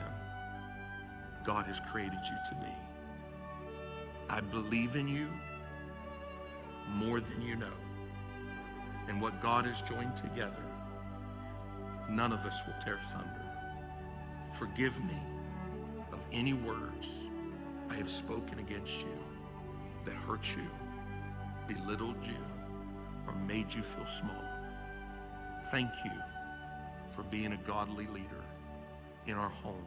[1.44, 2.72] God has created you to be.
[4.28, 5.28] I believe in you
[6.88, 7.72] more than you know.
[9.08, 10.64] And what God has joined together,
[12.08, 13.42] none of us will tear asunder.
[14.58, 15.16] Forgive me
[16.12, 17.10] of any words
[17.90, 19.18] I have spoken against you
[20.04, 20.66] that hurt you,
[21.68, 22.38] belittled you,
[23.26, 24.44] or made you feel small.
[25.70, 26.12] Thank you
[27.10, 28.44] for being a godly leader
[29.26, 29.86] in our home.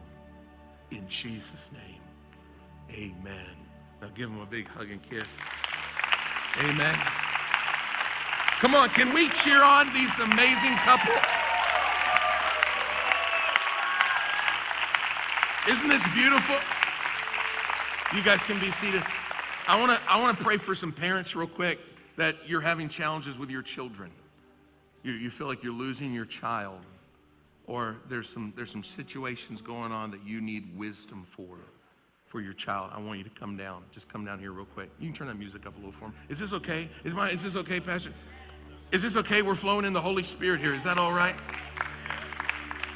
[0.90, 2.00] In Jesus' name,
[2.90, 3.56] amen.
[4.00, 5.26] Now give them a big hug and kiss.
[6.60, 6.96] Amen.
[8.60, 11.18] Come on, can we cheer on these amazing couples?
[15.68, 16.56] Isn't this beautiful?
[18.16, 19.02] You guys can be seated.
[19.68, 21.80] I want to I want to pray for some parents real quick
[22.16, 24.12] that you're having challenges with your children.
[25.02, 26.78] You, you feel like you're losing your child,
[27.66, 31.58] or there's some there's some situations going on that you need wisdom for
[32.26, 32.92] for your child.
[32.94, 33.82] I want you to come down.
[33.90, 34.88] Just come down here real quick.
[35.00, 36.14] You can turn that music up a little for me.
[36.28, 36.88] Is this okay?
[37.02, 38.12] Is my is this okay, Pastor?
[38.92, 39.42] Is this okay?
[39.42, 40.74] We're flowing in the Holy Spirit here.
[40.74, 41.34] Is that all right?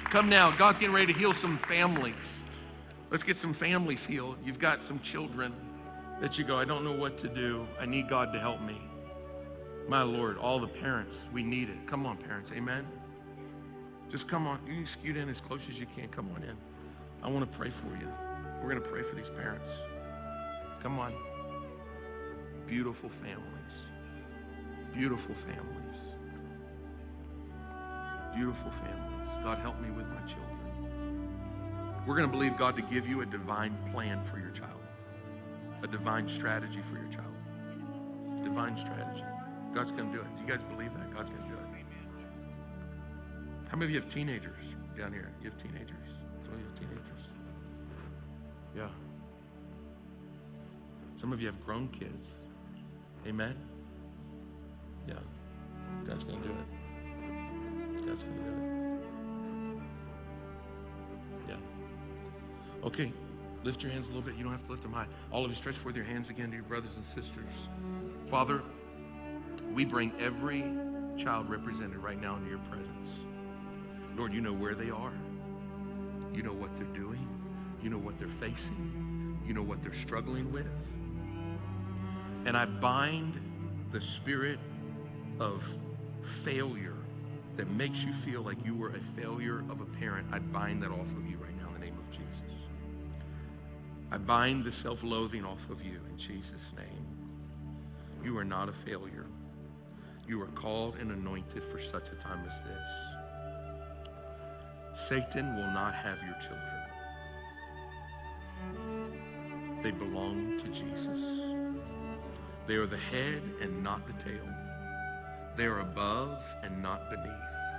[0.04, 0.52] Come now.
[0.52, 2.38] God's getting ready to heal some families.
[3.10, 4.36] Let's get some families healed.
[4.44, 5.52] You've got some children
[6.20, 7.66] that you go, I don't know what to do.
[7.80, 8.80] I need God to help me.
[9.88, 11.86] My Lord, all the parents, we need it.
[11.86, 12.52] Come on, parents.
[12.52, 12.86] Amen.
[14.08, 14.60] Just come on.
[14.66, 16.08] You scoot in as close as you can.
[16.08, 16.56] Come on in.
[17.22, 18.08] I want to pray for you.
[18.62, 19.68] We're going to pray for these parents.
[20.82, 21.12] Come on.
[22.66, 23.44] Beautiful families.
[24.92, 25.98] Beautiful families.
[28.34, 29.28] Beautiful families.
[29.42, 30.50] God, help me with my children.
[32.06, 34.79] We're going to believe God to give you a divine plan for your child,
[35.82, 37.34] a divine strategy for your child.
[38.44, 39.24] Divine strategy.
[39.74, 40.36] God's going to do it.
[40.36, 41.14] Do you guys believe that?
[41.14, 41.60] God's going to do it.
[43.70, 45.30] How many of you have teenagers down here?
[45.42, 46.08] You have teenagers?
[46.44, 47.30] Some of you have teenagers.
[48.76, 48.88] Yeah.
[51.16, 52.26] Some of you have grown kids.
[53.28, 53.56] Amen?
[55.06, 55.14] Yeah.
[56.04, 58.06] God's going to do it.
[58.06, 58.56] God's going to do it.
[61.50, 62.86] Yeah.
[62.86, 63.12] Okay,
[63.64, 64.36] lift your hands a little bit.
[64.36, 65.06] You don't have to lift them high.
[65.30, 67.52] All of you stretch forth your hands again to your brothers and sisters.
[68.28, 68.62] Father,
[69.72, 70.64] we bring every
[71.16, 73.10] child represented right now into your presence.
[74.16, 75.12] Lord, you know where they are.
[76.34, 77.26] You know what they're doing.
[77.82, 79.38] You know what they're facing.
[79.46, 80.70] You know what they're struggling with.
[82.46, 83.40] And I bind
[83.92, 84.58] the spirit
[85.38, 85.62] of
[86.42, 86.94] failure
[87.56, 90.28] that makes you feel like you were a failure of a parent.
[90.32, 91.39] I bind that off of you.
[94.12, 97.06] I bind the self loathing off of you in Jesus' name.
[98.24, 99.26] You are not a failure.
[100.26, 102.88] You are called and anointed for such a time as this.
[105.08, 106.80] Satan will not have your children.
[109.82, 111.56] They belong to Jesus.
[112.66, 114.46] They are the head and not the tail.
[115.56, 117.69] They are above and not beneath.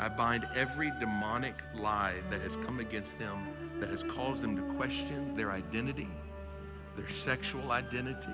[0.00, 3.48] I bind every demonic lie that has come against them
[3.80, 6.08] that has caused them to question their identity,
[6.96, 8.32] their sexual identity,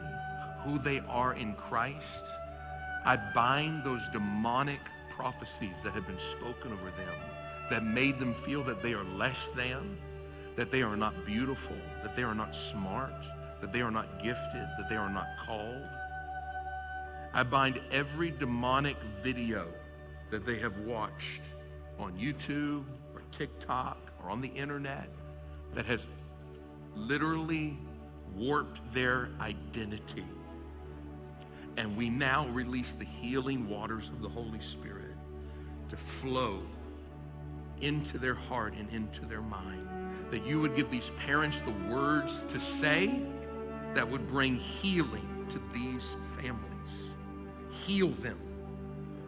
[0.60, 2.22] who they are in Christ.
[3.04, 4.78] I bind those demonic
[5.10, 7.14] prophecies that have been spoken over them
[7.68, 9.98] that made them feel that they are less than,
[10.54, 13.24] that they are not beautiful, that they are not smart,
[13.60, 15.82] that they are not gifted, that they are not called.
[17.34, 19.66] I bind every demonic video
[20.30, 21.42] that they have watched
[21.98, 25.08] on YouTube or TikTok or on the internet
[25.74, 26.06] that has
[26.94, 27.76] literally
[28.34, 30.24] warped their identity.
[31.76, 35.14] And we now release the healing waters of the Holy Spirit
[35.88, 36.60] to flow
[37.80, 39.86] into their heart and into their mind.
[40.30, 43.20] That you would give these parents the words to say
[43.94, 46.62] that would bring healing to these families.
[47.70, 48.38] Heal them,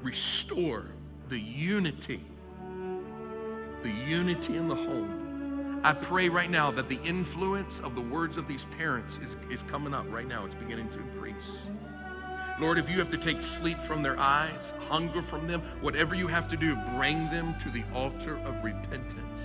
[0.03, 0.87] restore
[1.29, 2.23] the unity
[3.83, 5.81] the unity in the home.
[5.85, 9.63] I pray right now that the influence of the words of these parents is, is
[9.65, 10.45] coming up right now.
[10.45, 11.35] It's beginning to increase.
[12.61, 16.27] Lord, if you have to take sleep from their eyes, hunger from them, whatever you
[16.27, 19.43] have to do, bring them to the altar of repentance.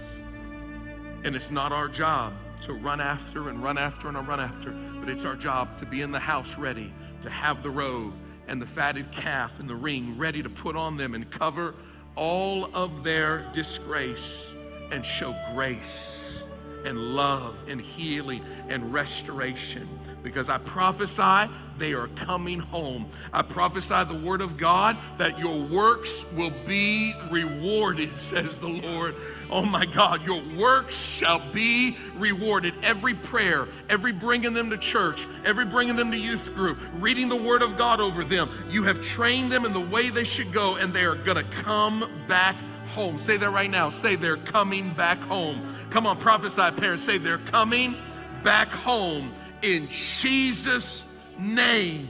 [1.24, 2.34] And it's not our job
[2.64, 6.02] to run after and run after and run after, but it's our job to be
[6.02, 6.92] in the house ready,
[7.22, 8.14] to have the robe
[8.48, 11.76] and the fatted calf and the ring ready to put on them and cover
[12.16, 14.54] all of their disgrace
[14.92, 16.44] and show grace
[16.86, 19.88] and love and healing and restoration.
[20.22, 23.08] Because I prophesy they are coming home.
[23.32, 29.14] I prophesy the word of God that your works will be rewarded, says the Lord.
[29.50, 32.74] Oh my God, your works shall be rewarded.
[32.84, 37.36] Every prayer, every bringing them to church, every bringing them to youth group, reading the
[37.36, 40.76] word of God over them, you have trained them in the way they should go,
[40.76, 42.56] and they are going to come back
[42.94, 43.18] home.
[43.18, 43.90] Say that right now.
[43.90, 45.62] Say they're coming back home.
[45.90, 47.04] Come on, prophesy, parents.
[47.04, 47.96] Say they're coming
[48.44, 51.04] back home in Jesus'
[51.38, 52.08] name.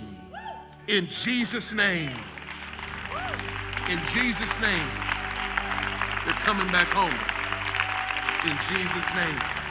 [0.88, 2.12] In Jesus' name.
[3.90, 4.90] In Jesus' name.
[6.26, 7.10] They're coming back home.
[8.50, 9.64] In Jesus' name.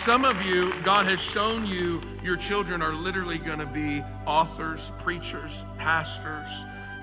[0.00, 4.92] Some of you, God has shown you your children are literally going to be authors,
[4.98, 6.48] preachers, pastors.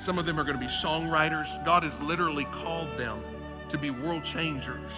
[0.01, 1.63] Some of them are going to be songwriters.
[1.63, 3.21] God has literally called them
[3.69, 4.89] to be world changers.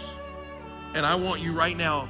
[0.95, 2.07] And I want you right now,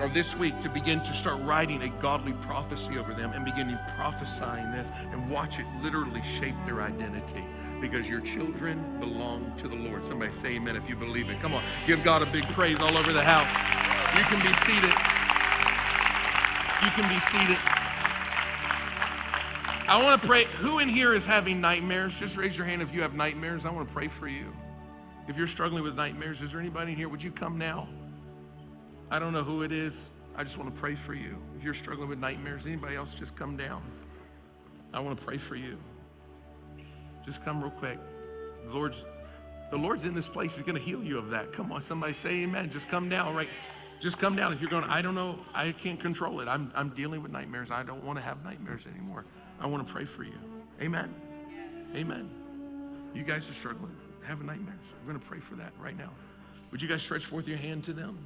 [0.00, 3.76] or this week, to begin to start writing a godly prophecy over them and beginning
[3.94, 7.44] prophesying this and watch it literally shape their identity
[7.78, 10.02] because your children belong to the Lord.
[10.02, 11.38] Somebody say amen if you believe it.
[11.40, 13.52] Come on, give God a big praise all over the house.
[14.16, 14.94] You can be seated.
[16.82, 17.77] You can be seated.
[19.88, 20.44] I want to pray.
[20.44, 22.18] Who in here is having nightmares?
[22.18, 23.64] Just raise your hand if you have nightmares.
[23.64, 24.52] I want to pray for you.
[25.28, 27.08] If you're struggling with nightmares, is there anybody in here?
[27.08, 27.88] Would you come now?
[29.10, 30.12] I don't know who it is.
[30.36, 31.38] I just want to pray for you.
[31.56, 33.82] If you're struggling with nightmares, anybody else, just come down.
[34.92, 35.78] I want to pray for you.
[37.24, 37.98] Just come real quick.
[38.66, 39.06] The Lord's,
[39.70, 40.54] the Lord's in this place.
[40.54, 41.50] He's going to heal you of that.
[41.54, 42.68] Come on, somebody say amen.
[42.68, 43.48] Just come down right
[44.00, 44.52] just come down.
[44.52, 46.48] If you're going, I don't know, I can't control it.
[46.48, 47.70] I'm, I'm dealing with nightmares.
[47.70, 49.24] I don't want to have nightmares anymore.
[49.60, 50.38] I want to pray for you.
[50.80, 51.14] Amen.
[51.94, 52.30] Amen.
[53.14, 54.94] You guys are struggling, having nightmares.
[55.00, 56.10] We're going to pray for that right now.
[56.70, 58.18] Would you guys stretch forth your hand to them?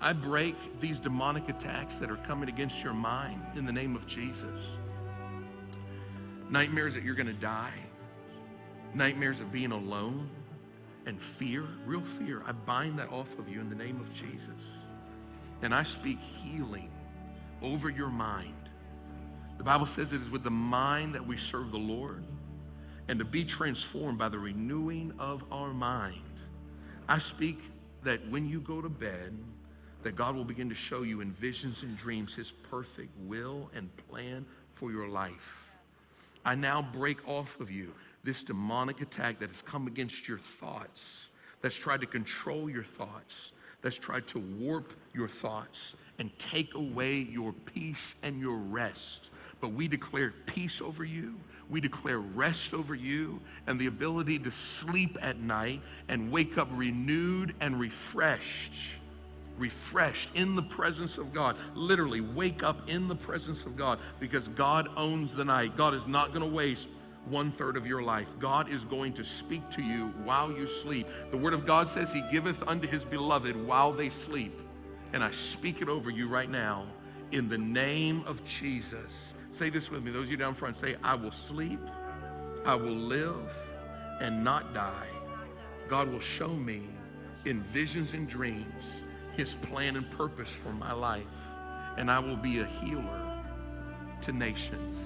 [0.00, 4.06] I break these demonic attacks that are coming against your mind in the name of
[4.06, 4.64] Jesus.
[6.48, 7.74] Nightmares that you're going to die,
[8.94, 10.30] nightmares of being alone,
[11.06, 12.42] and fear, real fear.
[12.46, 14.60] I bind that off of you in the name of Jesus.
[15.62, 16.90] And I speak healing
[17.60, 18.67] over your mind.
[19.58, 22.24] The Bible says it is with the mind that we serve the Lord
[23.08, 26.22] and to be transformed by the renewing of our mind.
[27.08, 27.60] I speak
[28.04, 29.36] that when you go to bed,
[30.04, 33.90] that God will begin to show you in visions and dreams his perfect will and
[34.08, 35.72] plan for your life.
[36.44, 41.26] I now break off of you this demonic attack that has come against your thoughts,
[41.62, 43.52] that's tried to control your thoughts,
[43.82, 49.30] that's tried to warp your thoughts and take away your peace and your rest.
[49.60, 51.34] But we declare peace over you.
[51.70, 56.68] We declare rest over you and the ability to sleep at night and wake up
[56.72, 58.74] renewed and refreshed.
[59.58, 61.56] Refreshed in the presence of God.
[61.74, 65.76] Literally, wake up in the presence of God because God owns the night.
[65.76, 66.88] God is not going to waste
[67.26, 68.28] one third of your life.
[68.38, 71.06] God is going to speak to you while you sleep.
[71.30, 74.58] The Word of God says He giveth unto His beloved while they sleep.
[75.12, 76.86] And I speak it over you right now
[77.32, 79.34] in the name of Jesus.
[79.58, 80.12] Say this with me.
[80.12, 81.80] Those of you down front, say, I will sleep,
[82.64, 83.52] I will live,
[84.20, 85.08] and not die.
[85.88, 86.82] God will show me
[87.44, 89.02] in visions and dreams
[89.36, 91.24] His plan and purpose for my life.
[91.96, 93.42] And I will be a healer
[94.22, 94.96] to nations.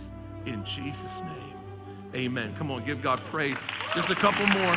[0.45, 1.57] In Jesus' name.
[2.15, 2.55] Amen.
[2.55, 3.57] Come on, give God praise.
[3.95, 4.77] Just a couple more.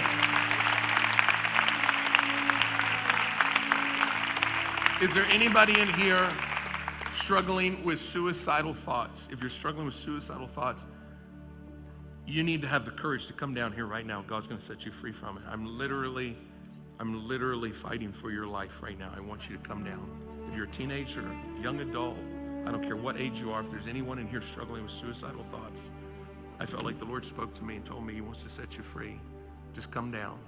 [5.02, 6.31] Is there anybody in here
[7.16, 9.28] struggling with suicidal thoughts?
[9.32, 10.84] If you're struggling with suicidal thoughts,
[12.28, 14.24] you need to have the courage to come down here right now.
[14.24, 15.44] God's going to set you free from it.
[15.48, 16.38] I'm literally,
[17.00, 19.12] I'm literally fighting for your life right now.
[19.16, 20.10] I want you to come down.
[20.48, 21.26] If you're a teenager,
[21.62, 22.18] young adult,
[22.66, 25.44] I don't care what age you are, if there's anyone in here struggling with suicidal
[25.44, 25.92] thoughts,
[26.60, 28.76] I felt like the Lord spoke to me and told me He wants to set
[28.76, 29.20] you free.
[29.74, 30.40] Just come down.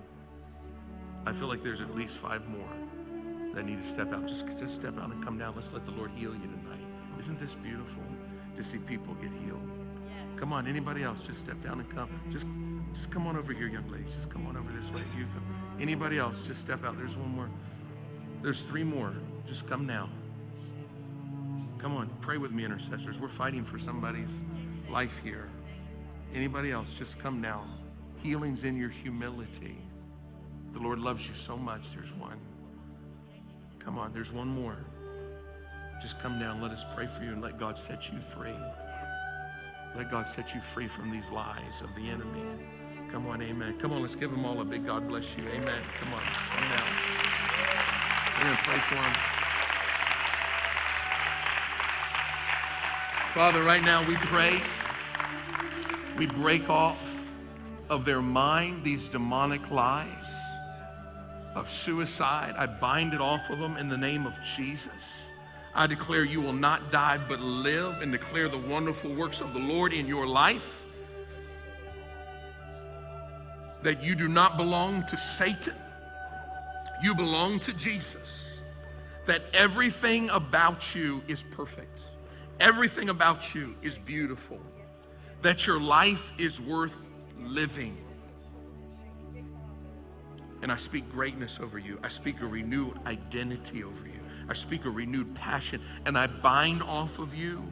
[1.25, 2.69] I feel like there's at least five more
[3.53, 4.27] that need to step out.
[4.27, 5.53] Just, just step out and come down.
[5.55, 6.56] Let's let the Lord heal you.
[7.19, 8.03] Isn't this beautiful
[8.55, 9.69] to see people get healed?
[10.05, 10.39] Yes.
[10.39, 11.21] Come on, anybody else?
[11.23, 12.09] Just step down and come.
[12.31, 12.45] Just,
[12.93, 14.13] just come on over here, young ladies.
[14.13, 15.01] Just come on over this way.
[15.17, 15.43] You come.
[15.79, 16.41] Anybody else?
[16.43, 16.97] Just step out.
[16.97, 17.49] There's one more.
[18.41, 19.13] There's three more.
[19.47, 20.09] Just come now.
[21.77, 23.19] Come on, pray with me, intercessors.
[23.19, 24.41] We're fighting for somebody's
[24.89, 25.49] life here.
[26.33, 26.93] Anybody else?
[26.93, 27.65] Just come now.
[28.23, 29.77] Healing's in your humility.
[30.73, 31.93] The Lord loves you so much.
[31.93, 32.37] There's one.
[33.79, 34.77] Come on, there's one more.
[36.01, 36.61] Just come down.
[36.61, 38.55] Let us pray for you and let God set you free.
[39.95, 42.43] Let God set you free from these lies of the enemy.
[43.09, 43.77] Come on, amen.
[43.79, 45.43] Come on, let's give them all a big God bless you.
[45.43, 45.81] Amen.
[45.99, 46.87] Come on, come down.
[48.37, 49.13] We're going to pray for them.
[53.33, 54.61] Father, right now we pray.
[56.17, 57.03] We break off
[57.89, 60.25] of their mind these demonic lies
[61.55, 62.53] of suicide.
[62.57, 64.91] I bind it off of them in the name of Jesus.
[65.77, 69.59] I declare you will not die but live and declare the wonderful works of the
[69.59, 70.83] Lord in your life.
[73.83, 75.75] That you do not belong to Satan,
[77.03, 78.45] you belong to Jesus.
[79.25, 82.05] That everything about you is perfect,
[82.59, 84.59] everything about you is beautiful,
[85.43, 87.05] that your life is worth
[87.39, 88.03] living.
[90.63, 91.99] And I speak greatness over you.
[92.03, 94.16] I speak a renewed identity over you.
[94.49, 97.63] I speak a renewed passion and I bind off of you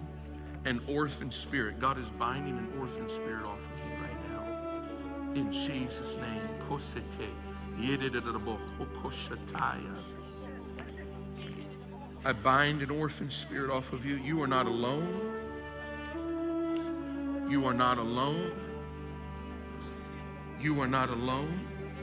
[0.66, 1.80] an orphan spirit.
[1.80, 5.34] God is binding an orphan spirit off of you right now.
[5.40, 6.42] In Jesus' name.
[12.26, 14.16] I bind an orphan spirit off of you.
[14.16, 15.08] You are not alone.
[17.48, 18.52] You are not alone.
[20.60, 21.60] You are not alone.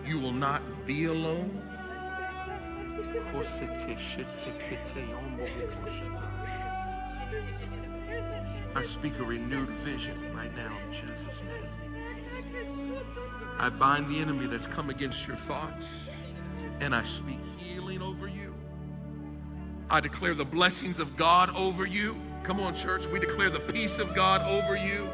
[0.07, 1.61] You will not be alone.
[8.75, 12.95] I speak a renewed vision right now in Jesus' name.
[13.59, 15.87] I bind the enemy that's come against your thoughts
[16.81, 18.55] and I speak healing over you.
[19.91, 22.17] I declare the blessings of God over you.
[22.45, 23.07] Come on, church.
[23.07, 25.07] We declare the peace of God over you.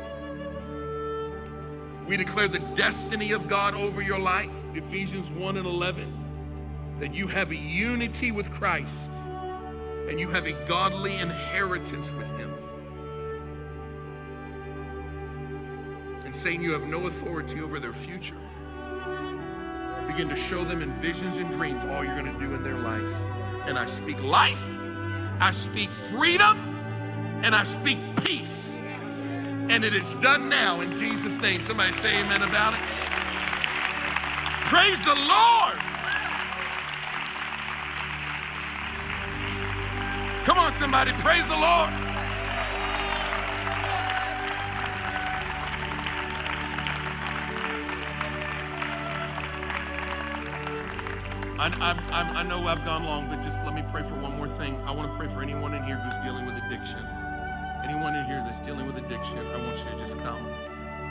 [2.07, 4.55] We declare the destiny of God over your life.
[4.75, 6.28] Ephesians 1 and 11
[6.99, 9.13] that you have a unity with Christ
[10.09, 12.53] and you have a godly inheritance with Him.
[16.25, 18.37] And saying you have no authority over their future.
[20.07, 22.79] Begin to show them in visions and dreams all you're going to do in their
[22.79, 23.03] life.
[23.67, 24.65] And I speak life,
[25.41, 26.59] I speak freedom,
[27.45, 28.75] and I speak peace.
[29.71, 31.61] And it is done now in Jesus' name.
[31.61, 32.81] Somebody say amen about it.
[34.69, 35.78] Praise the Lord.
[40.49, 41.91] Come on, somebody, praise the Lord.
[51.61, 54.49] I, I, I, know I've gone long, but just let me pray for one more
[54.49, 54.81] thing.
[54.87, 57.05] I want to pray for anyone in here who's dealing with addiction.
[57.85, 60.43] Anyone in here that's dealing with addiction, I want you to just come.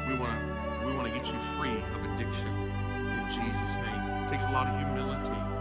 [0.07, 4.25] We want to we want to get you free of addiction in Jesus' name.
[4.25, 5.56] It takes a lot of humility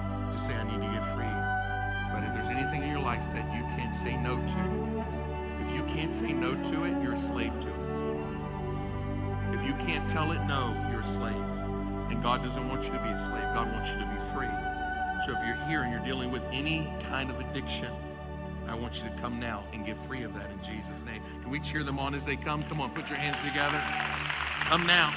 [3.06, 4.58] life that you can't say no to,
[5.60, 9.54] if you can't say no to it, you're a slave to it.
[9.54, 11.46] If you can't tell it no, you're a slave.
[12.10, 13.44] And God doesn't want you to be a slave.
[13.54, 14.50] God wants you to be free.
[15.24, 17.92] So if you're here and you're dealing with any kind of addiction,
[18.66, 21.22] I want you to come now and get free of that in Jesus' name.
[21.42, 22.64] Can we cheer them on as they come?
[22.64, 23.80] Come on, put your hands together.
[24.66, 25.14] Come now.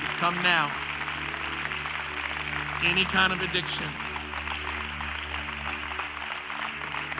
[0.00, 0.66] Just come now.
[2.82, 4.09] Any kind of addiction.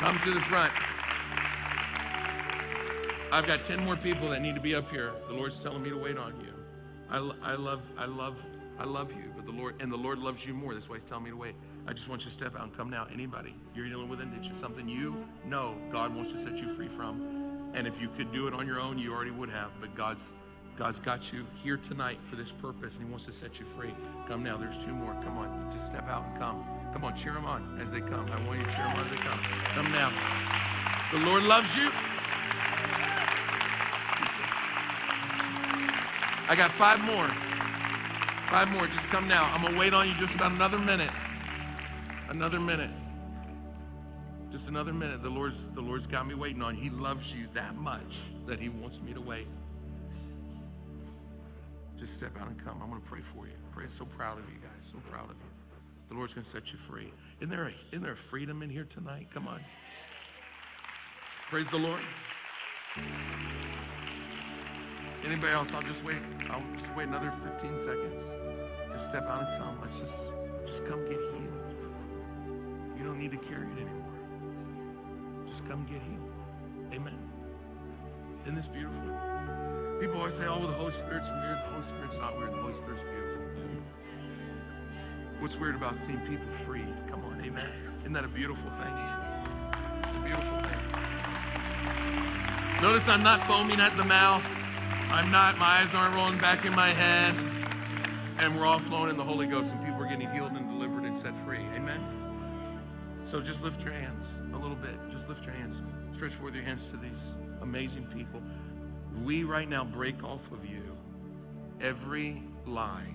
[0.00, 0.72] Come to the front.
[3.30, 5.12] I've got 10 more people that need to be up here.
[5.28, 6.54] The Lord's telling me to wait on you.
[7.10, 8.42] I, I love, I love,
[8.78, 10.72] I love you, but the Lord, and the Lord loves you more.
[10.72, 11.54] That's why He's telling me to wait.
[11.86, 13.08] I just want you to step out and come now.
[13.12, 16.88] Anybody, you're dealing with an addiction, something you know God wants to set you free
[16.88, 17.70] from.
[17.74, 19.70] And if you could do it on your own, you already would have.
[19.82, 20.22] But God's
[20.80, 23.92] God's got you here tonight for this purpose, and He wants to set you free.
[24.26, 24.56] Come now.
[24.56, 25.12] There's two more.
[25.22, 25.70] Come on.
[25.70, 26.64] Just step out and come.
[26.94, 28.24] Come on, cheer them on as they come.
[28.32, 29.38] I want you to cheer them on as they come.
[29.76, 30.08] Come now.
[31.12, 31.90] The Lord loves you.
[36.48, 37.28] I got five more.
[38.48, 38.86] Five more.
[38.86, 39.52] Just come now.
[39.52, 41.10] I'm going to wait on you just about another minute.
[42.30, 42.90] Another minute.
[44.50, 45.22] Just another minute.
[45.22, 46.84] The Lord's, the Lord's got me waiting on you.
[46.84, 49.46] He loves you that much that He wants me to wait.
[52.00, 52.80] Just step out and come.
[52.82, 53.52] I'm going to pray for you.
[53.72, 54.90] Pray so proud of you guys.
[54.90, 55.50] So proud of you.
[56.08, 57.12] The Lord's going to set you free.
[57.40, 59.28] Isn't there, a, isn't there freedom in here tonight?
[59.34, 59.60] Come on.
[61.50, 62.00] Praise the Lord.
[65.26, 65.74] Anybody else?
[65.74, 66.16] I'll just wait.
[66.48, 68.24] I'll just wait another 15 seconds.
[68.94, 69.78] Just step out and come.
[69.82, 70.24] Let's just,
[70.64, 71.52] just come get healed.
[72.96, 74.14] You don't need to carry it anymore.
[75.46, 76.94] Just come get healed.
[76.94, 77.18] Amen.
[78.44, 79.59] Isn't this beautiful?
[80.00, 81.58] People always say, oh, the Holy Spirit's weird.
[81.58, 82.52] The Holy Spirit's not weird.
[82.52, 83.42] The Holy Spirit's beautiful.
[85.40, 86.88] What's weird about seeing people freed?
[87.06, 87.68] Come on, amen.
[88.00, 88.94] Isn't that a beautiful thing?
[90.04, 90.80] It's a beautiful thing.
[92.80, 94.42] Notice I'm not foaming at the mouth.
[95.12, 97.34] I'm not, my eyes aren't rolling back in my head.
[98.38, 101.04] And we're all flowing in the Holy Ghost, and people are getting healed and delivered
[101.04, 101.60] and set free.
[101.74, 102.00] Amen.
[103.24, 104.94] So just lift your hands a little bit.
[105.10, 105.82] Just lift your hands.
[106.12, 108.42] Stretch forth your hands to these amazing people.
[109.24, 110.82] We right now break off of you
[111.82, 113.12] every lie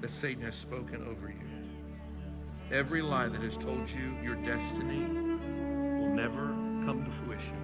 [0.00, 1.36] that Satan has spoken over you.
[2.72, 5.04] Every lie that has told you your destiny
[6.00, 6.46] will never
[6.84, 7.56] come to fruition.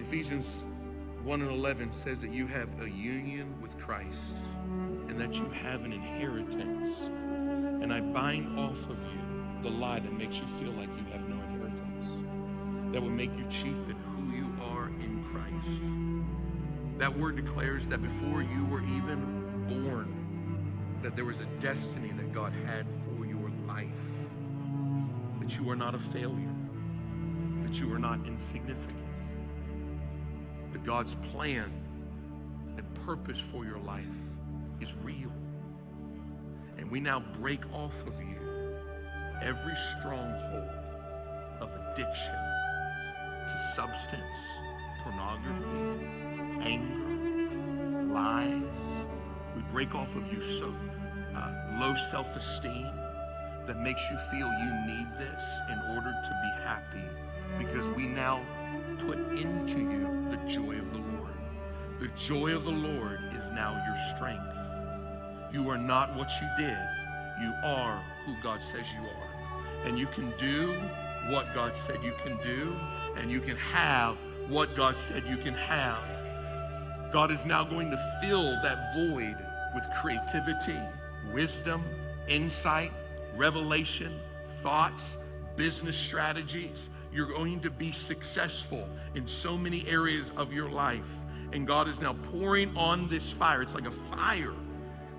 [0.00, 0.64] Ephesians
[1.22, 4.18] 1 and 11 says that you have a union with Christ
[5.08, 6.98] and that you have an inheritance.
[7.82, 11.28] And I bind off of you the lie that makes you feel like you have
[11.28, 14.13] no inheritance, that would make you are
[15.54, 16.98] in Christ.
[16.98, 22.32] That word declares that before you were even born, that there was a destiny that
[22.32, 24.00] God had for your life,
[25.40, 26.54] that you are not a failure,
[27.62, 29.04] that you are not insignificant,
[30.72, 31.70] that God's plan
[32.76, 34.06] and purpose for your life
[34.80, 35.32] is real.
[36.78, 38.38] And we now break off of you
[39.42, 40.70] every stronghold
[41.60, 44.38] of addiction to substance,
[45.04, 46.06] pornography,
[46.62, 48.62] anger, lies.
[49.54, 50.74] We break off of you so
[51.36, 52.90] uh, low self-esteem
[53.66, 57.04] that makes you feel you need this in order to be happy
[57.58, 58.40] because we now
[59.06, 61.34] put into you the joy of the Lord.
[62.00, 64.56] The joy of the Lord is now your strength.
[65.52, 66.78] You are not what you did.
[67.40, 69.86] You are who God says you are.
[69.86, 70.72] And you can do
[71.30, 72.74] what God said you can do,
[73.16, 74.16] and you can have
[74.48, 76.02] what God said you can have.
[77.12, 79.36] God is now going to fill that void
[79.74, 80.78] with creativity,
[81.32, 81.82] wisdom,
[82.28, 82.92] insight,
[83.36, 84.12] revelation,
[84.62, 85.18] thoughts,
[85.56, 86.88] business strategies.
[87.12, 91.18] You're going to be successful in so many areas of your life.
[91.52, 93.62] And God is now pouring on this fire.
[93.62, 94.54] It's like a fire,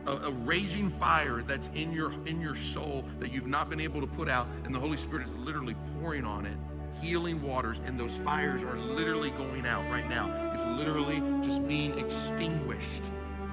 [0.05, 4.01] a, a, raging fire that's in your in your soul that you've not been able
[4.01, 4.47] to put out.
[4.65, 6.57] And the Holy Spirit is literally pouring on it,
[7.01, 10.51] healing waters, and those fires are literally going out right now.
[10.53, 13.11] It's literally just being extinguished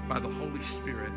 [0.08, 1.12] by the Holy Spirit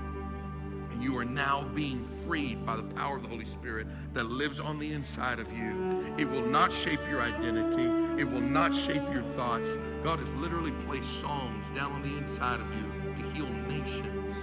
[0.96, 4.62] and you are now being freed by the power of the Holy Spirit that lives
[4.62, 6.06] on the inside of you.
[6.18, 7.84] It will not shape your identity,
[8.22, 9.70] it will not shape your thoughts.
[10.06, 14.38] God has literally placed songs down on the inside of you to heal nations.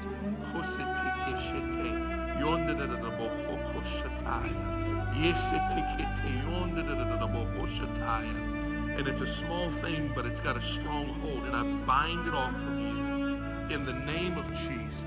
[8.97, 12.34] And it's a small thing, but it's got a strong hold, and I bind it
[12.34, 15.05] off of you in the name of Jesus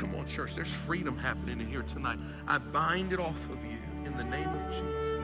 [0.00, 0.54] Come on, church.
[0.54, 2.18] There's freedom happening in here tonight.
[2.48, 3.76] I bind it off of you
[4.06, 5.20] in the name of Jesus.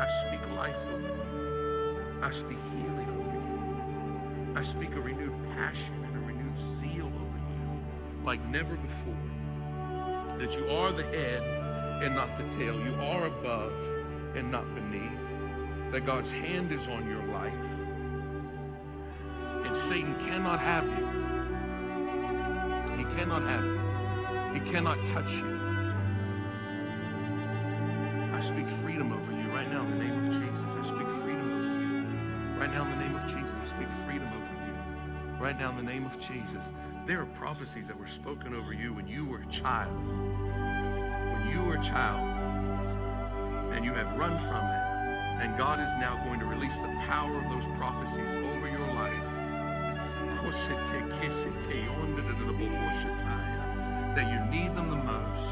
[0.00, 2.22] I speak life over you.
[2.22, 4.56] I speak healing over you.
[4.56, 9.14] I speak a renewed passion and a renewed zeal over you like never before.
[10.38, 11.42] That you are the head
[12.00, 12.78] and not the tail.
[12.78, 13.72] You are above
[14.34, 15.12] and not beneath.
[15.90, 17.52] That God's hand is on your life.
[19.66, 21.06] And Satan cannot have you.
[22.96, 23.80] He cannot have you.
[24.54, 25.58] He cannot touch you.
[28.32, 30.64] I speak freedom over you right now in the name of Jesus.
[30.64, 32.60] I speak freedom over you.
[32.60, 33.54] Right now in the name of Jesus.
[33.62, 35.42] I speak freedom over you.
[35.42, 36.64] Right now in the name of Jesus.
[37.06, 39.96] There are prophecies that were spoken over you when you were a child.
[41.58, 42.54] You a child
[43.72, 45.42] and you have run from it.
[45.42, 49.24] And God is now going to release the power of those prophecies over your life
[54.14, 55.48] that you need them the most.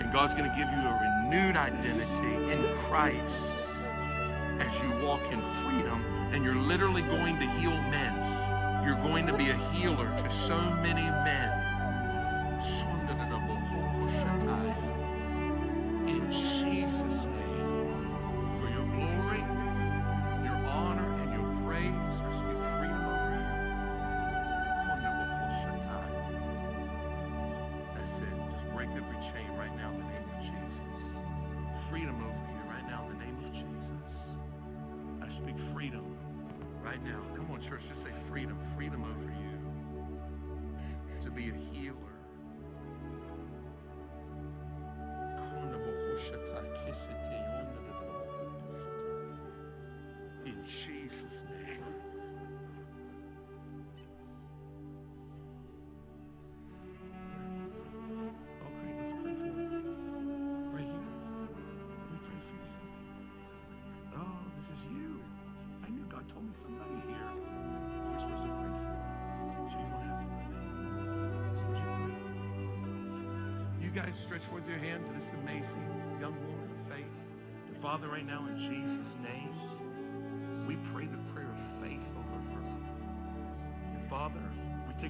[0.00, 3.52] And God's going to give you a renewed identity in Christ
[4.60, 6.02] as you walk in freedom.
[6.32, 8.14] And you're literally going to heal men.
[8.86, 12.62] You're going to be a healer to so many men.
[12.62, 12.91] speak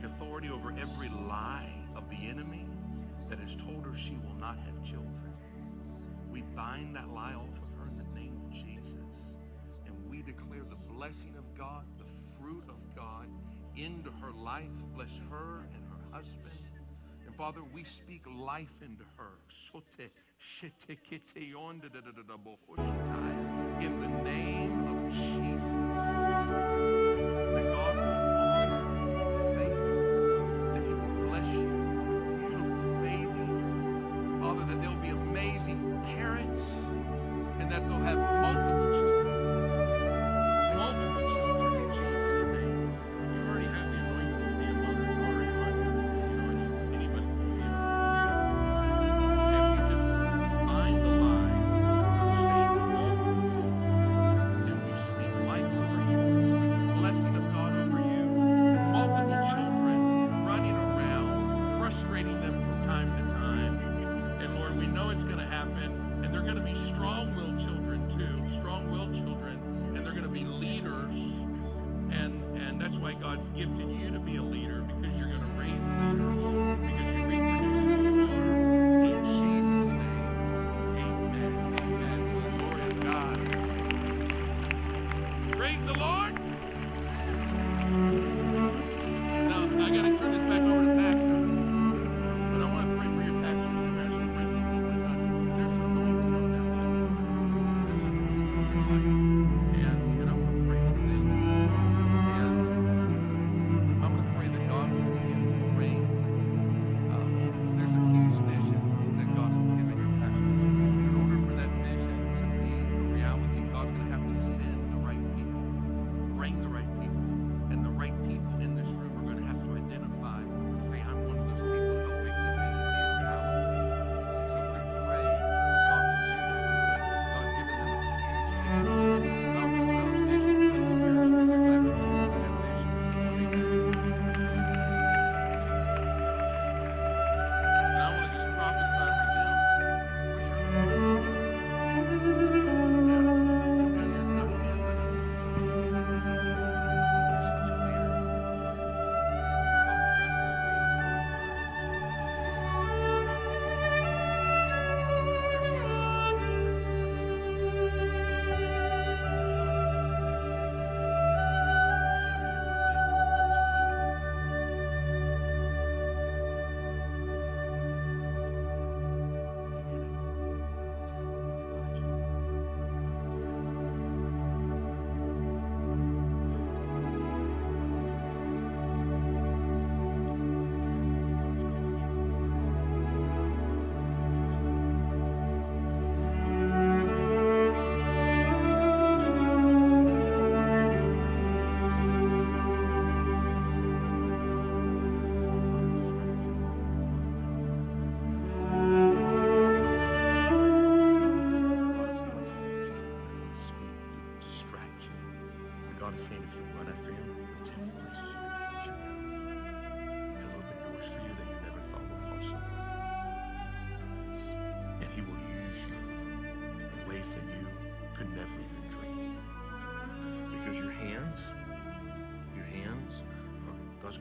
[0.02, 2.66] take authority over every lie of the enemy
[3.28, 5.32] that has told her she will not have children.
[6.30, 8.98] We bind that lie off of her in the name of Jesus.
[9.86, 12.04] And we declare the blessing of God, the
[12.40, 13.28] fruit of God
[13.76, 14.70] into her life.
[14.94, 16.52] Bless her and her husband.
[17.26, 19.38] And Father, we speak life into her.
[23.80, 25.72] In the name of Jesus.
[37.72, 38.31] that they'll happen.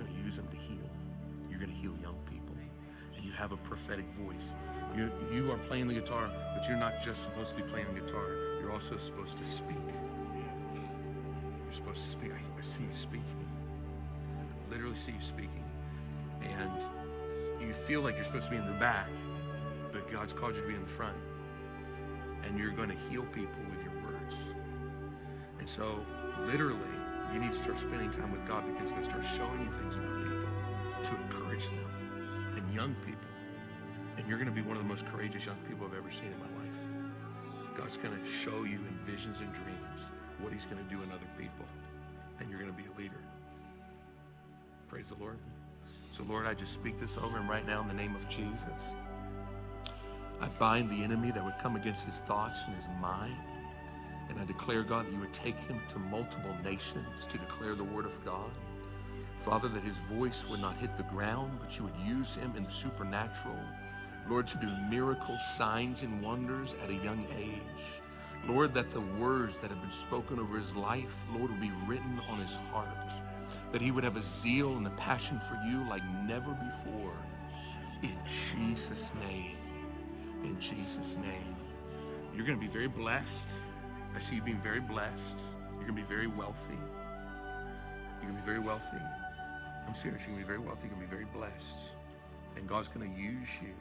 [0.02, 0.90] going to use them to heal.
[1.50, 2.56] You're going to heal young people.
[3.16, 4.48] And you have a prophetic voice.
[4.96, 8.02] You, you are playing the guitar, but you're not just supposed to be playing the
[8.02, 8.26] guitar.
[8.60, 9.78] You're also supposed to speak.
[10.76, 12.32] You're supposed to speak.
[12.32, 13.48] I, I see you speaking.
[14.40, 15.64] I literally see you speaking.
[16.42, 16.72] And
[17.62, 19.08] you feel like you're supposed to be in the back,
[19.92, 21.18] but God's called you to be in the front.
[22.44, 24.36] And you're going to heal people with your words.
[25.60, 26.04] And so,
[26.48, 26.80] literally,
[27.34, 29.72] you need to start spending time with God because He's going to start showing you
[29.80, 30.52] things about people
[31.04, 31.86] to encourage them
[32.56, 33.30] and young people.
[34.18, 36.28] And you're going to be one of the most courageous young people I've ever seen
[36.28, 36.78] in my life.
[37.78, 40.02] God's going to show you in visions and dreams
[40.40, 41.66] what He's going to do in other people.
[42.40, 43.22] And you're going to be a leader.
[44.90, 45.38] Praise the Lord.
[46.12, 48.92] So, Lord, I just speak this over him right now in the name of Jesus.
[50.42, 53.38] I bind the enemy that would come against his thoughts and his mind.
[54.32, 57.84] And I declare, God, that you would take him to multiple nations to declare the
[57.84, 58.50] word of God.
[59.36, 62.64] Father, that his voice would not hit the ground, but you would use him in
[62.64, 63.60] the supernatural.
[64.30, 67.62] Lord, to do miracles, signs, and wonders at a young age.
[68.48, 72.20] Lord, that the words that have been spoken over his life, Lord, will be written
[72.30, 72.88] on his heart.
[73.74, 77.18] That he would have a zeal and a passion for you like never before.
[78.02, 79.58] In Jesus' name.
[80.44, 81.56] In Jesus' name.
[82.36, 83.50] You're going to be very blessed.
[84.16, 85.40] I see you being very blessed.
[85.74, 86.78] You're going to be very wealthy.
[86.78, 88.98] You're going to be very wealthy.
[89.88, 90.22] I'm serious.
[90.22, 90.88] You're going to be very wealthy.
[90.88, 91.74] You're going to be very blessed.
[92.56, 93.74] And God's going to use you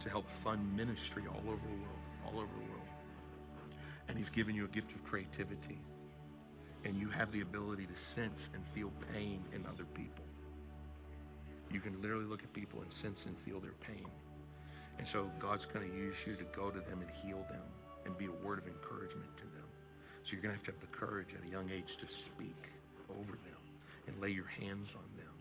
[0.00, 2.02] to help fund ministry all over the world.
[2.26, 2.88] All over the world.
[4.08, 5.78] And He's given you a gift of creativity.
[6.84, 10.24] And you have the ability to sense and feel pain in other people.
[11.70, 14.06] You can literally look at people and sense and feel their pain.
[14.98, 17.62] And so God's going to use you to go to them and heal them
[18.04, 19.51] and be a word of encouragement to them.
[20.24, 22.56] So you're going to have to have the courage at a young age to speak
[23.10, 23.60] over them
[24.06, 25.32] and lay your hands on them.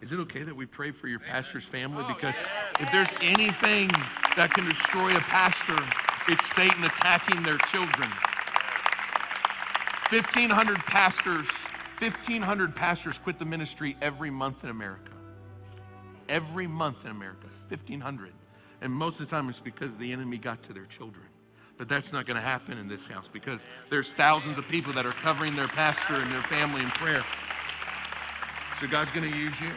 [0.00, 2.04] Is it okay that we pray for your pastor's family?
[2.06, 2.34] Oh, because
[2.80, 3.88] if there's anything
[4.36, 5.78] that can destroy a pastor,
[6.28, 8.08] it's Satan attacking their children.
[10.10, 11.48] 1,500 pastors,
[11.98, 15.12] 1,500 pastors quit the ministry every month in America.
[16.28, 18.32] Every month in America, 1,500.
[18.80, 21.26] And most of the time it's because the enemy got to their children.
[21.82, 25.04] But that's not going to happen in this house because there's thousands of people that
[25.04, 27.24] are covering their pastor and their family in prayer.
[28.78, 29.70] So God's going to use you,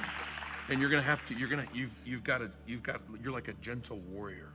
[0.69, 1.34] and you're going to have to.
[1.34, 1.76] You're going to.
[1.76, 2.52] You've you've got a.
[2.68, 3.02] You've got.
[3.23, 4.49] You're like a gentle warrior.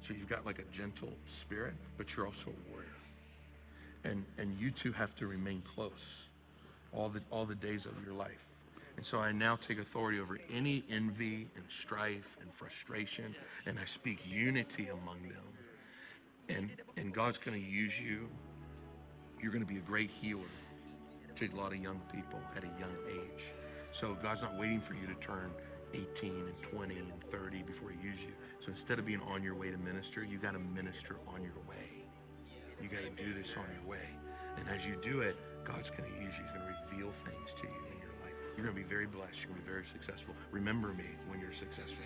[0.00, 2.88] So you've got like a gentle spirit, but you're also a warrior.
[4.02, 6.26] And and you two have to remain close,
[6.92, 8.48] all the all the days of your life.
[8.96, 13.36] And so I now take authority over any envy and strife and frustration,
[13.66, 15.59] and I speak unity among them.
[16.48, 18.28] And, and God's going to use you.
[19.40, 20.42] You're going to be a great healer
[21.36, 23.44] to a lot of young people at a young age.
[23.92, 25.50] So God's not waiting for you to turn
[25.94, 28.32] 18 and 20 and 30 before he uses you.
[28.60, 31.56] So instead of being on your way to minister, you got to minister on your
[31.68, 32.04] way.
[32.82, 34.06] You got to do this on your way.
[34.56, 36.44] And as you do it, God's going to use you.
[36.44, 38.34] He's going to reveal things to you in your life.
[38.56, 39.40] You're going to be very blessed.
[39.40, 40.34] You're going to be very successful.
[40.50, 42.04] Remember me when you're successful.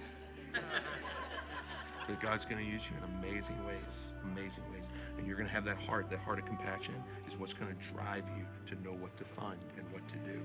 [2.08, 4.84] but God's going to use you in amazing ways, amazing ways.
[5.18, 6.94] And you're going to have that heart, that heart of compassion
[7.28, 10.40] is what's going to drive you to know what to fund and what to do.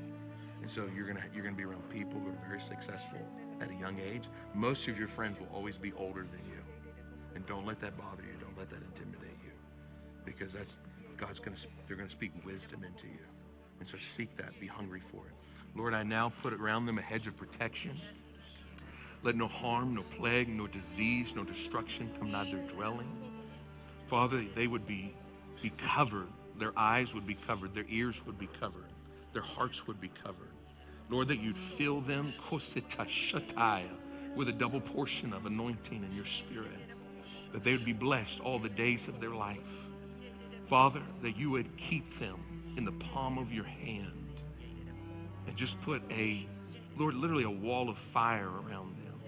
[0.62, 3.20] And so you're going to you're going to be around people who are very successful
[3.62, 4.24] at a young age.
[4.54, 6.62] Most of your friends will always be older than you.
[7.36, 8.38] And don't let that bother you.
[8.42, 9.52] Don't let that intimidate you.
[10.26, 10.80] Because that's
[11.18, 13.20] God's going to they're going to speak wisdom into you.
[13.80, 15.34] And so seek that, be hungry for it.
[15.76, 17.92] Lord, I now put around them a hedge of protection.
[19.24, 23.08] Let no harm, no plague, no disease, no destruction come nigh their dwelling.
[24.10, 25.14] Father, they would be,
[25.62, 26.30] be covered.
[26.58, 27.76] Their eyes would be covered.
[27.76, 28.90] Their ears would be covered.
[29.34, 30.50] Their hearts would be covered.
[31.12, 32.34] Lord, that you'd fill them
[34.36, 36.72] with a double portion of anointing in your spirit.
[37.54, 39.90] That they would be blessed all the days of their life.
[40.66, 42.40] Father, that you would keep them
[42.78, 44.12] in the palm of your hand
[45.46, 46.48] and just put a,
[46.98, 49.20] Lord, literally a wall of fire around them.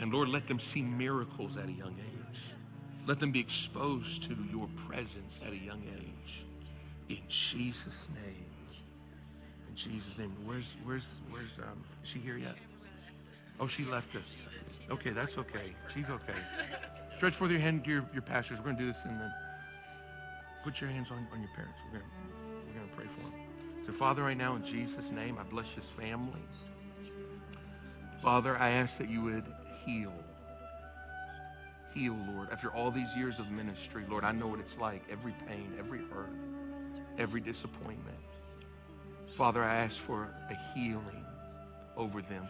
[0.00, 2.13] And Lord, let them see miracles at a young age.
[3.06, 6.44] Let them be exposed to your presence at a young age.
[7.08, 8.46] In Jesus' name.
[9.68, 10.32] In Jesus' name.
[10.44, 12.54] Where's, where's, where's, um, is she here yet?
[13.60, 14.36] Oh, she left us.
[14.90, 15.74] Okay, that's okay.
[15.92, 16.34] She's okay.
[17.16, 18.58] Stretch forth your hand to your, your pastors.
[18.60, 19.32] We're to do this and then
[20.62, 21.78] put your hands on, on your parents.
[21.92, 22.10] We're gonna
[22.74, 23.32] we're to pray for them.
[23.86, 26.40] So, Father, right now, in Jesus' name, I bless this family.
[28.20, 29.44] Father, I ask that you would
[29.84, 30.12] heal.
[31.94, 32.48] Heal, Lord.
[32.50, 36.00] After all these years of ministry, Lord, I know what it's like every pain, every
[36.00, 36.34] hurt,
[37.18, 38.18] every disappointment.
[39.28, 41.24] Father, I ask for a healing
[41.96, 42.44] over them.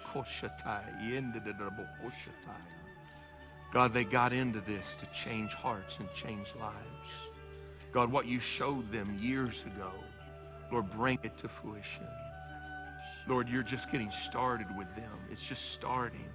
[3.72, 7.10] God, they got into this to change hearts and change lives.
[7.92, 9.92] God, what you showed them years ago,
[10.72, 12.06] Lord, bring it to fruition.
[13.28, 15.12] Lord, you're just getting started with them.
[15.30, 16.28] It's just starting.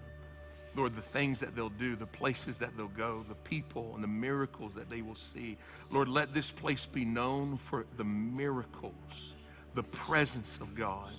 [0.76, 4.08] Lord, the things that they'll do, the places that they'll go, the people and the
[4.08, 5.58] miracles that they will see.
[5.92, 9.34] Lord, let this place be known for the miracles
[9.76, 11.10] the presence of God.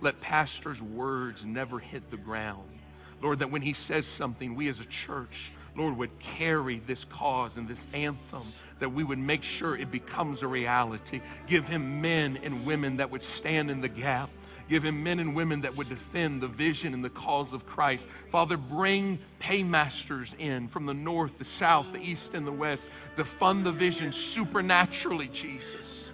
[0.00, 2.68] Let Pastor's words never hit the ground.
[3.20, 7.56] Lord, that when he says something, we as a church, Lord, would carry this cause
[7.56, 8.42] and this anthem,
[8.80, 11.20] that we would make sure it becomes a reality.
[11.48, 14.28] Give him men and women that would stand in the gap.
[14.68, 18.08] Give him men and women that would defend the vision and the cause of Christ.
[18.30, 22.84] Father, bring paymasters in from the north, the south, the east, and the west
[23.16, 26.08] to fund the vision supernaturally, Jesus.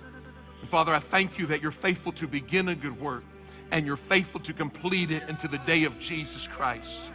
[0.60, 3.24] And Father, I thank you that you're faithful to begin a good work
[3.70, 7.12] and you're faithful to complete it into the day of Jesus Christ.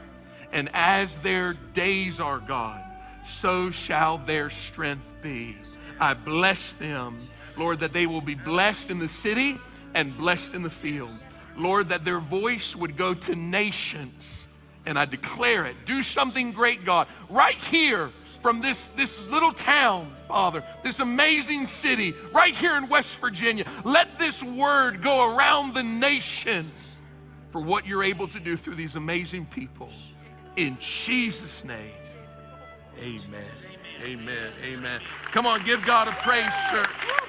[0.51, 2.81] And as their days are, God,
[3.26, 5.57] so shall their strength be.
[5.99, 7.18] I bless them,
[7.57, 9.57] Lord, that they will be blessed in the city
[9.95, 11.11] and blessed in the field.
[11.57, 14.47] Lord, that their voice would go to nations.
[14.85, 15.77] And I declare it.
[15.85, 18.11] Do something great, God, right here
[18.41, 23.65] from this, this little town, Father, this amazing city, right here in West Virginia.
[23.85, 26.65] Let this word go around the nation
[27.49, 29.89] for what you're able to do through these amazing people.
[30.57, 31.93] In Jesus' name,
[32.99, 33.47] amen.
[34.03, 34.47] Amen.
[34.63, 35.01] Amen.
[35.31, 37.22] Come on, give God a praise, church.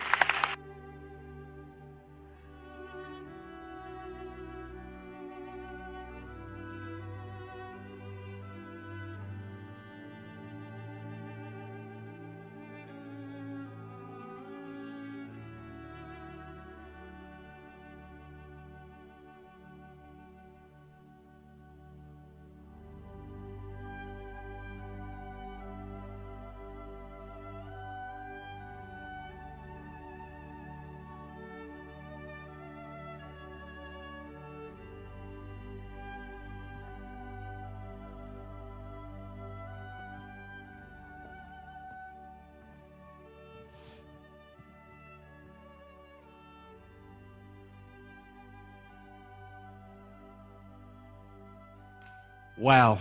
[52.64, 52.98] Wow.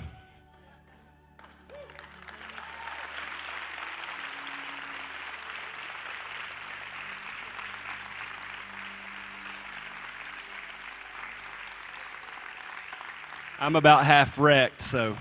[13.57, 15.15] I'm about half wrecked, so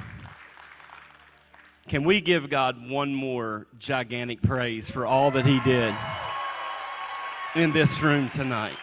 [1.86, 5.94] can we give God one more gigantic praise for all that He did
[7.54, 8.74] in this room tonight?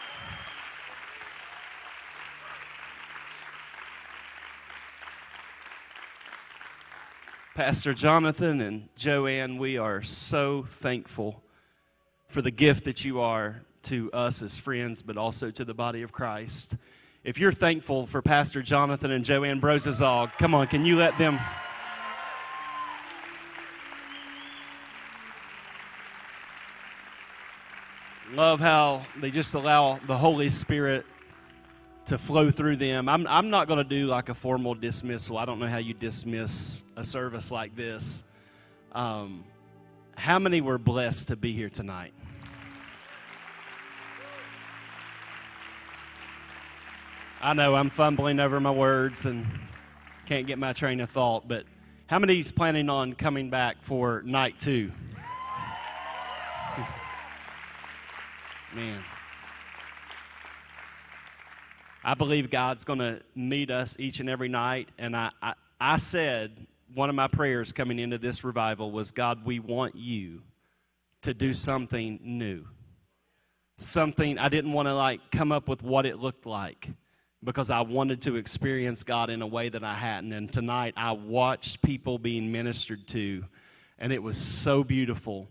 [7.62, 11.42] Pastor Jonathan and Joanne, we are so thankful
[12.26, 16.00] for the gift that you are to us as friends, but also to the body
[16.00, 16.76] of Christ.
[17.22, 21.38] If you're thankful for Pastor Jonathan and Joanne Brozozog, come on, can you let them?
[28.32, 31.04] Love how they just allow the Holy Spirit
[32.10, 33.08] to flow through them.
[33.08, 35.38] I'm, I'm not going to do like a formal dismissal.
[35.38, 38.24] I don't know how you dismiss a service like this.
[38.90, 39.44] Um,
[40.16, 42.12] how many were blessed to be here tonight?
[47.40, 49.46] I know I'm fumbling over my words and
[50.26, 51.64] can't get my train of thought, but
[52.08, 54.90] how many is planning on coming back for night two?
[58.74, 59.00] Man.
[62.10, 64.88] I believe God's going to meet us each and every night.
[64.98, 69.44] And I, I, I, said, one of my prayers coming into this revival was, God,
[69.44, 70.42] we want you
[71.22, 72.64] to do something new.
[73.76, 76.88] Something, I didn't want to like come up with what it looked like
[77.44, 80.32] because I wanted to experience God in a way that I hadn't.
[80.32, 83.44] And tonight I watched people being ministered to,
[84.00, 85.46] and it was so beautiful.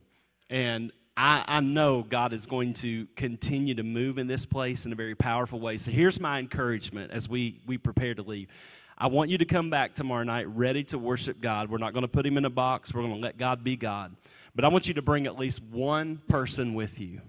[0.50, 0.92] And
[1.22, 4.96] I, I know God is going to continue to move in this place in a
[4.96, 5.76] very powerful way.
[5.76, 8.48] So here's my encouragement as we, we prepare to leave.
[8.98, 11.70] I want you to come back tomorrow night ready to worship God.
[11.70, 13.76] We're not going to put him in a box, we're going to let God be
[13.76, 14.16] God.
[14.56, 17.20] But I want you to bring at least one person with you.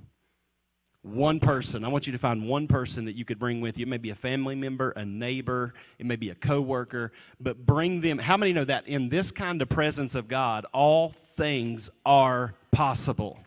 [1.02, 1.84] One person.
[1.84, 3.86] I want you to find one person that you could bring with you.
[3.86, 7.10] It may be a family member, a neighbor, it may be a coworker,
[7.40, 8.18] but bring them.
[8.18, 13.40] How many know that in this kind of presence of God, all things are possible?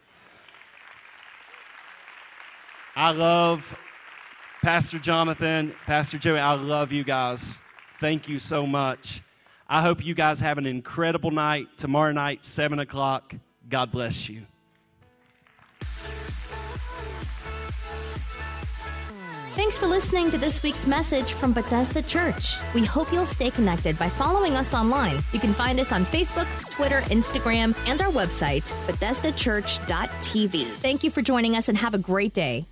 [2.95, 3.77] I love
[4.61, 6.39] Pastor Jonathan, Pastor Joey.
[6.39, 7.59] I love you guys.
[7.99, 9.21] Thank you so much.
[9.67, 11.67] I hope you guys have an incredible night.
[11.77, 13.33] Tomorrow night, 7 o'clock.
[13.67, 14.45] God bless you.
[19.55, 22.57] Thanks for listening to this week's message from Bethesda Church.
[22.73, 25.17] We hope you'll stay connected by following us online.
[25.31, 30.65] You can find us on Facebook, Twitter, Instagram, and our website, BethesdaChurch.tv.
[30.65, 32.65] Thank you for joining us and have a great day.